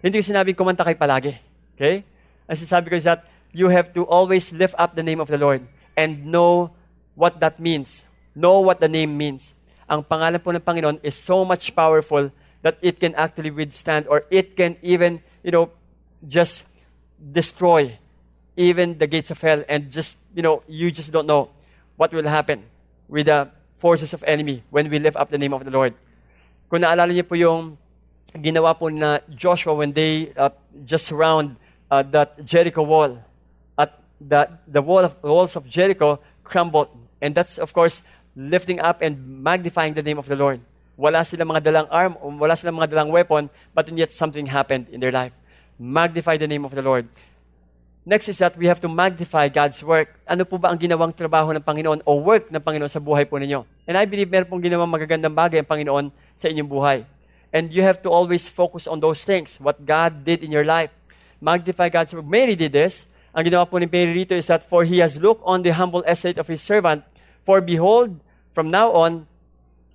Hindi 0.00 0.20
ko 0.20 0.24
sinabing 0.24 0.56
kumanta 0.56 0.84
kay 0.84 0.96
palagi. 0.96 1.32
Okay? 1.76 2.04
Ang 2.46 2.56
sinasabi 2.56 2.92
ko 2.92 2.96
is 2.96 3.06
that 3.08 3.24
you 3.52 3.68
have 3.72 3.92
to 3.96 4.04
always 4.04 4.52
lift 4.52 4.76
up 4.76 4.94
the 4.94 5.02
name 5.02 5.20
of 5.20 5.28
the 5.28 5.40
Lord 5.40 5.64
and 5.96 6.28
know 6.28 6.76
what 7.16 7.40
that 7.40 7.58
means. 7.58 8.04
Know 8.36 8.60
what 8.60 8.80
the 8.80 8.88
name 8.88 9.16
means. 9.16 9.56
Ang 9.88 10.04
pangalan 10.04 10.42
po 10.42 10.52
ng 10.52 10.60
Panginoon 10.60 10.98
is 11.00 11.16
so 11.16 11.44
much 11.44 11.72
powerful 11.72 12.28
that 12.60 12.76
it 12.82 13.00
can 13.00 13.14
actually 13.14 13.50
withstand 13.50 14.06
or 14.10 14.26
it 14.28 14.56
can 14.58 14.76
even, 14.82 15.22
you 15.40 15.50
know, 15.50 15.70
just 16.26 16.66
destroy 17.16 17.96
even 18.56 18.98
the 18.98 19.06
gates 19.06 19.30
of 19.30 19.40
hell 19.40 19.62
and 19.68 19.92
just, 19.92 20.18
you 20.34 20.42
know, 20.42 20.62
you 20.66 20.90
just 20.90 21.12
don't 21.12 21.26
know 21.26 21.48
what 21.96 22.12
will 22.12 22.26
happen 22.26 22.64
with 23.08 23.26
the 23.26 23.48
forces 23.78 24.12
of 24.12 24.24
enemy 24.26 24.64
when 24.70 24.90
we 24.90 24.98
lift 24.98 25.16
up 25.16 25.30
the 25.30 25.38
name 25.38 25.54
of 25.54 25.64
the 25.64 25.70
Lord. 25.70 25.94
Kung 26.68 26.82
naalala 26.82 27.14
niyo 27.14 27.24
po 27.24 27.38
yung 27.38 27.78
ginawa 28.36 28.78
po 28.78 28.88
na 28.88 29.20
Joshua 29.34 29.74
when 29.74 29.92
they 29.92 30.32
uh, 30.36 30.50
just 30.84 31.06
surround 31.06 31.56
uh, 31.90 32.02
that 32.14 32.44
Jericho 32.44 32.82
wall. 32.82 33.18
At 33.78 33.98
the, 34.20 34.48
the 34.66 34.82
wall 34.82 35.04
of, 35.04 35.16
walls 35.22 35.56
of 35.56 35.68
Jericho 35.68 36.20
crumbled. 36.44 36.88
And 37.20 37.34
that's, 37.34 37.58
of 37.58 37.72
course, 37.72 38.02
lifting 38.36 38.80
up 38.80 39.00
and 39.00 39.42
magnifying 39.42 39.94
the 39.94 40.02
name 40.02 40.18
of 40.18 40.28
the 40.28 40.36
Lord. 40.36 40.60
Wala 40.96 41.24
silang 41.24 41.48
mga 41.52 41.60
dalang 41.64 41.88
arm, 41.92 42.16
wala 42.40 42.56
silang 42.56 42.76
mga 42.80 42.92
dalang 42.92 43.10
weapon, 43.12 43.50
but 43.74 43.88
yet 43.92 44.12
something 44.12 44.46
happened 44.46 44.88
in 44.88 45.00
their 45.00 45.12
life. 45.12 45.32
Magnify 45.76 46.36
the 46.36 46.48
name 46.48 46.64
of 46.64 46.72
the 46.72 46.80
Lord. 46.80 47.08
Next 48.06 48.30
is 48.30 48.38
that 48.38 48.54
we 48.54 48.70
have 48.70 48.78
to 48.80 48.88
magnify 48.88 49.50
God's 49.50 49.82
work. 49.82 50.14
Ano 50.30 50.46
po 50.46 50.62
ba 50.62 50.70
ang 50.70 50.78
ginawang 50.78 51.10
trabaho 51.10 51.50
ng 51.50 51.58
Panginoon 51.58 52.06
o 52.06 52.22
work 52.22 52.54
ng 52.54 52.62
Panginoon 52.62 52.86
sa 52.86 53.02
buhay 53.02 53.26
po 53.26 53.34
ninyo? 53.34 53.66
And 53.82 53.98
I 53.98 54.06
believe 54.06 54.30
meron 54.30 54.46
pong 54.46 54.62
ginawang 54.62 54.86
magagandang 54.86 55.34
bagay 55.34 55.58
ang 55.60 55.68
Panginoon 55.68 56.06
sa 56.38 56.46
inyong 56.46 56.70
buhay. 56.70 57.02
And 57.52 57.72
you 57.72 57.82
have 57.82 58.02
to 58.02 58.10
always 58.10 58.48
focus 58.48 58.86
on 58.86 59.00
those 59.00 59.24
things, 59.24 59.56
what 59.58 59.86
God 59.86 60.24
did 60.24 60.42
in 60.42 60.52
your 60.52 60.64
life. 60.64 60.90
Magnify 61.40 61.88
God's 61.88 62.14
work. 62.14 62.26
Mary 62.26 62.54
did 62.54 62.72
this. 62.72 63.06
Ang 63.34 63.44
ginawa 63.44 63.68
po 63.68 63.78
ni 63.78 63.86
Mary 63.86 64.12
rito 64.12 64.34
is 64.34 64.46
that, 64.46 64.64
For 64.64 64.84
he 64.84 64.98
has 64.98 65.20
looked 65.20 65.42
on 65.44 65.62
the 65.62 65.70
humble 65.70 66.02
estate 66.02 66.38
of 66.38 66.48
his 66.48 66.62
servant, 66.62 67.04
for 67.44 67.60
behold, 67.60 68.20
from 68.52 68.70
now 68.70 68.92
on, 68.92 69.26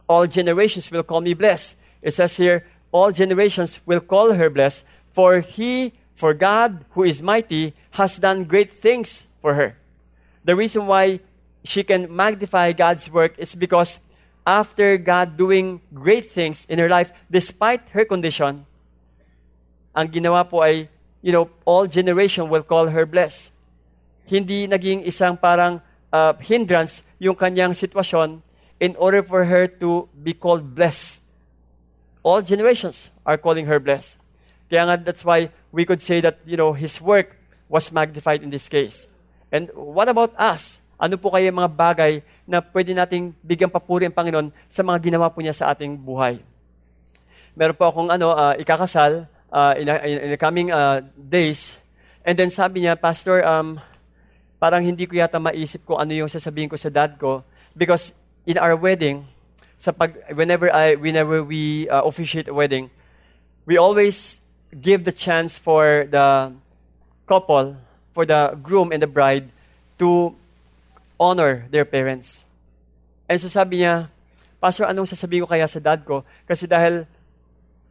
all 0.08 0.28
generations 0.28 0.92
will 0.92 1.04
call 1.04 1.22
me 1.22 1.34
blessed. 1.34 1.76
It 2.02 2.14
says 2.14 2.38
here, 2.38 2.68
all 2.92 3.12
generations 3.12 3.80
will 3.86 4.02
call 4.02 4.34
her 4.34 4.50
blessed, 4.50 4.84
for 5.14 5.40
he 5.40 5.94
for 6.22 6.36
God, 6.36 6.86
who 6.92 7.04
is 7.04 7.20
mighty, 7.20 7.74
has 7.98 8.20
done 8.20 8.44
great 8.44 8.70
things 8.70 9.26
for 9.42 9.56
her. 9.56 9.76
The 10.46 10.56
reason 10.56 10.86
why 10.86 11.20
she 11.64 11.82
can 11.82 12.16
magnify 12.16 12.74
God's 12.74 13.10
work 13.10 13.34
is 13.40 13.56
because 13.56 13.98
after 14.46 14.98
God 14.98 15.38
doing 15.38 15.82
great 15.94 16.26
things 16.26 16.66
in 16.70 16.80
her 16.80 16.90
life, 16.90 17.14
despite 17.30 17.82
her 17.94 18.06
condition, 18.06 18.66
ang 19.94 20.08
ginawa 20.08 20.48
po 20.48 20.64
ay, 20.64 20.90
you 21.22 21.32
know, 21.32 21.50
all 21.66 21.86
generation 21.86 22.50
will 22.50 22.64
call 22.64 22.88
her 22.88 23.06
blessed. 23.06 23.52
Hindi 24.26 24.66
naging 24.68 25.06
isang 25.06 25.38
parang 25.38 25.82
uh, 26.12 26.34
hindrance 26.40 27.04
yung 27.20 27.36
kanyang 27.36 27.76
sitwasyon 27.78 28.42
in 28.80 28.96
order 28.98 29.22
for 29.22 29.46
her 29.46 29.68
to 29.68 30.10
be 30.18 30.34
called 30.34 30.74
blessed. 30.74 31.22
All 32.24 32.42
generations 32.42 33.12
are 33.26 33.38
calling 33.38 33.66
her 33.66 33.80
blessed. 33.80 34.18
Kaya 34.72 34.88
nga, 34.88 34.96
that's 34.98 35.26
why 35.26 35.52
we 35.72 35.86
could 35.86 36.02
say 36.02 36.22
that, 36.22 36.40
you 36.46 36.56
know, 36.56 36.74
His 36.74 37.02
work 37.02 37.38
was 37.68 37.92
magnified 37.92 38.42
in 38.42 38.50
this 38.50 38.70
case. 38.70 39.06
And 39.52 39.70
what 39.76 40.08
about 40.08 40.34
us? 40.40 40.80
Ano 40.96 41.18
po 41.18 41.34
kaya 41.34 41.52
mga 41.52 41.72
bagay 41.76 42.22
na 42.52 42.60
pwede 42.60 42.92
nating 42.92 43.32
bigyan 43.40 43.72
papuri 43.72 44.04
ang 44.04 44.12
Panginoon 44.12 44.52
sa 44.68 44.84
mga 44.84 45.00
ginawa 45.00 45.32
po 45.32 45.40
niya 45.40 45.56
sa 45.56 45.72
ating 45.72 45.96
buhay? 45.96 46.44
Meron 47.56 47.80
po 47.80 47.88
akong 47.88 48.12
ano, 48.12 48.36
uh, 48.36 48.52
ikakasal 48.60 49.24
uh, 49.48 49.74
in, 49.80 49.88
a, 49.88 49.96
in 50.04 50.36
the 50.36 50.40
coming 50.40 50.68
uh, 50.68 51.00
days. 51.16 51.80
And 52.28 52.36
then 52.36 52.52
sabi 52.52 52.84
niya, 52.84 53.00
Pastor, 53.00 53.40
um, 53.48 53.80
parang 54.60 54.84
hindi 54.84 55.08
ko 55.08 55.16
yata 55.16 55.40
maisip 55.40 55.88
ko 55.88 55.96
ano 55.96 56.12
yung 56.12 56.28
sasabihin 56.28 56.68
ko 56.68 56.76
sa 56.76 56.92
dad 56.92 57.16
ko 57.16 57.48
because 57.74 58.12
in 58.44 58.60
our 58.60 58.76
wedding, 58.76 59.24
sa 59.82 59.90
pag, 59.90 60.14
whenever 60.38 60.70
I 60.70 60.94
whenever 60.94 61.42
we 61.42 61.90
uh, 61.90 62.06
officiate 62.06 62.46
a 62.46 62.54
wedding, 62.54 62.94
we 63.66 63.82
always 63.82 64.38
give 64.70 65.04
the 65.04 65.12
chance 65.12 65.58
for 65.58 66.06
the 66.06 66.54
couple, 67.26 67.82
for 68.14 68.30
the 68.30 68.54
groom 68.62 68.94
and 68.94 69.02
the 69.02 69.10
bride, 69.10 69.50
to 69.98 70.38
honor 71.22 71.70
their 71.70 71.86
parents. 71.86 72.42
And 73.30 73.38
so 73.38 73.46
sabi 73.46 73.86
niya, 73.86 74.10
Pastor, 74.58 74.90
anong 74.90 75.10
sasabihin 75.10 75.46
ko 75.46 75.50
kaya 75.54 75.70
sa 75.70 75.78
dad 75.78 76.02
ko? 76.02 76.26
Kasi 76.50 76.66
dahil 76.66 77.06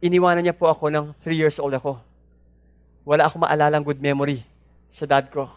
iniwanan 0.03 0.43
niya 0.43 0.55
po 0.55 0.67
ako 0.67 0.91
ng 0.91 1.15
three 1.23 1.39
years 1.39 1.55
old 1.59 1.71
ako. 1.71 1.99
Wala 3.07 3.27
akong 3.27 3.43
maalalang 3.43 3.87
good 3.87 4.03
memory 4.03 4.43
sa 4.91 5.07
dad 5.07 5.31
ko. 5.31 5.47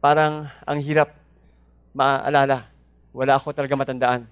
Parang 0.00 0.48
ang 0.64 0.78
hirap 0.80 1.16
maalala. 1.96 2.68
Wala 3.12 3.36
ako 3.36 3.52
talaga 3.52 3.76
matandaan. 3.76 4.28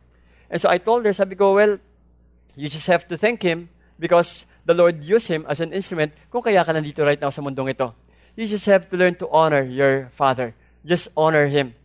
And 0.48 0.58
so 0.60 0.68
I 0.68 0.80
told 0.80 1.04
her, 1.04 1.12
sabi 1.12 1.36
ko, 1.36 1.56
well, 1.56 1.76
you 2.56 2.68
just 2.72 2.88
have 2.88 3.04
to 3.08 3.16
thank 3.20 3.44
him 3.44 3.68
because 4.00 4.48
the 4.64 4.72
Lord 4.72 5.04
used 5.04 5.28
him 5.28 5.44
as 5.44 5.60
an 5.60 5.76
instrument 5.76 6.16
kung 6.32 6.40
kaya 6.40 6.64
ka 6.64 6.72
nandito 6.72 7.04
right 7.04 7.20
now 7.20 7.30
sa 7.30 7.44
mundong 7.44 7.70
ito. 7.70 7.92
You 8.32 8.48
just 8.48 8.64
have 8.66 8.88
to 8.88 8.96
learn 8.96 9.18
to 9.20 9.26
honor 9.28 9.60
your 9.66 10.08
father. 10.14 10.54
Just 10.86 11.12
honor 11.18 11.50
him. 11.50 11.77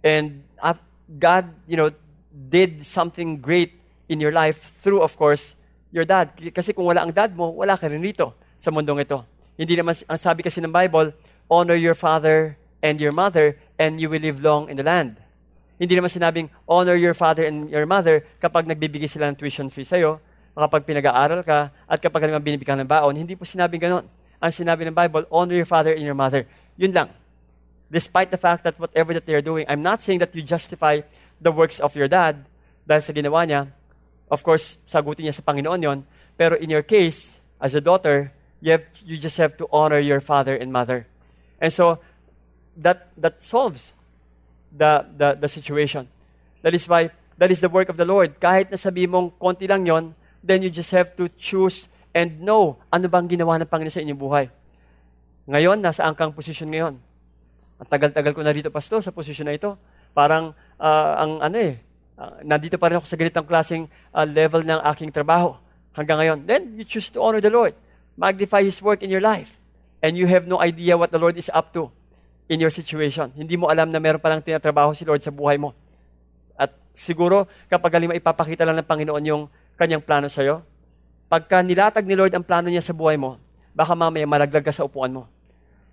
And 0.00 0.44
uh, 0.60 0.74
God, 1.18 1.50
you 1.68 1.76
know, 1.76 1.90
did 2.30 2.86
something 2.86 3.40
great 3.40 3.76
in 4.08 4.18
your 4.18 4.32
life 4.32 4.74
through, 4.82 5.02
of 5.02 5.14
course, 5.14 5.54
your 5.90 6.06
dad. 6.06 6.30
Kasi 6.54 6.72
kung 6.72 6.86
wala 6.86 7.02
ang 7.02 7.12
dad 7.14 7.34
mo, 7.34 7.50
wala 7.50 7.76
ka 7.78 7.86
rin 7.90 8.02
dito 8.02 8.34
sa 8.58 8.70
mundong 8.70 9.02
ito. 9.02 9.22
Hindi 9.58 9.76
naman, 9.76 9.94
ang 10.08 10.18
sabi 10.18 10.40
kasi 10.42 10.62
ng 10.62 10.72
Bible, 10.72 11.12
honor 11.50 11.76
your 11.76 11.94
father 11.94 12.56
and 12.80 12.96
your 12.96 13.12
mother, 13.12 13.60
and 13.76 14.00
you 14.00 14.08
will 14.08 14.22
live 14.22 14.40
long 14.40 14.72
in 14.72 14.80
the 14.80 14.86
land. 14.86 15.20
Hindi 15.76 15.96
naman 15.96 16.08
sinabing, 16.08 16.48
honor 16.64 16.96
your 16.96 17.12
father 17.12 17.44
and 17.44 17.68
your 17.68 17.84
mother 17.84 18.24
kapag 18.40 18.64
nagbibigay 18.64 19.08
sila 19.08 19.28
ng 19.28 19.36
tuition 19.36 19.68
fee 19.68 19.84
sa'yo, 19.84 20.20
kapag 20.56 20.84
pinag-aaral 20.88 21.44
ka, 21.44 21.72
at 21.84 21.98
kapag 22.00 22.28
naman 22.28 22.40
binibigyan 22.40 22.80
ng 22.80 22.88
baon, 22.88 23.16
hindi 23.16 23.36
po 23.36 23.44
sinabing 23.44 23.80
ganon. 23.80 24.04
Ang 24.40 24.52
sinabi 24.52 24.88
ng 24.88 24.96
Bible, 24.96 25.28
honor 25.28 25.56
your 25.56 25.68
father 25.68 25.92
and 25.92 26.04
your 26.04 26.16
mother. 26.16 26.48
Yun 26.80 26.96
lang. 26.96 27.12
Despite 27.90 28.30
the 28.30 28.38
fact 28.38 28.62
that 28.64 28.78
whatever 28.78 29.12
that 29.12 29.26
they 29.26 29.34
are 29.34 29.42
doing, 29.42 29.66
I'm 29.68 29.82
not 29.82 30.02
saying 30.02 30.22
that 30.22 30.34
you 30.34 30.42
justify 30.42 31.02
the 31.40 31.50
works 31.50 31.80
of 31.82 31.98
your 31.98 32.06
dad 32.06 32.46
dahil 32.86 33.02
sa 33.02 33.12
ginawa 33.12 33.42
niya. 33.42 33.66
Of 34.30 34.46
course, 34.46 34.78
sagutin 34.86 35.26
niya 35.26 35.34
sa 35.34 35.42
Panginoon 35.42 35.82
yon. 35.82 35.98
Pero 36.38 36.54
in 36.54 36.70
your 36.70 36.86
case, 36.86 37.42
as 37.58 37.74
a 37.74 37.82
daughter, 37.82 38.30
you, 38.62 38.78
have, 38.78 38.86
you 39.02 39.18
just 39.18 39.36
have 39.42 39.58
to 39.58 39.66
honor 39.74 39.98
your 39.98 40.22
father 40.22 40.54
and 40.54 40.70
mother. 40.70 41.10
And 41.58 41.72
so, 41.72 41.98
that, 42.78 43.10
that 43.18 43.42
solves 43.42 43.92
the, 44.70 45.04
the, 45.18 45.34
the 45.34 45.48
situation. 45.48 46.06
That 46.62 46.74
is 46.74 46.86
why, 46.86 47.10
that 47.38 47.50
is 47.50 47.60
the 47.60 47.68
work 47.68 47.88
of 47.88 47.96
the 47.96 48.06
Lord. 48.06 48.38
Kahit 48.38 48.70
na 48.70 48.78
sabi 48.78 49.10
mong 49.10 49.34
konti 49.34 49.68
lang 49.68 49.84
yon, 49.84 50.14
then 50.44 50.62
you 50.62 50.70
just 50.70 50.94
have 50.94 51.16
to 51.16 51.28
choose 51.36 51.90
and 52.14 52.40
know 52.40 52.78
ano 52.90 53.06
bang 53.10 53.26
ginawa 53.26 53.58
ng 53.58 53.66
Panginoon 53.66 53.92
sa 53.92 54.00
inyong 54.00 54.20
buhay. 54.20 54.46
Ngayon, 55.50 55.82
nasa 55.82 56.06
angkang 56.06 56.30
posisyon 56.30 56.70
ngayon. 56.70 56.94
Ang 57.80 57.88
tagal-tagal 57.88 58.36
ko 58.36 58.44
na 58.44 58.52
dito, 58.52 58.68
Pastor, 58.68 59.00
sa 59.00 59.08
posisyon 59.08 59.48
na 59.48 59.56
ito. 59.56 59.72
Parang, 60.12 60.52
uh, 60.76 61.12
ang 61.16 61.40
ano 61.40 61.56
eh, 61.56 61.80
uh, 62.20 62.44
nandito 62.44 62.76
pa 62.76 62.92
rin 62.92 63.00
ako 63.00 63.08
sa 63.08 63.16
ganitong 63.16 63.48
klaseng 63.48 63.88
uh, 64.12 64.28
level 64.28 64.60
ng 64.60 64.84
aking 64.92 65.08
trabaho 65.08 65.56
hanggang 65.96 66.20
ngayon. 66.20 66.38
Then, 66.44 66.76
you 66.76 66.84
choose 66.84 67.08
to 67.16 67.24
honor 67.24 67.40
the 67.40 67.48
Lord. 67.48 67.72
Magnify 68.20 68.60
His 68.68 68.84
work 68.84 69.00
in 69.00 69.08
your 69.08 69.24
life. 69.24 69.56
And 70.04 70.12
you 70.12 70.28
have 70.28 70.44
no 70.44 70.60
idea 70.60 70.92
what 71.00 71.08
the 71.08 71.16
Lord 71.16 71.40
is 71.40 71.48
up 71.56 71.72
to 71.72 71.88
in 72.52 72.60
your 72.60 72.68
situation. 72.68 73.32
Hindi 73.32 73.56
mo 73.56 73.72
alam 73.72 73.88
na 73.88 73.96
meron 73.96 74.20
palang 74.20 74.44
tinatrabaho 74.44 74.92
si 74.92 75.08
Lord 75.08 75.24
sa 75.24 75.32
buhay 75.32 75.56
mo. 75.56 75.72
At 76.60 76.76
siguro, 76.92 77.48
kapag 77.72 77.96
halimbawa 77.96 78.20
ipapakita 78.20 78.68
lang 78.68 78.76
ng 78.76 78.88
Panginoon 78.88 79.24
yung 79.24 79.42
kanyang 79.80 80.04
plano 80.04 80.28
sa 80.28 80.44
iyo, 80.44 80.60
pagka 81.32 81.64
nilatag 81.64 82.04
ni 82.04 82.12
Lord 82.12 82.36
ang 82.36 82.44
plano 82.44 82.68
niya 82.68 82.84
sa 82.84 82.92
buhay 82.92 83.16
mo, 83.16 83.40
baka 83.72 83.96
mamaya 83.96 84.28
malaglag 84.28 84.68
ka 84.68 84.72
sa 84.74 84.84
upuan 84.84 85.14
mo. 85.14 85.24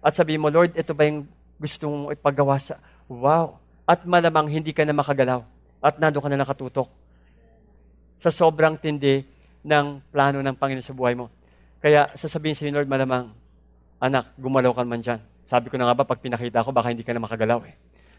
At 0.04 0.18
sabihin 0.18 0.44
mo, 0.44 0.52
Lord, 0.52 0.76
ito 0.76 0.92
ba 0.92 1.08
yung 1.08 1.30
gusto 1.58 1.90
mong 1.90 2.14
ipagawa 2.14 2.62
sa... 2.62 2.78
Wow! 3.10 3.58
At 3.84 4.06
malamang 4.06 4.50
hindi 4.50 4.72
ka 4.72 4.86
na 4.86 4.94
makagalaw. 4.94 5.42
At 5.82 5.98
nando 5.98 6.22
ka 6.22 6.30
na 6.30 6.38
nakatutok. 6.42 6.90
Sa 8.18 8.30
sobrang 8.34 8.78
tindi 8.78 9.26
ng 9.66 10.02
plano 10.10 10.40
ng 10.42 10.56
Panginoon 10.56 10.86
sa 10.86 10.96
buhay 10.96 11.14
mo. 11.14 11.30
Kaya 11.82 12.10
sasabihin 12.18 12.56
sa 12.58 12.66
iyo, 12.66 12.74
Lord, 12.74 12.90
malamang, 12.90 13.34
anak, 14.02 14.34
gumalaw 14.38 14.74
ka 14.74 14.82
man 14.86 15.02
dyan. 15.02 15.22
Sabi 15.48 15.70
ko 15.70 15.78
na 15.78 15.90
nga 15.90 15.98
ba, 15.98 16.04
pag 16.06 16.22
pinakita 16.22 16.66
ko, 16.66 16.74
baka 16.74 16.92
hindi 16.92 17.06
ka 17.06 17.14
na 17.14 17.24
makagalaw 17.24 17.64
eh. 17.66 17.76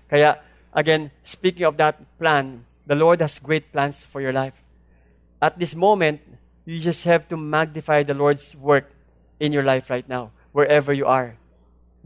Kaya, 0.08 0.40
again, 0.72 1.10
speaking 1.20 1.66
of 1.66 1.76
that 1.76 1.98
plan, 2.16 2.64
the 2.88 2.96
Lord 2.96 3.20
has 3.20 3.36
great 3.36 3.68
plans 3.68 4.00
for 4.06 4.24
your 4.24 4.32
life. 4.32 4.56
At 5.38 5.58
this 5.60 5.76
moment, 5.76 6.22
you 6.64 6.80
just 6.80 7.04
have 7.04 7.28
to 7.28 7.36
magnify 7.36 8.02
the 8.02 8.16
Lord's 8.16 8.56
work 8.56 8.88
in 9.38 9.52
your 9.52 9.62
life 9.62 9.90
right 9.90 10.06
now, 10.08 10.32
wherever 10.52 10.92
you 10.92 11.06
are. 11.06 11.36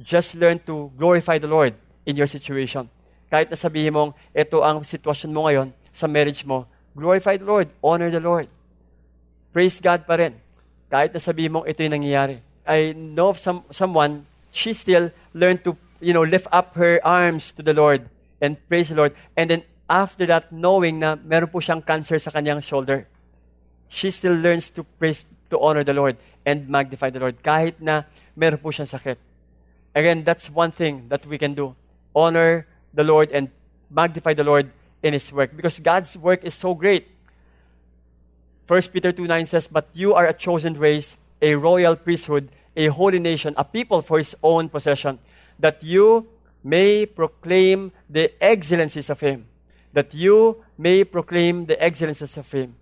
Just 0.03 0.35
learn 0.35 0.59
to 0.67 0.91
glorify 0.99 1.39
the 1.39 1.49
Lord 1.49 1.79
in 2.05 2.19
your 2.19 2.27
situation. 2.27 2.91
Kahit 3.33 3.49
na 3.49 3.57
sabihin 3.57 3.95
mong, 3.95 4.13
ito 4.35 4.61
ang 4.61 4.85
sitwasyon 4.85 5.31
mo 5.33 5.49
ngayon 5.49 5.73
sa 5.95 6.05
marriage 6.05 6.45
mo, 6.45 6.69
glorify 6.93 7.41
the 7.41 7.47
Lord, 7.49 7.73
honor 7.81 8.13
the 8.13 8.21
Lord. 8.21 8.51
Praise 9.55 9.81
God 9.81 10.05
pa 10.05 10.21
rin. 10.21 10.37
Kahit 10.93 11.17
na 11.17 11.21
sabihin 11.23 11.57
mong 11.57 11.65
ito 11.65 11.81
yung 11.81 11.97
nangyayari. 11.97 12.45
I 12.69 12.93
know 12.93 13.33
of 13.33 13.41
some, 13.41 13.65
someone, 13.73 14.29
she 14.53 14.77
still 14.77 15.09
learned 15.33 15.65
to, 15.65 15.77
you 16.05 16.13
know, 16.13 16.27
lift 16.27 16.51
up 16.53 16.77
her 16.77 17.01
arms 17.01 17.57
to 17.57 17.65
the 17.65 17.73
Lord 17.73 18.05
and 18.43 18.61
praise 18.69 18.93
the 18.93 18.99
Lord. 18.99 19.17
And 19.37 19.49
then 19.49 19.63
after 19.89 20.27
that, 20.29 20.53
knowing 20.53 21.01
na 21.01 21.17
meron 21.17 21.49
po 21.49 21.65
siyang 21.65 21.81
cancer 21.81 22.21
sa 22.21 22.29
kanyang 22.29 22.61
shoulder, 22.61 23.09
she 23.89 24.13
still 24.13 24.37
learns 24.37 24.69
to 24.77 24.85
praise, 25.01 25.25
to 25.49 25.57
honor 25.61 25.85
the 25.85 25.97
Lord 25.97 26.17
and 26.45 26.69
magnify 26.69 27.09
the 27.09 27.21
Lord 27.21 27.41
kahit 27.41 27.81
na 27.81 28.05
meron 28.37 28.61
po 28.61 28.69
siyang 28.69 28.89
sakit. 28.89 29.32
Again, 29.95 30.25
that's 30.25 30.49
one 30.49 30.71
thing 30.71 31.09
that 31.09 31.27
we 31.27 31.39
can 31.39 31.55
do. 31.55 31.77
Honor 32.15 32.67
the 32.95 33.05
Lord 33.05 33.31
and 33.31 33.51
magnify 33.91 34.35
the 34.35 34.45
Lord 34.45 34.71
in 35.03 35.13
His 35.13 35.33
work 35.33 35.57
because 35.57 35.79
God's 35.79 36.17
work 36.17 36.45
is 36.45 36.55
so 36.55 36.75
great. 36.75 37.09
1 38.67 38.83
Peter 38.93 39.13
2 39.13 39.27
9 39.27 39.47
says, 39.47 39.69
But 39.69 39.89
you 39.93 40.15
are 40.15 40.27
a 40.27 40.33
chosen 40.33 40.79
race, 40.79 41.17
a 41.41 41.55
royal 41.57 41.97
priesthood, 41.97 42.49
a 42.77 42.87
holy 42.87 43.19
nation, 43.19 43.55
a 43.57 43.65
people 43.65 44.01
for 44.01 44.19
His 44.19 44.35
own 44.43 44.69
possession, 44.69 45.19
that 45.59 45.83
you 45.83 46.27
may 46.65 47.05
proclaim 47.07 47.93
the 48.09 48.33
excellencies 48.43 49.11
of 49.11 49.21
Him. 49.21 49.47
That 49.93 50.15
you 50.15 50.65
may 50.79 51.05
proclaim 51.05 51.67
the 51.67 51.83
excellencies 51.83 52.37
of 52.39 52.51
Him. 52.51 52.77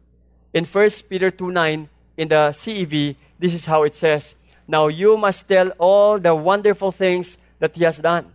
In 0.53 0.65
1 0.65 0.91
Peter 1.09 1.31
2 1.31 1.51
9, 1.51 1.89
in 2.17 2.29
the 2.29 2.53
CEV, 2.53 3.17
this 3.39 3.55
is 3.55 3.65
how 3.65 3.83
it 3.85 3.95
says, 3.95 4.35
Now 4.71 4.87
you 4.87 5.19
must 5.19 5.49
tell 5.49 5.75
all 5.83 6.21
the 6.23 6.33
wonderful 6.33 6.93
things 6.93 7.37
that 7.59 7.75
He 7.75 7.83
has 7.83 7.99
done. 7.99 8.31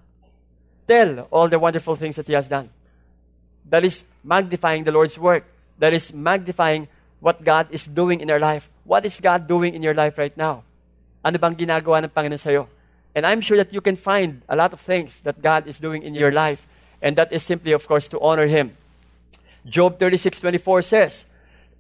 Tell 0.86 1.32
all 1.32 1.48
the 1.48 1.58
wonderful 1.58 1.96
things 1.96 2.18
that 2.18 2.28
He 2.28 2.34
has 2.34 2.50
done. 2.50 2.70
That 3.70 3.86
is 3.86 4.04
magnifying 4.22 4.84
the 4.84 4.92
Lord's 4.92 5.18
work. 5.18 5.48
That 5.80 5.94
is 5.94 6.12
magnifying 6.12 6.90
what 7.22 7.42
God 7.42 7.68
is 7.72 7.88
doing 7.88 8.20
in 8.20 8.30
our 8.30 8.40
life. 8.40 8.70
What 8.84 9.06
is 9.06 9.18
God 9.22 9.48
doing 9.48 9.76
in 9.76 9.82
your 9.82 9.94
life 9.94 10.18
right 10.18 10.36
now? 10.36 10.64
Ano 11.24 11.38
bang 11.38 11.56
ginagawa 11.56 12.04
ng 12.04 12.12
Panginoon 12.12 12.38
sa'yo? 12.38 12.68
And 13.16 13.26
I'm 13.26 13.40
sure 13.40 13.56
that 13.56 13.72
you 13.72 13.80
can 13.80 13.96
find 13.96 14.42
a 14.50 14.58
lot 14.58 14.74
of 14.74 14.82
things 14.82 15.22
that 15.22 15.42
God 15.42 15.68
is 15.68 15.80
doing 15.80 16.04
in 16.04 16.14
your 16.14 16.34
life. 16.34 16.68
And 17.02 17.16
that 17.16 17.32
is 17.32 17.44
simply, 17.44 17.72
of 17.72 17.88
course, 17.88 18.10
to 18.10 18.20
honor 18.20 18.46
Him. 18.46 18.76
Job 19.64 19.98
36:24 19.98 20.84
says, 20.84 21.24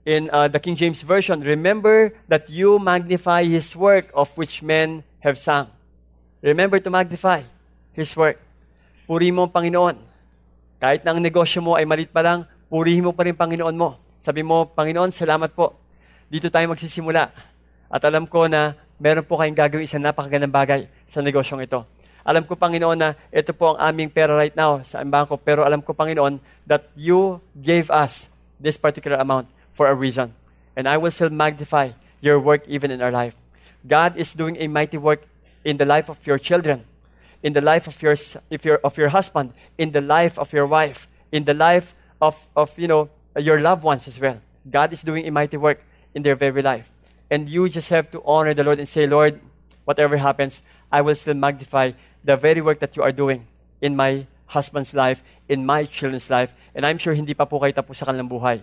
in 0.06 0.30
uh, 0.30 0.48
the 0.48 0.62
King 0.62 0.78
James 0.78 1.02
Version, 1.02 1.42
remember 1.42 2.14
that 2.30 2.48
you 2.48 2.78
magnify 2.78 3.44
His 3.44 3.74
work 3.74 4.14
of 4.14 4.30
which 4.38 4.62
men 4.62 5.02
have 5.26 5.42
sung. 5.42 5.68
Remember 6.46 6.78
to 6.78 6.94
magnify 6.94 7.42
His 7.92 8.14
work. 8.14 8.38
Puri 9.10 9.34
mo 9.34 9.50
ang 9.50 9.54
Panginoon. 9.54 9.98
Kahit 10.78 11.02
na 11.02 11.18
ang 11.18 11.20
negosyo 11.20 11.66
mo 11.66 11.74
ay 11.74 11.90
malit 11.90 12.14
pa 12.14 12.22
lang, 12.22 12.46
purihin 12.70 13.02
mo 13.02 13.18
pa 13.18 13.26
rin 13.26 13.34
Panginoon 13.34 13.74
mo. 13.74 13.98
Sabi 14.22 14.46
mo, 14.46 14.70
Panginoon, 14.70 15.10
salamat 15.10 15.58
po. 15.58 15.74
Dito 16.30 16.54
tayo 16.54 16.70
magsisimula. 16.70 17.34
At 17.90 18.02
alam 18.06 18.30
ko 18.30 18.46
na 18.46 18.78
meron 19.02 19.26
po 19.26 19.42
kayong 19.42 19.58
gagawin 19.58 19.90
isang 19.90 20.06
napakagandang 20.06 20.54
bagay 20.54 20.82
sa 21.10 21.22
negosyong 21.26 21.66
ito. 21.66 21.82
Alam 22.26 22.46
ko, 22.46 22.58
Panginoon, 22.58 22.98
na 22.98 23.14
ito 23.30 23.54
po 23.54 23.74
ang 23.74 23.94
aming 23.94 24.10
pera 24.10 24.34
right 24.34 24.54
now 24.58 24.82
sa 24.82 25.02
bangko. 25.06 25.38
Pero 25.38 25.62
alam 25.62 25.82
ko, 25.82 25.94
Panginoon, 25.94 26.42
that 26.66 26.90
you 26.98 27.38
gave 27.54 27.90
us 27.94 28.30
this 28.58 28.82
particular 28.82 29.22
amount 29.22 29.46
for 29.76 29.88
a 29.88 29.94
reason. 29.94 30.34
And 30.76 30.88
I 30.88 30.98
will 30.98 31.12
still 31.12 31.30
magnify 31.30 31.92
your 32.22 32.40
work 32.40 32.64
even 32.68 32.90
in 32.90 33.04
our 33.04 33.12
life. 33.12 33.36
God 33.86 34.18
is 34.18 34.34
doing 34.34 34.58
a 34.58 34.68
mighty 34.68 34.98
work 34.98 35.28
in 35.64 35.78
the 35.78 35.86
life 35.86 36.10
of 36.10 36.26
your 36.26 36.40
children, 36.40 36.86
in 37.44 37.54
the 37.54 37.62
life 37.62 37.86
of 37.86 38.02
your, 38.02 38.16
if 38.50 38.66
your, 38.66 38.80
of 38.84 38.98
your 38.98 39.10
husband, 39.10 39.54
in 39.78 39.92
the 39.92 40.02
life 40.02 40.40
of 40.40 40.52
your 40.54 40.66
wife, 40.66 41.08
in 41.32 41.44
the 41.44 41.54
life 41.54 41.94
of, 42.20 42.48
of 42.56 42.78
you 42.80 42.88
know, 42.88 43.10
your 43.38 43.62
loved 43.62 43.84
ones 43.84 44.08
as 44.08 44.20
well. 44.20 44.42
God 44.70 44.92
is 44.94 45.04
doing 45.04 45.28
a 45.28 45.32
mighty 45.32 45.58
work 45.58 45.84
in 46.16 46.24
their 46.24 46.36
very 46.36 46.62
life. 46.62 46.92
And 47.30 47.50
you 47.50 47.70
just 47.70 47.90
have 47.90 48.10
to 48.12 48.24
honor 48.26 48.54
the 48.54 48.64
Lord 48.64 48.80
and 48.80 48.88
say, 48.88 49.06
Lord, 49.06 49.40
whatever 49.84 50.18
happens, 50.18 50.62
I 50.92 51.02
will 51.02 51.16
still 51.16 51.34
magnify 51.34 51.92
the 52.24 52.36
very 52.36 52.62
work 52.62 52.80
that 52.80 52.96
you 52.96 53.04
are 53.04 53.12
doing 53.12 53.46
in 53.82 53.96
my 53.96 54.26
husband's 54.48 54.94
life, 54.94 55.22
in 55.50 55.66
my 55.66 55.86
children's 55.86 56.30
life. 56.30 56.56
And 56.74 56.86
I'm 56.86 56.98
sure 56.98 57.14
hindi 57.14 57.34
pa 57.34 57.46
po 57.46 57.60
kayo 57.60 57.74
tapos 57.74 57.98
sa 57.98 58.06
kanilang 58.06 58.30
buhay 58.30 58.62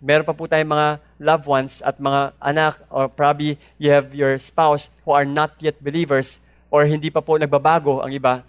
meron 0.00 0.24
pa 0.24 0.32
po 0.32 0.48
tayong 0.48 0.72
mga 0.72 0.88
loved 1.20 1.46
ones 1.46 1.72
at 1.84 2.00
mga 2.00 2.32
anak 2.40 2.80
or 2.88 3.06
probably 3.06 3.60
you 3.76 3.92
have 3.92 4.10
your 4.16 4.40
spouse 4.40 4.88
who 5.04 5.12
are 5.12 5.28
not 5.28 5.52
yet 5.60 5.76
believers 5.78 6.40
or 6.72 6.88
hindi 6.88 7.12
pa 7.12 7.20
po 7.20 7.36
nagbabago 7.36 8.00
ang 8.00 8.10
iba. 8.10 8.40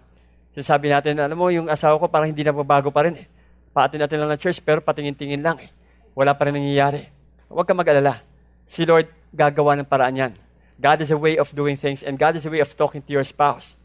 Sinasabi 0.56 0.88
natin, 0.88 1.20
alam 1.20 1.36
mo, 1.36 1.52
yung 1.52 1.68
asawa 1.68 2.00
ko 2.00 2.08
parang 2.08 2.32
hindi 2.32 2.44
nagbabago 2.44 2.88
pa 2.88 3.04
rin 3.04 3.20
eh. 3.20 3.28
Paatin 3.72 4.00
natin 4.00 4.20
lang 4.24 4.32
ng 4.32 4.40
church 4.40 4.64
pero 4.64 4.80
patingin-tingin 4.80 5.44
lang 5.44 5.60
eh. 5.60 5.70
Wala 6.16 6.32
pa 6.36 6.48
rin 6.48 6.56
nangyayari. 6.56 7.08
Huwag 7.52 7.68
ka 7.68 7.76
mag-alala. 7.76 8.24
Si 8.68 8.88
Lord 8.88 9.08
gagawa 9.32 9.76
ng 9.80 9.88
paraan 9.88 10.16
yan. 10.16 10.34
God 10.80 11.04
is 11.04 11.12
a 11.12 11.20
way 11.20 11.36
of 11.36 11.52
doing 11.52 11.76
things 11.76 12.04
and 12.04 12.16
God 12.16 12.36
is 12.40 12.48
a 12.48 12.52
way 12.52 12.64
of 12.64 12.72
talking 12.76 13.04
to 13.04 13.12
your 13.12 13.28
spouse. 13.28 13.76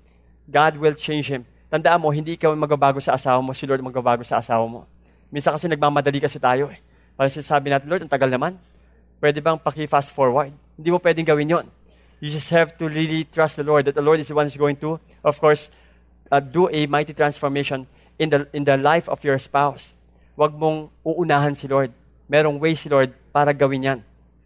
God 0.46 0.78
will 0.78 0.94
change 0.94 1.26
him. 1.30 1.42
Tandaan 1.66 1.98
mo, 1.98 2.14
hindi 2.14 2.38
ikaw 2.38 2.54
magbabago 2.54 3.02
sa 3.02 3.18
asawa 3.18 3.42
mo, 3.42 3.50
si 3.50 3.66
Lord 3.66 3.82
magbabago 3.82 4.22
sa 4.22 4.38
asawa 4.38 4.62
mo. 4.70 4.86
Minsan 5.34 5.54
kasi 5.58 5.66
nagmamadali 5.66 6.22
kasi 6.22 6.38
tayo 6.38 6.70
eh. 6.70 6.78
Parang 7.16 7.32
sinasabi 7.32 7.72
natin, 7.72 7.88
Lord, 7.88 8.04
ang 8.04 8.12
tagal 8.12 8.28
naman. 8.28 8.60
Pwede 9.16 9.40
bang 9.40 9.56
paki-fast 9.56 10.12
forward? 10.12 10.52
Hindi 10.76 10.88
mo 10.92 11.00
pwedeng 11.00 11.24
gawin 11.24 11.48
yon. 11.48 11.66
You 12.20 12.28
just 12.28 12.52
have 12.52 12.76
to 12.76 12.88
really 12.88 13.24
trust 13.24 13.56
the 13.56 13.64
Lord 13.64 13.88
that 13.88 13.96
the 13.96 14.04
Lord 14.04 14.20
is 14.20 14.28
the 14.28 14.36
one 14.36 14.44
who's 14.44 14.60
going 14.60 14.76
to, 14.84 15.00
of 15.24 15.40
course, 15.40 15.72
uh, 16.28 16.40
do 16.40 16.68
a 16.68 16.84
mighty 16.84 17.16
transformation 17.16 17.88
in 18.20 18.28
the, 18.28 18.48
in 18.52 18.64
the 18.64 18.76
life 18.76 19.08
of 19.08 19.24
your 19.24 19.40
spouse. 19.40 19.96
Huwag 20.36 20.52
mong 20.52 20.92
uunahan 21.00 21.56
si 21.56 21.64
Lord. 21.64 21.92
Merong 22.28 22.60
way 22.60 22.76
si 22.76 22.92
Lord 22.92 23.12
para 23.32 23.56
gawin 23.56 23.88
yan. 23.88 24.00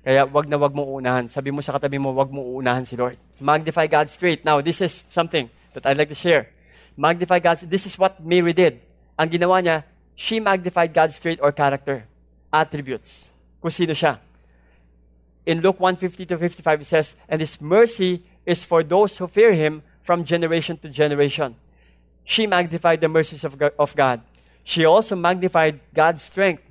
Kaya 0.07 0.23
wag 0.31 0.47
na 0.47 0.55
wag 0.55 0.71
mong 0.71 0.87
uunahan. 0.87 1.25
Sabi 1.27 1.51
mo 1.51 1.59
sa 1.63 1.75
katabi 1.75 1.99
mo, 1.99 2.15
wag 2.15 2.31
mong 2.31 2.47
uunahan 2.47 2.87
si 2.87 2.95
Lord. 2.95 3.19
Magnify 3.43 3.91
God 3.91 4.07
straight. 4.07 4.47
Now, 4.47 4.63
this 4.63 4.79
is 4.79 4.95
something 5.11 5.51
that 5.75 5.83
I'd 5.87 5.99
like 5.99 6.11
to 6.11 6.19
share. 6.19 6.55
Magnify 6.95 7.43
God. 7.43 7.59
This 7.67 7.87
is 7.87 7.99
what 7.99 8.23
Mary 8.23 8.55
did. 8.55 8.79
Ang 9.19 9.31
ginawa 9.35 9.59
niya, 9.59 9.83
she 10.15 10.39
magnified 10.39 10.95
God's 10.95 11.19
straight 11.19 11.43
or 11.43 11.51
character 11.51 12.10
attributes. 12.53 13.31
Kung 13.61 13.71
sino 13.71 13.93
siya. 13.93 14.19
In 15.47 15.61
Luke 15.61 15.81
150 15.81 16.27
to 16.27 16.39
55, 16.39 16.81
it 16.81 16.87
says, 16.87 17.17
And 17.29 17.41
His 17.41 17.61
mercy 17.61 18.23
is 18.45 18.65
for 18.65 18.83
those 18.83 19.17
who 19.19 19.27
fear 19.27 19.53
Him 19.53 19.83
from 20.03 20.25
generation 20.25 20.77
to 20.79 20.89
generation. 20.89 21.57
She 22.25 22.47
magnified 22.47 23.01
the 23.01 23.09
mercies 23.09 23.45
of 23.45 23.97
God. 23.97 24.21
She 24.65 24.85
also 24.85 25.17
magnified 25.17 25.81
God's 25.95 26.23
strength 26.23 26.63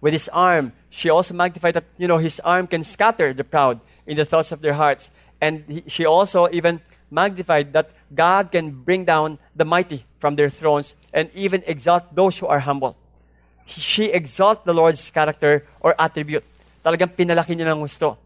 with 0.00 0.12
His 0.12 0.28
arm. 0.32 0.72
She 0.90 1.10
also 1.10 1.34
magnified 1.34 1.74
that, 1.74 1.84
you 1.98 2.06
know, 2.06 2.18
His 2.18 2.40
arm 2.40 2.66
can 2.66 2.84
scatter 2.84 3.32
the 3.32 3.44
proud 3.44 3.80
in 4.06 4.16
the 4.16 4.24
thoughts 4.24 4.52
of 4.52 4.60
their 4.60 4.74
hearts. 4.74 5.10
And 5.40 5.64
he, 5.68 5.84
she 5.88 6.06
also 6.06 6.48
even 6.52 6.80
magnified 7.10 7.72
that 7.72 7.90
God 8.14 8.50
can 8.52 8.70
bring 8.70 9.04
down 9.04 9.38
the 9.54 9.64
mighty 9.64 10.04
from 10.18 10.36
their 10.36 10.48
thrones 10.48 10.94
and 11.12 11.30
even 11.34 11.62
exalt 11.66 12.14
those 12.14 12.38
who 12.38 12.46
are 12.46 12.60
humble. 12.60 12.96
She 13.64 14.12
exalt 14.12 14.64
the 14.64 14.74
Lord's 14.76 15.10
character 15.10 15.64
or 15.80 15.96
attribute. 15.98 16.44
Talagang 16.84 17.16
pinalaki 17.16 17.56
niya 17.56 17.72
ng 17.72 17.80
gusto. 17.80 18.20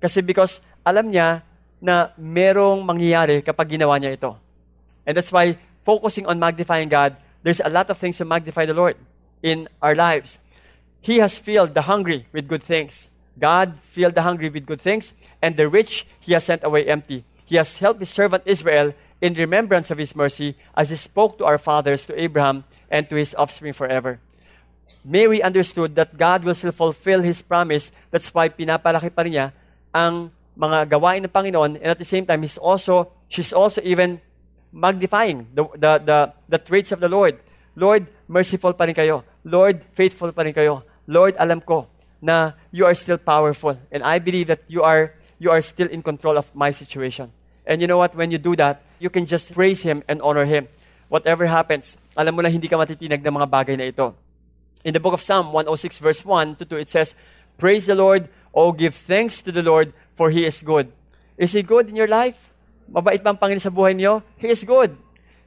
Kasi 0.00 0.20
because 0.20 0.60
alam 0.84 1.08
niya 1.08 1.40
na 1.80 2.12
merong 2.16 2.84
mangyayari 2.84 3.40
kapag 3.40 3.76
ginawa 3.76 3.96
niya 3.96 4.16
ito. 4.16 4.36
And 5.08 5.16
that's 5.16 5.32
why 5.32 5.56
focusing 5.84 6.26
on 6.26 6.38
magnifying 6.38 6.88
God, 6.88 7.16
there's 7.42 7.60
a 7.60 7.70
lot 7.70 7.88
of 7.88 7.96
things 7.96 8.18
to 8.18 8.24
magnify 8.24 8.66
the 8.66 8.74
Lord 8.74 8.96
in 9.42 9.68
our 9.80 9.94
lives. 9.94 10.38
He 11.00 11.18
has 11.22 11.38
filled 11.38 11.74
the 11.74 11.86
hungry 11.86 12.26
with 12.32 12.48
good 12.48 12.62
things. 12.62 13.08
God 13.38 13.78
filled 13.80 14.14
the 14.14 14.22
hungry 14.22 14.48
with 14.48 14.66
good 14.66 14.80
things, 14.80 15.12
and 15.40 15.56
the 15.56 15.68
rich 15.68 16.06
he 16.18 16.32
has 16.32 16.44
sent 16.44 16.64
away 16.64 16.86
empty. 16.86 17.24
He 17.44 17.56
has 17.56 17.78
helped 17.78 18.00
his 18.00 18.10
servant 18.10 18.42
Israel 18.46 18.94
in 19.20 19.34
remembrance 19.34 19.90
of 19.90 19.98
his 19.98 20.16
mercy, 20.16 20.56
as 20.74 20.90
he 20.90 20.96
spoke 20.96 21.38
to 21.38 21.44
our 21.44 21.58
fathers, 21.58 22.06
to 22.06 22.20
Abraham, 22.20 22.64
and 22.90 23.08
to 23.08 23.14
his 23.14 23.34
offspring 23.36 23.72
forever. 23.72 24.18
Mary 25.06 25.38
understood 25.38 25.94
that 25.94 26.18
God 26.18 26.42
will 26.42 26.58
still 26.58 26.74
fulfill 26.74 27.22
his 27.22 27.38
promise. 27.38 27.94
That's 28.10 28.26
why 28.34 28.50
pinapalaki 28.50 29.14
pa 29.14 29.22
niya 29.22 29.54
ang 29.94 30.34
mga 30.58 30.90
gawain 30.90 31.22
ng 31.22 31.30
Panginoon, 31.30 31.78
and 31.78 31.88
at 31.94 32.02
the 32.02 32.08
same 32.08 32.26
time, 32.26 32.42
he's 32.42 32.58
also, 32.58 33.14
she's 33.30 33.54
also 33.54 33.78
even 33.86 34.18
magnifying 34.74 35.46
the, 35.54 35.62
the, 35.78 35.92
the, 36.02 36.18
the 36.48 36.58
traits 36.58 36.90
of 36.90 36.98
the 36.98 37.08
Lord. 37.08 37.38
Lord, 37.76 38.08
merciful 38.26 38.72
pa 38.72 38.90
rin 38.90 38.98
kayo. 38.98 39.22
Lord, 39.44 39.84
faithful 39.94 40.32
pa 40.32 40.42
rin 40.42 40.52
kayo. 40.52 40.82
Lord, 41.06 41.38
alam 41.38 41.60
ko 41.62 41.86
na 42.18 42.58
you 42.72 42.82
are 42.82 42.96
still 42.96 43.20
powerful. 43.20 43.78
And 43.92 44.02
I 44.02 44.18
believe 44.18 44.48
that 44.48 44.64
you 44.66 44.82
are, 44.82 45.14
you 45.38 45.54
are 45.54 45.62
still 45.62 45.86
in 45.86 46.02
control 46.02 46.34
of 46.34 46.50
my 46.50 46.72
situation. 46.72 47.30
And 47.62 47.80
you 47.80 47.86
know 47.86 47.98
what? 47.98 48.16
When 48.16 48.32
you 48.32 48.38
do 48.38 48.56
that, 48.56 48.82
you 48.98 49.10
can 49.10 49.26
just 49.26 49.52
praise 49.52 49.82
Him 49.82 50.02
and 50.08 50.18
honor 50.22 50.48
Him. 50.48 50.66
Whatever 51.08 51.46
happens, 51.46 51.94
alam 52.16 52.34
mo 52.34 52.42
na 52.42 52.48
hindi 52.48 52.66
ka 52.66 52.74
matitinag 52.74 53.22
ng 53.22 53.34
mga 53.38 53.46
bagay 53.46 53.76
na 53.78 53.86
ito. 53.86 54.16
In 54.86 54.94
the 54.94 55.02
book 55.02 55.18
of 55.18 55.20
Psalm 55.20 55.50
106 55.50 55.98
verse 55.98 56.22
1 56.22 56.62
to 56.62 56.64
2, 56.64 56.78
it 56.78 56.86
says, 56.86 57.18
Praise 57.58 57.90
the 57.90 57.98
Lord, 57.98 58.30
O 58.54 58.70
give 58.70 58.94
thanks 58.94 59.42
to 59.42 59.50
the 59.50 59.58
Lord, 59.58 59.90
for 60.14 60.30
He 60.30 60.46
is 60.46 60.62
good. 60.62 60.94
Is 61.34 61.58
He 61.58 61.66
good 61.66 61.90
in 61.90 61.98
your 61.98 62.06
life? 62.06 62.54
Mabait 62.86 63.18
ba 63.18 63.34
ang 63.34 63.38
Panginoon 63.42 63.66
sa 63.66 63.74
buhay 63.74 63.98
niyo? 63.98 64.22
He 64.38 64.46
is 64.46 64.62
good. 64.62 64.94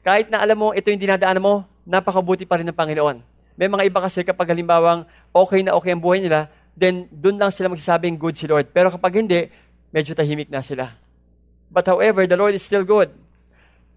Kahit 0.03 0.27
na 0.27 0.43
alam 0.43 0.59
mo, 0.59 0.75
ito 0.75 0.91
yung 0.91 0.99
dinadaan 0.99 1.39
mo, 1.39 1.63
napakabuti 1.87 2.43
pa 2.43 2.59
rin 2.59 2.67
ng 2.67 2.75
Panginoon. 2.75 3.23
May 3.55 3.71
mga 3.71 3.87
iba 3.87 4.03
kasi 4.03 4.27
kapag 4.27 4.51
halimbawang 4.51 5.07
okay 5.31 5.63
na 5.63 5.71
okay 5.71 5.95
ang 5.95 6.03
buhay 6.03 6.19
nila, 6.19 6.51
then 6.75 7.07
dun 7.07 7.39
lang 7.39 7.55
sila 7.55 7.71
magsasabing 7.71 8.19
good 8.19 8.35
si 8.35 8.43
Lord. 8.43 8.67
Pero 8.75 8.91
kapag 8.91 9.23
hindi, 9.23 9.47
medyo 9.95 10.11
tahimik 10.19 10.51
na 10.51 10.59
sila. 10.59 10.99
But 11.71 11.87
however, 11.87 12.27
the 12.27 12.35
Lord 12.35 12.59
is 12.59 12.63
still 12.67 12.83
good. 12.83 13.15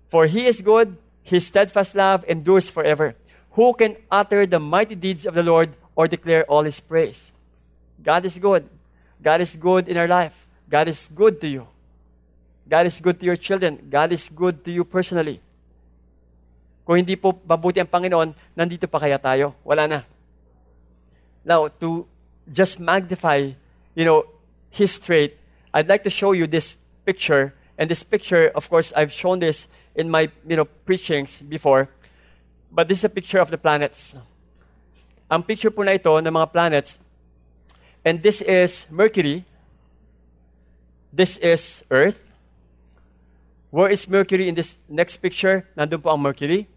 For 0.07 0.31
He 0.31 0.47
is 0.47 0.63
good, 0.63 0.95
His 1.27 1.51
steadfast 1.51 1.99
love 1.99 2.23
endures 2.31 2.71
forever. 2.71 3.19
Who 3.53 3.75
can 3.75 3.97
utter 4.11 4.47
the 4.47 4.59
mighty 4.59 4.95
deeds 4.95 5.27
of 5.27 5.35
the 5.35 5.43
Lord 5.43 5.75
or 5.95 6.09
declare 6.09 6.45
all 6.45 6.63
His 6.63 6.81
praise? 6.81 7.31
God 8.03 8.25
is 8.25 8.39
good. 8.39 8.69
God 9.21 9.41
is 9.41 9.55
good 9.57 9.89
in 9.89 9.97
our 9.97 10.09
life. 10.09 10.47
God 10.69 10.89
is 10.89 11.09
good 11.15 11.41
to 11.41 11.49
you. 11.49 11.67
God 12.69 12.87
is 12.87 13.01
good 13.01 13.21
to 13.21 13.27
your 13.27 13.37
children. 13.37 13.89
God 13.91 14.13
is 14.13 14.29
good 14.29 14.65
to 14.65 14.73
you 14.73 14.85
personally. 14.85 15.41
Kung 16.83 16.97
hindi 16.97 17.15
po 17.15 17.37
mabuti 17.47 17.79
ang 17.79 17.87
Panginoon, 17.87 18.35
nandito 18.57 18.91
pa 18.91 18.99
kaya 18.99 19.21
tayo? 19.21 19.55
Wala 19.63 19.87
na. 19.87 20.01
Now, 21.45 21.69
to 21.69 22.07
just 22.51 22.81
magnify, 22.81 23.53
you 23.95 24.05
know, 24.05 24.25
His 24.71 24.99
trait, 24.99 25.37
I'd 25.75 25.89
like 25.89 26.03
to 26.05 26.11
show 26.11 26.33
you 26.33 26.47
this 26.47 26.75
picture. 27.05 27.55
And 27.79 27.91
this 27.91 28.03
picture, 28.03 28.51
of 28.55 28.69
course, 28.71 28.93
I've 28.97 29.13
shown 29.13 29.39
this 29.39 29.69
in 29.95 30.09
my, 30.09 30.31
you 30.49 30.57
know, 30.57 30.65
preachings 30.65 31.43
before. 31.43 31.89
But 32.73 32.89
this 32.89 32.99
is 32.99 33.05
a 33.05 33.13
picture 33.13 33.37
of 33.37 33.53
the 33.53 33.61
planets. 33.61 34.17
Ang 35.29 35.45
picture 35.45 35.69
po 35.69 35.85
na 35.85 35.93
ito 35.93 36.09
ng 36.09 36.33
mga 36.33 36.49
planets, 36.49 36.97
and 38.01 38.25
this 38.25 38.41
is 38.41 38.89
Mercury, 38.89 39.45
this 41.13 41.37
is 41.37 41.85
Earth. 41.93 42.25
Where 43.69 43.93
is 43.93 44.09
Mercury 44.09 44.49
in 44.49 44.57
this 44.57 44.81
next 44.89 45.21
picture? 45.21 45.69
Nandun 45.77 46.01
po 46.01 46.13
ang 46.13 46.21
Mercury. 46.21 46.69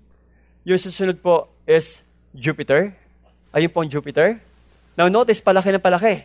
Yung 0.67 0.79
susunod 0.79 1.19
po 1.23 1.47
is 1.67 2.03
Jupiter. 2.35 2.95
Ayun 3.55 3.71
po 3.71 3.83
ang 3.83 3.91
Jupiter. 3.91 4.39
Now 4.95 5.07
notice, 5.07 5.39
palaki 5.39 5.75
na 5.75 5.79
palaki. 5.79 6.23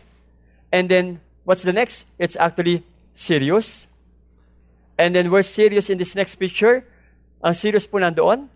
And 0.71 0.87
then, 0.87 1.19
what's 1.43 1.63
the 1.63 1.75
next? 1.75 2.07
It's 2.15 2.39
actually 2.39 2.83
Sirius. 3.11 3.87
And 4.95 5.15
then, 5.15 5.31
where's 5.31 5.51
Sirius 5.51 5.91
in 5.91 5.99
this 5.99 6.15
next 6.15 6.35
picture? 6.35 6.87
Ang 7.43 7.55
Sirius 7.55 7.87
po 7.87 7.99
nandoon. 7.99 8.47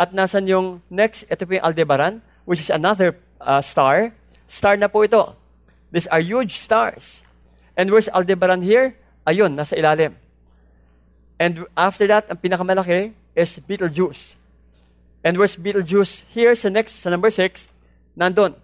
At 0.00 0.16
nasan 0.16 0.48
yung 0.48 0.80
next? 0.88 1.28
Ito 1.28 1.44
po 1.44 1.60
yung 1.60 1.66
Aldebaran, 1.68 2.24
which 2.48 2.64
is 2.64 2.72
another 2.72 3.20
uh, 3.36 3.60
star. 3.60 4.16
Star 4.48 4.80
na 4.80 4.88
po 4.88 5.04
ito. 5.04 5.36
These 5.92 6.08
are 6.08 6.24
huge 6.24 6.56
stars. 6.56 7.20
And 7.76 7.92
where's 7.92 8.08
Aldebaran 8.08 8.64
here? 8.64 8.96
Ayun, 9.28 9.52
nasa 9.52 9.76
ilalim. 9.76 10.16
And 11.36 11.68
after 11.76 12.08
that, 12.08 12.32
ang 12.32 12.40
pinakamalaki 12.40 13.12
is 13.36 13.60
Betelgeuse. 13.60 14.40
And 15.20 15.36
where's 15.36 15.60
Betelgeuse? 15.60 16.24
Here 16.32 16.56
sa 16.56 16.72
next, 16.72 17.04
sa 17.04 17.12
number 17.12 17.28
6, 17.28 17.68
nandun, 18.16 18.56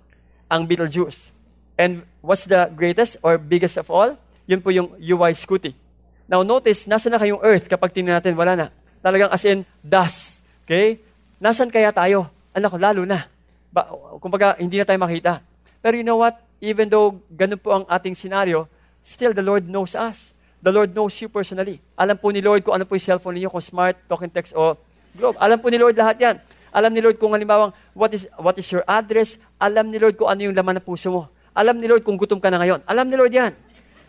ang 0.49 0.64
Betelgeuse. 0.64 1.37
And 1.76 2.09
what's 2.24 2.49
the 2.49 2.72
greatest 2.72 3.20
or 3.20 3.37
biggest 3.37 3.76
of 3.76 3.93
all? 3.93 4.16
Yun 4.49 4.64
po 4.64 4.72
yung 4.72 4.97
UY 4.97 5.37
Scuti. 5.37 5.76
Now 6.24 6.41
notice, 6.41 6.89
nasa 6.89 7.12
na 7.12 7.20
kayong 7.20 7.45
Earth 7.45 7.68
kapag 7.68 7.93
tingnan 7.93 8.16
natin, 8.16 8.32
wala 8.41 8.57
na. 8.57 8.66
Talagang 9.05 9.28
as 9.28 9.45
in, 9.45 9.68
dust. 9.84 10.41
Okay? 10.64 11.05
Nasaan 11.37 11.68
kaya 11.68 11.93
tayo? 11.93 12.32
Anak 12.57 12.72
ko, 12.72 12.78
lalo 12.80 13.05
na. 13.05 13.28
Ba, 13.68 13.84
kumbaga, 14.20 14.57
hindi 14.57 14.80
na 14.80 14.89
tayo 14.89 14.97
makita. 14.97 15.45
Pero 15.84 15.95
you 16.01 16.07
know 16.07 16.24
what? 16.24 16.41
Even 16.64 16.89
though 16.89 17.20
ganun 17.28 17.61
po 17.61 17.76
ang 17.76 17.84
ating 17.84 18.16
scenario, 18.16 18.64
still 19.05 19.37
the 19.37 19.45
Lord 19.45 19.68
knows 19.68 19.93
us. 19.93 20.32
The 20.64 20.72
Lord 20.72 20.97
knows 20.97 21.12
you 21.20 21.28
personally. 21.28 21.78
Alam 21.95 22.16
po 22.16 22.32
ni 22.32 22.41
Lord 22.41 22.64
kung 22.64 22.72
ano 22.72 22.89
po 22.89 22.97
yung 22.97 23.05
cellphone 23.05 23.37
ninyo, 23.37 23.53
kung 23.53 23.61
smart, 23.61 24.01
talking 24.09 24.32
text, 24.32 24.57
o 24.57 24.74
globe. 25.12 25.37
Alam 25.37 25.61
po 25.61 25.68
ni 25.68 25.76
Lord 25.76 25.93
lahat 25.93 26.16
yan. 26.16 26.37
Alam 26.72 26.91
ni 26.97 27.05
Lord 27.05 27.20
kung 27.20 27.37
halimbawa, 27.37 27.70
what 27.93 28.11
is, 28.16 28.24
what 28.41 28.57
is 28.57 28.66
your 28.72 28.82
address. 28.89 29.37
Alam 29.61 29.93
ni 29.93 30.01
Lord 30.01 30.16
kung 30.16 30.32
ano 30.32 30.41
yung 30.41 30.57
laman 30.57 30.80
ng 30.80 30.84
puso 30.84 31.12
mo. 31.12 31.22
Alam 31.53 31.76
ni 31.76 31.87
Lord 31.87 32.01
kung 32.01 32.16
gutom 32.16 32.41
ka 32.41 32.49
na 32.49 32.59
ngayon. 32.64 32.80
Alam 32.89 33.07
ni 33.12 33.16
Lord 33.20 33.32
yan. 33.32 33.53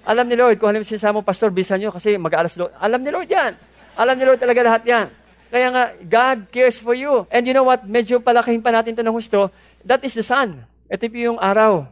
Alam 0.08 0.26
ni 0.32 0.36
Lord 0.40 0.56
kung 0.56 0.72
halimbawa 0.72 0.88
sinasama 0.88 1.20
mo, 1.20 1.28
Pastor, 1.28 1.52
bisan 1.52 1.84
nyo 1.84 1.92
kasi 1.92 2.16
mag-aalas 2.16 2.56
doon. 2.56 2.72
Alam 2.80 3.04
ni 3.04 3.12
Lord 3.12 3.28
yan. 3.28 3.52
Alam 4.00 4.16
ni 4.16 4.24
Lord 4.24 4.40
talaga 4.40 4.64
lahat 4.64 4.84
yan. 4.88 5.08
Kaya 5.48 5.68
nga, 5.72 5.84
God 6.04 6.38
cares 6.52 6.78
for 6.78 6.92
you. 6.92 7.24
And 7.32 7.48
you 7.48 7.56
know 7.56 7.68
what? 7.68 7.88
Medyo 7.88 8.20
palakihin 8.20 8.60
pa 8.60 8.72
natin 8.72 8.96
ito 8.96 9.04
ng 9.04 9.16
husto. 9.16 9.48
That 9.88 10.04
is 10.04 10.16
the 10.16 10.26
sun. 10.26 10.68
Ito 10.92 11.08
po 11.08 11.18
yung 11.20 11.40
araw. 11.40 11.88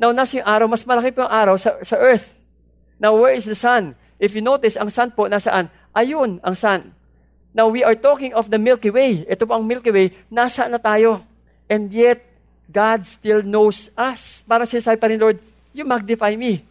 Now, 0.00 0.10
nasa 0.10 0.40
yung 0.40 0.48
araw, 0.48 0.66
mas 0.66 0.84
malaki 0.84 1.12
po 1.12 1.24
yung 1.24 1.34
araw 1.34 1.54
sa, 1.60 1.76
sa 1.84 1.96
earth. 2.00 2.36
Now, 2.96 3.16
where 3.18 3.36
is 3.36 3.44
the 3.44 3.56
sun? 3.56 3.94
If 4.16 4.32
you 4.32 4.40
notice, 4.40 4.80
ang 4.80 4.88
sun 4.88 5.12
po 5.12 5.28
nasaan? 5.28 5.68
Ayun, 5.92 6.40
ang 6.40 6.56
sun. 6.56 6.96
Now, 7.52 7.68
we 7.68 7.84
are 7.84 7.94
talking 7.98 8.32
of 8.32 8.48
the 8.48 8.56
Milky 8.56 8.88
Way. 8.88 9.28
Ito 9.28 9.44
po 9.44 9.60
ang 9.60 9.68
Milky 9.68 9.92
Way. 9.92 10.16
Nasa 10.32 10.64
na 10.72 10.80
tayo? 10.80 11.20
And 11.68 11.92
yet, 11.92 12.24
God 12.72 13.04
still 13.04 13.44
knows 13.44 13.92
us. 13.92 14.40
Para 14.48 14.64
sinasabi 14.64 14.96
pa 14.96 15.12
rin, 15.12 15.20
Lord, 15.20 15.36
you 15.76 15.84
magnify 15.84 16.32
me. 16.32 16.64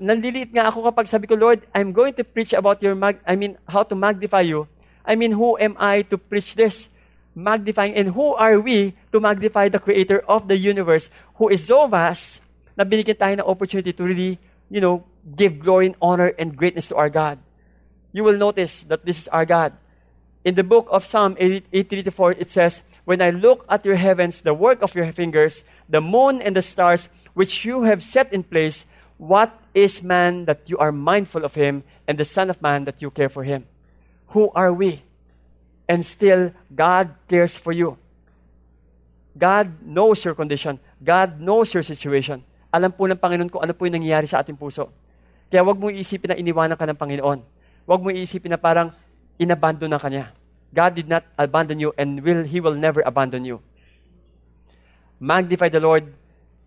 Nandiliit 0.00 0.50
nga 0.50 0.66
ako 0.66 0.90
kapag 0.90 1.06
sabi 1.06 1.30
ko, 1.30 1.38
Lord, 1.38 1.62
I'm 1.70 1.94
going 1.94 2.16
to 2.18 2.26
preach 2.26 2.56
about 2.56 2.82
your, 2.82 2.98
mag- 2.98 3.22
I 3.22 3.38
mean, 3.38 3.54
how 3.68 3.86
to 3.86 3.94
magnify 3.94 4.42
you. 4.42 4.66
I 5.04 5.14
mean, 5.16 5.32
who 5.32 5.58
am 5.58 5.76
I 5.78 6.02
to 6.12 6.18
preach 6.18 6.54
this? 6.54 6.88
Magnifying. 7.34 7.94
And 7.94 8.12
who 8.12 8.34
are 8.34 8.60
we 8.60 8.94
to 9.12 9.20
magnify 9.20 9.68
the 9.68 9.78
Creator 9.78 10.24
of 10.28 10.48
the 10.48 10.56
universe 10.56 11.08
who 11.36 11.48
is 11.48 11.66
so 11.66 11.86
vast 11.86 12.42
na 12.76 12.84
binigyan 12.84 13.16
tayo 13.16 13.34
ng 13.36 13.48
opportunity 13.48 13.92
to 13.92 14.04
really, 14.04 14.38
you 14.68 14.80
know, 14.80 15.04
give 15.36 15.60
glory 15.60 15.92
and 15.92 15.96
honor 16.00 16.32
and 16.38 16.56
greatness 16.56 16.88
to 16.88 16.96
our 16.96 17.10
God. 17.10 17.38
You 18.12 18.24
will 18.24 18.36
notice 18.36 18.82
that 18.84 19.04
this 19.04 19.18
is 19.18 19.28
our 19.28 19.44
God. 19.44 19.72
In 20.44 20.54
the 20.54 20.64
book 20.64 20.88
of 20.90 21.04
Psalm 21.04 21.36
83 21.38 22.02
to 22.04 22.10
4, 22.10 22.32
it 22.32 22.50
says, 22.50 22.82
When 23.04 23.20
I 23.20 23.30
look 23.30 23.64
at 23.68 23.84
your 23.84 23.96
heavens, 23.96 24.40
the 24.40 24.54
work 24.54 24.82
of 24.82 24.94
your 24.94 25.12
fingers, 25.12 25.64
the 25.88 26.00
moon 26.00 26.40
and 26.40 26.56
the 26.56 26.62
stars, 26.62 27.08
which 27.34 27.64
you 27.64 27.84
have 27.84 28.02
set 28.02 28.32
in 28.32 28.42
place, 28.42 28.86
what 29.18 29.52
is 29.74 30.02
man 30.02 30.46
that 30.46 30.64
you 30.64 30.78
are 30.78 30.92
mindful 30.92 31.44
of 31.44 31.54
him, 31.54 31.84
and 32.08 32.18
the 32.18 32.24
Son 32.24 32.48
of 32.48 32.62
Man 32.62 32.84
that 32.84 33.02
you 33.02 33.10
care 33.10 33.28
for 33.28 33.44
him? 33.44 33.66
Who 34.30 34.50
are 34.54 34.70
we? 34.70 35.02
And 35.90 36.06
still, 36.06 36.54
God 36.70 37.14
cares 37.26 37.58
for 37.58 37.74
you. 37.74 37.98
God 39.34 39.82
knows 39.82 40.22
your 40.22 40.34
condition. 40.38 40.78
God 41.02 41.42
knows 41.42 41.74
your 41.74 41.82
situation. 41.82 42.46
Alam 42.70 42.94
po 42.94 43.10
ng 43.10 43.18
Panginoon 43.18 43.50
kung 43.50 43.62
ano 43.62 43.74
po 43.74 43.86
yung 43.86 43.98
nangyayari 43.98 44.30
sa 44.30 44.38
ating 44.42 44.54
puso. 44.54 44.86
Kaya 45.50 45.66
wag 45.66 45.74
mo 45.74 45.90
iisipin 45.90 46.30
na 46.30 46.38
iniwanan 46.38 46.78
ka 46.78 46.86
ng 46.86 46.94
Panginoon. 46.94 47.42
Wag 47.90 48.00
mo 48.00 48.14
iisipin 48.14 48.54
na 48.54 48.60
parang 48.60 48.94
inabandon 49.34 49.90
na 49.90 49.98
kanya. 49.98 50.30
God 50.70 50.94
did 50.94 51.10
not 51.10 51.26
abandon 51.34 51.82
you 51.82 51.90
and 51.98 52.22
will 52.22 52.46
He 52.46 52.62
will 52.62 52.78
never 52.78 53.02
abandon 53.02 53.42
you. 53.42 53.58
Magnify 55.18 55.74
the 55.74 55.82
Lord 55.82 56.14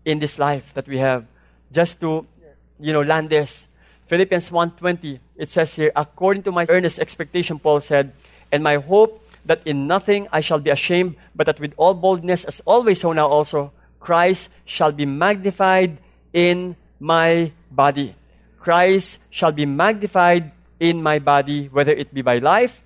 in 0.04 0.20
this 0.20 0.36
life 0.36 0.76
that 0.76 0.84
we 0.84 1.00
have. 1.00 1.24
Just 1.72 1.96
to, 2.04 2.28
you 2.76 2.92
know, 2.92 3.00
land 3.00 3.32
this. 3.32 3.64
Philippians 4.06 4.50
1.20, 4.50 5.18
it 5.36 5.48
says 5.48 5.74
here, 5.74 5.92
according 5.96 6.42
to 6.44 6.52
my 6.52 6.66
earnest 6.68 6.98
expectation, 6.98 7.58
Paul 7.58 7.80
said, 7.80 8.12
and 8.52 8.62
my 8.62 8.76
hope 8.76 9.24
that 9.44 9.60
in 9.64 9.86
nothing 9.86 10.28
I 10.32 10.40
shall 10.40 10.58
be 10.58 10.70
ashamed, 10.70 11.16
but 11.34 11.46
that 11.46 11.60
with 11.60 11.74
all 11.76 11.94
boldness, 11.94 12.44
as 12.44 12.60
always 12.64 13.00
so 13.00 13.12
now 13.12 13.28
also, 13.28 13.72
Christ 14.00 14.50
shall 14.64 14.92
be 14.92 15.06
magnified 15.06 15.98
in 16.32 16.76
my 17.00 17.52
body. 17.70 18.14
Christ 18.58 19.18
shall 19.30 19.52
be 19.52 19.66
magnified 19.66 20.52
in 20.80 21.02
my 21.02 21.18
body, 21.18 21.68
whether 21.68 21.92
it 21.92 22.12
be 22.12 22.22
by 22.22 22.38
life 22.38 22.82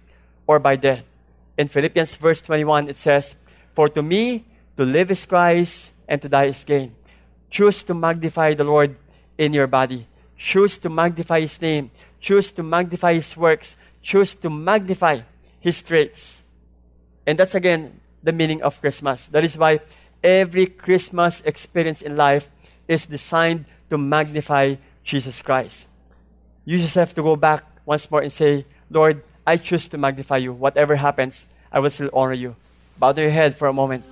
or 0.46 0.58
by 0.58 0.76
death. 0.76 1.10
In 1.56 1.66
Philippians 1.66 2.14
verse 2.14 2.40
21, 2.42 2.88
it 2.88 2.96
says, 2.96 3.34
For 3.74 3.88
to 3.88 4.02
me 4.02 4.44
to 4.76 4.84
live 4.84 5.10
is 5.10 5.26
Christ, 5.26 5.92
and 6.06 6.22
to 6.22 6.28
die 6.28 6.46
is 6.46 6.64
gain. 6.64 6.94
Choose 7.50 7.82
to 7.84 7.94
magnify 7.94 8.54
the 8.54 8.64
Lord 8.64 8.96
in 9.36 9.52
your 9.52 9.66
body. 9.66 10.06
Choose 10.38 10.78
to 10.78 10.88
magnify 10.88 11.40
His 11.40 11.60
name. 11.60 11.90
Choose 12.20 12.50
to 12.52 12.62
magnify 12.62 13.14
His 13.14 13.36
works. 13.36 13.76
Choose 14.02 14.34
to 14.36 14.48
magnify 14.48 15.20
His 15.60 15.82
traits. 15.82 16.42
And 17.26 17.38
that's 17.38 17.54
again 17.54 18.00
the 18.22 18.32
meaning 18.32 18.62
of 18.62 18.80
Christmas. 18.80 19.28
That 19.28 19.44
is 19.44 19.58
why 19.58 19.80
every 20.22 20.66
Christmas 20.66 21.42
experience 21.42 22.00
in 22.00 22.16
life 22.16 22.48
is 22.86 23.04
designed 23.04 23.66
to 23.90 23.98
magnify 23.98 24.76
Jesus 25.04 25.42
Christ. 25.42 25.86
You 26.64 26.78
just 26.78 26.94
have 26.94 27.14
to 27.14 27.22
go 27.22 27.36
back 27.36 27.64
once 27.84 28.10
more 28.10 28.22
and 28.22 28.32
say, 28.32 28.64
Lord, 28.90 29.22
I 29.46 29.56
choose 29.56 29.88
to 29.88 29.98
magnify 29.98 30.38
you. 30.38 30.52
Whatever 30.52 30.96
happens, 30.96 31.46
I 31.72 31.80
will 31.80 31.90
still 31.90 32.10
honor 32.12 32.34
you. 32.34 32.56
Bow 32.98 33.12
your 33.12 33.30
head 33.30 33.56
for 33.56 33.68
a 33.68 33.72
moment. 33.72 34.04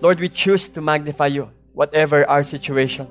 Lord, 0.00 0.20
we 0.20 0.28
choose 0.28 0.68
to 0.68 0.80
magnify 0.80 1.28
you, 1.28 1.50
whatever 1.72 2.28
our 2.28 2.42
situation. 2.42 3.06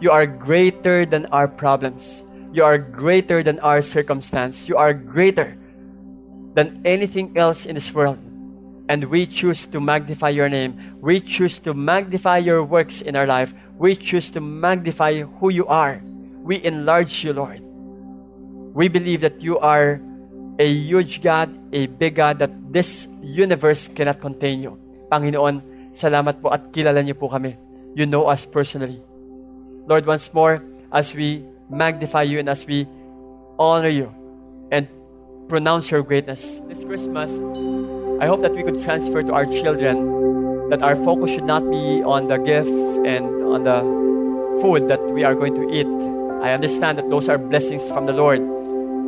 You 0.00 0.10
are 0.10 0.26
greater 0.26 1.04
than 1.04 1.26
our 1.26 1.46
problems. 1.46 2.24
You 2.52 2.64
are 2.64 2.78
greater 2.78 3.42
than 3.42 3.60
our 3.60 3.82
circumstance. 3.82 4.68
You 4.68 4.76
are 4.80 4.94
greater 4.94 5.56
than 6.54 6.80
anything 6.84 7.36
else 7.36 7.66
in 7.66 7.74
this 7.76 7.92
world. 7.92 8.18
And 8.88 9.04
we 9.04 9.26
choose 9.26 9.66
to 9.70 9.78
magnify 9.78 10.30
your 10.30 10.48
name. 10.48 10.96
We 11.02 11.20
choose 11.20 11.60
to 11.60 11.74
magnify 11.74 12.38
your 12.38 12.64
works 12.64 13.02
in 13.02 13.14
our 13.14 13.26
life. 13.26 13.54
We 13.78 13.94
choose 13.94 14.32
to 14.32 14.40
magnify 14.40 15.20
who 15.20 15.50
you 15.50 15.66
are. 15.68 16.02
We 16.42 16.64
enlarge 16.64 17.22
you, 17.22 17.32
Lord. 17.32 17.60
We 18.74 18.88
believe 18.88 19.20
that 19.20 19.42
you 19.44 19.58
are 19.60 20.00
a 20.58 20.66
huge 20.66 21.22
God, 21.22 21.52
a 21.72 21.86
big 21.86 22.16
God, 22.16 22.38
that 22.40 22.50
this 22.72 23.06
universe 23.22 23.86
cannot 23.88 24.20
contain 24.20 24.62
you. 24.64 24.80
Panginoon, 25.12 25.62
salamat 25.92 26.40
po 26.40 26.50
at 26.50 26.72
kilala 26.72 27.04
niyo 27.04 27.20
po 27.20 27.28
kami. 27.28 27.54
You 27.94 28.06
know 28.06 28.26
us 28.26 28.46
personally. 28.46 29.09
Lord, 29.90 30.06
once 30.06 30.32
more, 30.32 30.62
as 30.92 31.16
we 31.16 31.44
magnify 31.68 32.22
you 32.22 32.38
and 32.38 32.48
as 32.48 32.64
we 32.64 32.86
honor 33.58 33.88
you 33.88 34.14
and 34.70 34.86
pronounce 35.48 35.90
your 35.90 36.04
greatness 36.04 36.60
this 36.68 36.84
Christmas, 36.84 37.32
I 38.22 38.26
hope 38.26 38.42
that 38.42 38.54
we 38.54 38.62
could 38.62 38.80
transfer 38.84 39.20
to 39.24 39.32
our 39.32 39.46
children 39.46 40.70
that 40.70 40.80
our 40.80 40.94
focus 40.94 41.32
should 41.32 41.42
not 41.42 41.68
be 41.68 42.04
on 42.04 42.28
the 42.28 42.36
gift 42.36 42.70
and 43.02 43.26
on 43.42 43.64
the 43.64 43.82
food 44.62 44.86
that 44.86 45.02
we 45.10 45.24
are 45.24 45.34
going 45.34 45.56
to 45.56 45.66
eat. 45.74 45.90
I 46.38 46.54
understand 46.54 46.96
that 46.98 47.10
those 47.10 47.28
are 47.28 47.36
blessings 47.36 47.82
from 47.88 48.06
the 48.06 48.12
Lord. 48.12 48.38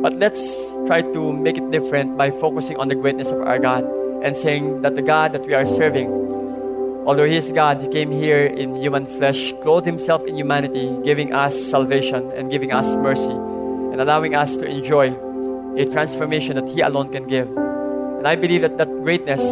But 0.01 0.19
let's 0.19 0.43
try 0.85 1.01
to 1.01 1.31
make 1.31 1.57
it 1.57 1.71
different 1.71 2.17
by 2.17 2.29
focusing 2.29 2.75
on 2.75 2.89
the 2.89 2.95
greatness 2.95 3.29
of 3.29 3.39
our 3.39 3.57
God 3.57 3.85
and 4.21 4.35
saying 4.35 4.81
that 4.81 4.95
the 4.95 5.01
God 5.01 5.31
that 5.31 5.45
we 5.47 5.53
are 5.53 5.65
serving 5.65 6.11
Although 7.03 7.27
He 7.27 7.35
is 7.35 7.51
God, 7.51 7.83
He 7.83 7.87
came 7.91 8.11
here 8.11 8.47
in 8.47 8.75
human 8.79 9.05
flesh, 9.05 9.51
clothed 9.59 9.85
Himself 9.85 10.23
in 10.23 10.39
humanity, 10.39 10.95
giving 11.03 11.35
us 11.35 11.51
salvation 11.51 12.31
and 12.31 12.47
giving 12.47 12.71
us 12.71 12.95
mercy, 12.95 13.35
and 13.91 13.99
allowing 13.99 14.35
us 14.35 14.55
to 14.55 14.63
enjoy 14.63 15.11
a 15.75 15.83
transformation 15.83 16.55
that 16.55 16.67
He 16.71 16.79
alone 16.79 17.11
can 17.11 17.27
give. 17.27 17.51
And 18.23 18.23
I 18.23 18.39
believe 18.39 18.61
that 18.61 18.77
that 18.77 18.87
greatness, 19.03 19.43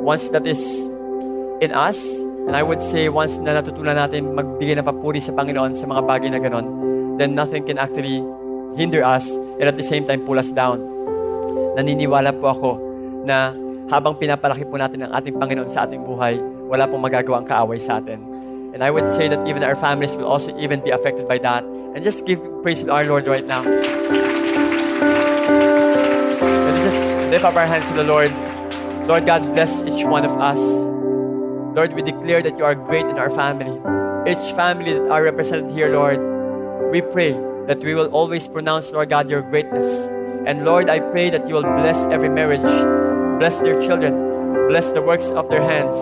once 0.00 0.30
that 0.30 0.46
is 0.48 0.62
in 1.60 1.76
us, 1.76 2.00
and 2.48 2.56
I 2.56 2.62
would 2.62 2.80
say 2.80 3.12
once 3.12 3.36
na 3.36 3.60
natutunan 3.60 4.00
natin 4.00 4.32
magbigay 4.32 4.80
ng 4.80 4.86
papuri 4.88 5.20
sa 5.20 5.36
Panginoon 5.36 5.76
sa 5.76 5.84
mga 5.84 6.00
bagay 6.00 6.32
na 6.32 6.40
ganon, 6.40 6.64
then 7.20 7.36
nothing 7.36 7.68
can 7.68 7.76
actually 7.76 8.24
hinder 8.72 9.04
us 9.04 9.28
and 9.60 9.68
at 9.68 9.76
the 9.76 9.84
same 9.84 10.08
time 10.08 10.24
pull 10.24 10.40
us 10.40 10.48
down. 10.48 10.80
Naniniwala 11.76 12.32
po 12.40 12.56
ako 12.56 12.70
na 13.28 13.52
habang 13.92 14.16
pinapalaki 14.16 14.64
po 14.64 14.80
natin 14.80 15.04
ang 15.04 15.12
ating 15.12 15.36
Panginoon 15.36 15.68
sa 15.68 15.84
ating 15.84 16.06
buhay, 16.06 16.40
wala 16.66 16.86
pong 16.86 17.02
kaaway 17.06 17.80
sa 17.80 17.98
atin. 18.02 18.20
And 18.76 18.84
I 18.84 18.90
would 18.90 19.08
say 19.16 19.28
that 19.28 19.40
even 19.48 19.64
our 19.64 19.74
families 19.74 20.12
will 20.12 20.28
also 20.28 20.52
even 20.58 20.84
be 20.84 20.90
affected 20.90 21.26
by 21.26 21.38
that. 21.38 21.64
And 21.64 22.04
just 22.04 22.26
give 22.26 22.38
praise 22.62 22.84
to 22.84 22.92
our 22.92 23.08
Lord 23.08 23.26
right 23.26 23.46
now. 23.46 23.64
And 26.44 26.76
just 26.84 27.00
lift 27.32 27.44
up 27.44 27.56
our 27.56 27.64
hands 27.64 27.88
to 27.88 27.94
the 27.96 28.04
Lord. 28.04 28.28
Lord 29.08 29.24
God, 29.24 29.40
bless 29.54 29.80
each 29.88 30.04
one 30.04 30.26
of 30.26 30.36
us. 30.36 30.60
Lord, 31.72 31.94
we 31.94 32.02
declare 32.02 32.42
that 32.42 32.58
you 32.58 32.64
are 32.64 32.74
great 32.74 33.06
in 33.06 33.16
our 33.16 33.30
family. 33.30 33.72
Each 34.28 34.52
family 34.52 34.92
that 34.92 35.08
are 35.08 35.24
represented 35.24 35.70
here, 35.70 35.88
Lord, 35.88 36.20
we 36.92 37.00
pray 37.00 37.32
that 37.70 37.80
we 37.80 37.94
will 37.94 38.12
always 38.12 38.48
pronounce, 38.48 38.90
Lord 38.90 39.08
God, 39.08 39.30
your 39.30 39.42
greatness. 39.42 39.88
And 40.44 40.64
Lord, 40.64 40.90
I 40.90 41.00
pray 41.00 41.30
that 41.30 41.48
you 41.48 41.54
will 41.54 41.68
bless 41.80 41.96
every 42.12 42.28
marriage, 42.28 42.60
bless 43.38 43.56
their 43.60 43.80
children, 43.80 44.68
bless 44.68 44.92
the 44.92 45.00
works 45.02 45.30
of 45.30 45.48
their 45.48 45.62
hands, 45.62 45.94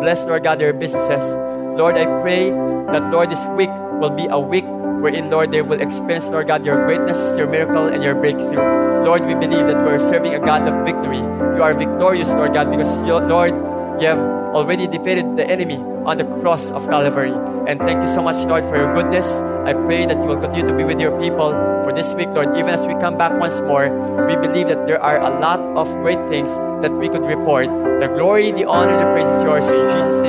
Bless, 0.00 0.24
Lord 0.24 0.42
God, 0.42 0.58
their 0.58 0.72
businesses. 0.72 1.34
Lord, 1.76 1.96
I 1.96 2.04
pray 2.22 2.50
that, 2.92 3.10
Lord, 3.12 3.30
this 3.30 3.44
week 3.56 3.70
will 4.00 4.10
be 4.10 4.26
a 4.26 4.38
week 4.38 4.64
wherein, 5.02 5.30
Lord, 5.30 5.50
they 5.50 5.62
will 5.62 5.80
experience, 5.80 6.26
Lord 6.26 6.46
God, 6.46 6.64
your 6.64 6.86
greatness, 6.86 7.18
your 7.36 7.46
miracle, 7.46 7.86
and 7.86 8.02
your 8.02 8.14
breakthrough. 8.14 9.04
Lord, 9.04 9.26
we 9.26 9.34
believe 9.34 9.66
that 9.66 9.84
we're 9.84 9.98
serving 9.98 10.34
a 10.34 10.40
God 10.40 10.66
of 10.68 10.84
victory. 10.84 11.18
You 11.18 11.62
are 11.62 11.74
victorious, 11.74 12.28
Lord 12.30 12.54
God, 12.54 12.70
because, 12.70 12.94
Lord, 13.28 13.52
you 14.00 14.06
have 14.08 14.18
already 14.54 14.86
defeated 14.86 15.36
the 15.36 15.48
enemy 15.48 15.76
on 16.04 16.18
the 16.18 16.24
cross 16.40 16.70
of 16.70 16.88
Calvary. 16.88 17.32
And 17.66 17.78
thank 17.78 18.02
you 18.02 18.08
so 18.08 18.22
much, 18.22 18.36
Lord, 18.46 18.64
for 18.64 18.76
your 18.76 18.92
goodness. 18.94 19.26
I 19.64 19.72
pray 19.72 20.06
that 20.06 20.16
you 20.16 20.26
will 20.26 20.40
continue 20.40 20.66
to 20.66 20.76
be 20.76 20.84
with 20.84 21.00
your 21.00 21.18
people 21.20 21.52
for 21.84 21.92
this 21.94 22.12
week, 22.14 22.28
Lord. 22.28 22.56
Even 22.56 22.70
as 22.70 22.86
we 22.86 22.94
come 22.94 23.16
back 23.16 23.38
once 23.38 23.60
more, 23.60 23.88
we 24.26 24.36
believe 24.36 24.68
that 24.68 24.86
there 24.86 25.00
are 25.00 25.18
a 25.18 25.38
lot 25.38 25.60
of 25.76 25.88
great 26.02 26.18
things 26.28 26.50
that 26.82 26.92
we 26.92 27.08
could 27.08 27.22
report. 27.22 27.66
The 27.66 28.08
glory, 28.08 28.50
the 28.50 28.64
honor, 28.64 28.96
the 28.96 29.06
praise 29.14 29.28
is 29.28 29.44
yours 29.44 29.66
in 29.66 29.88
Jesus' 29.88 30.22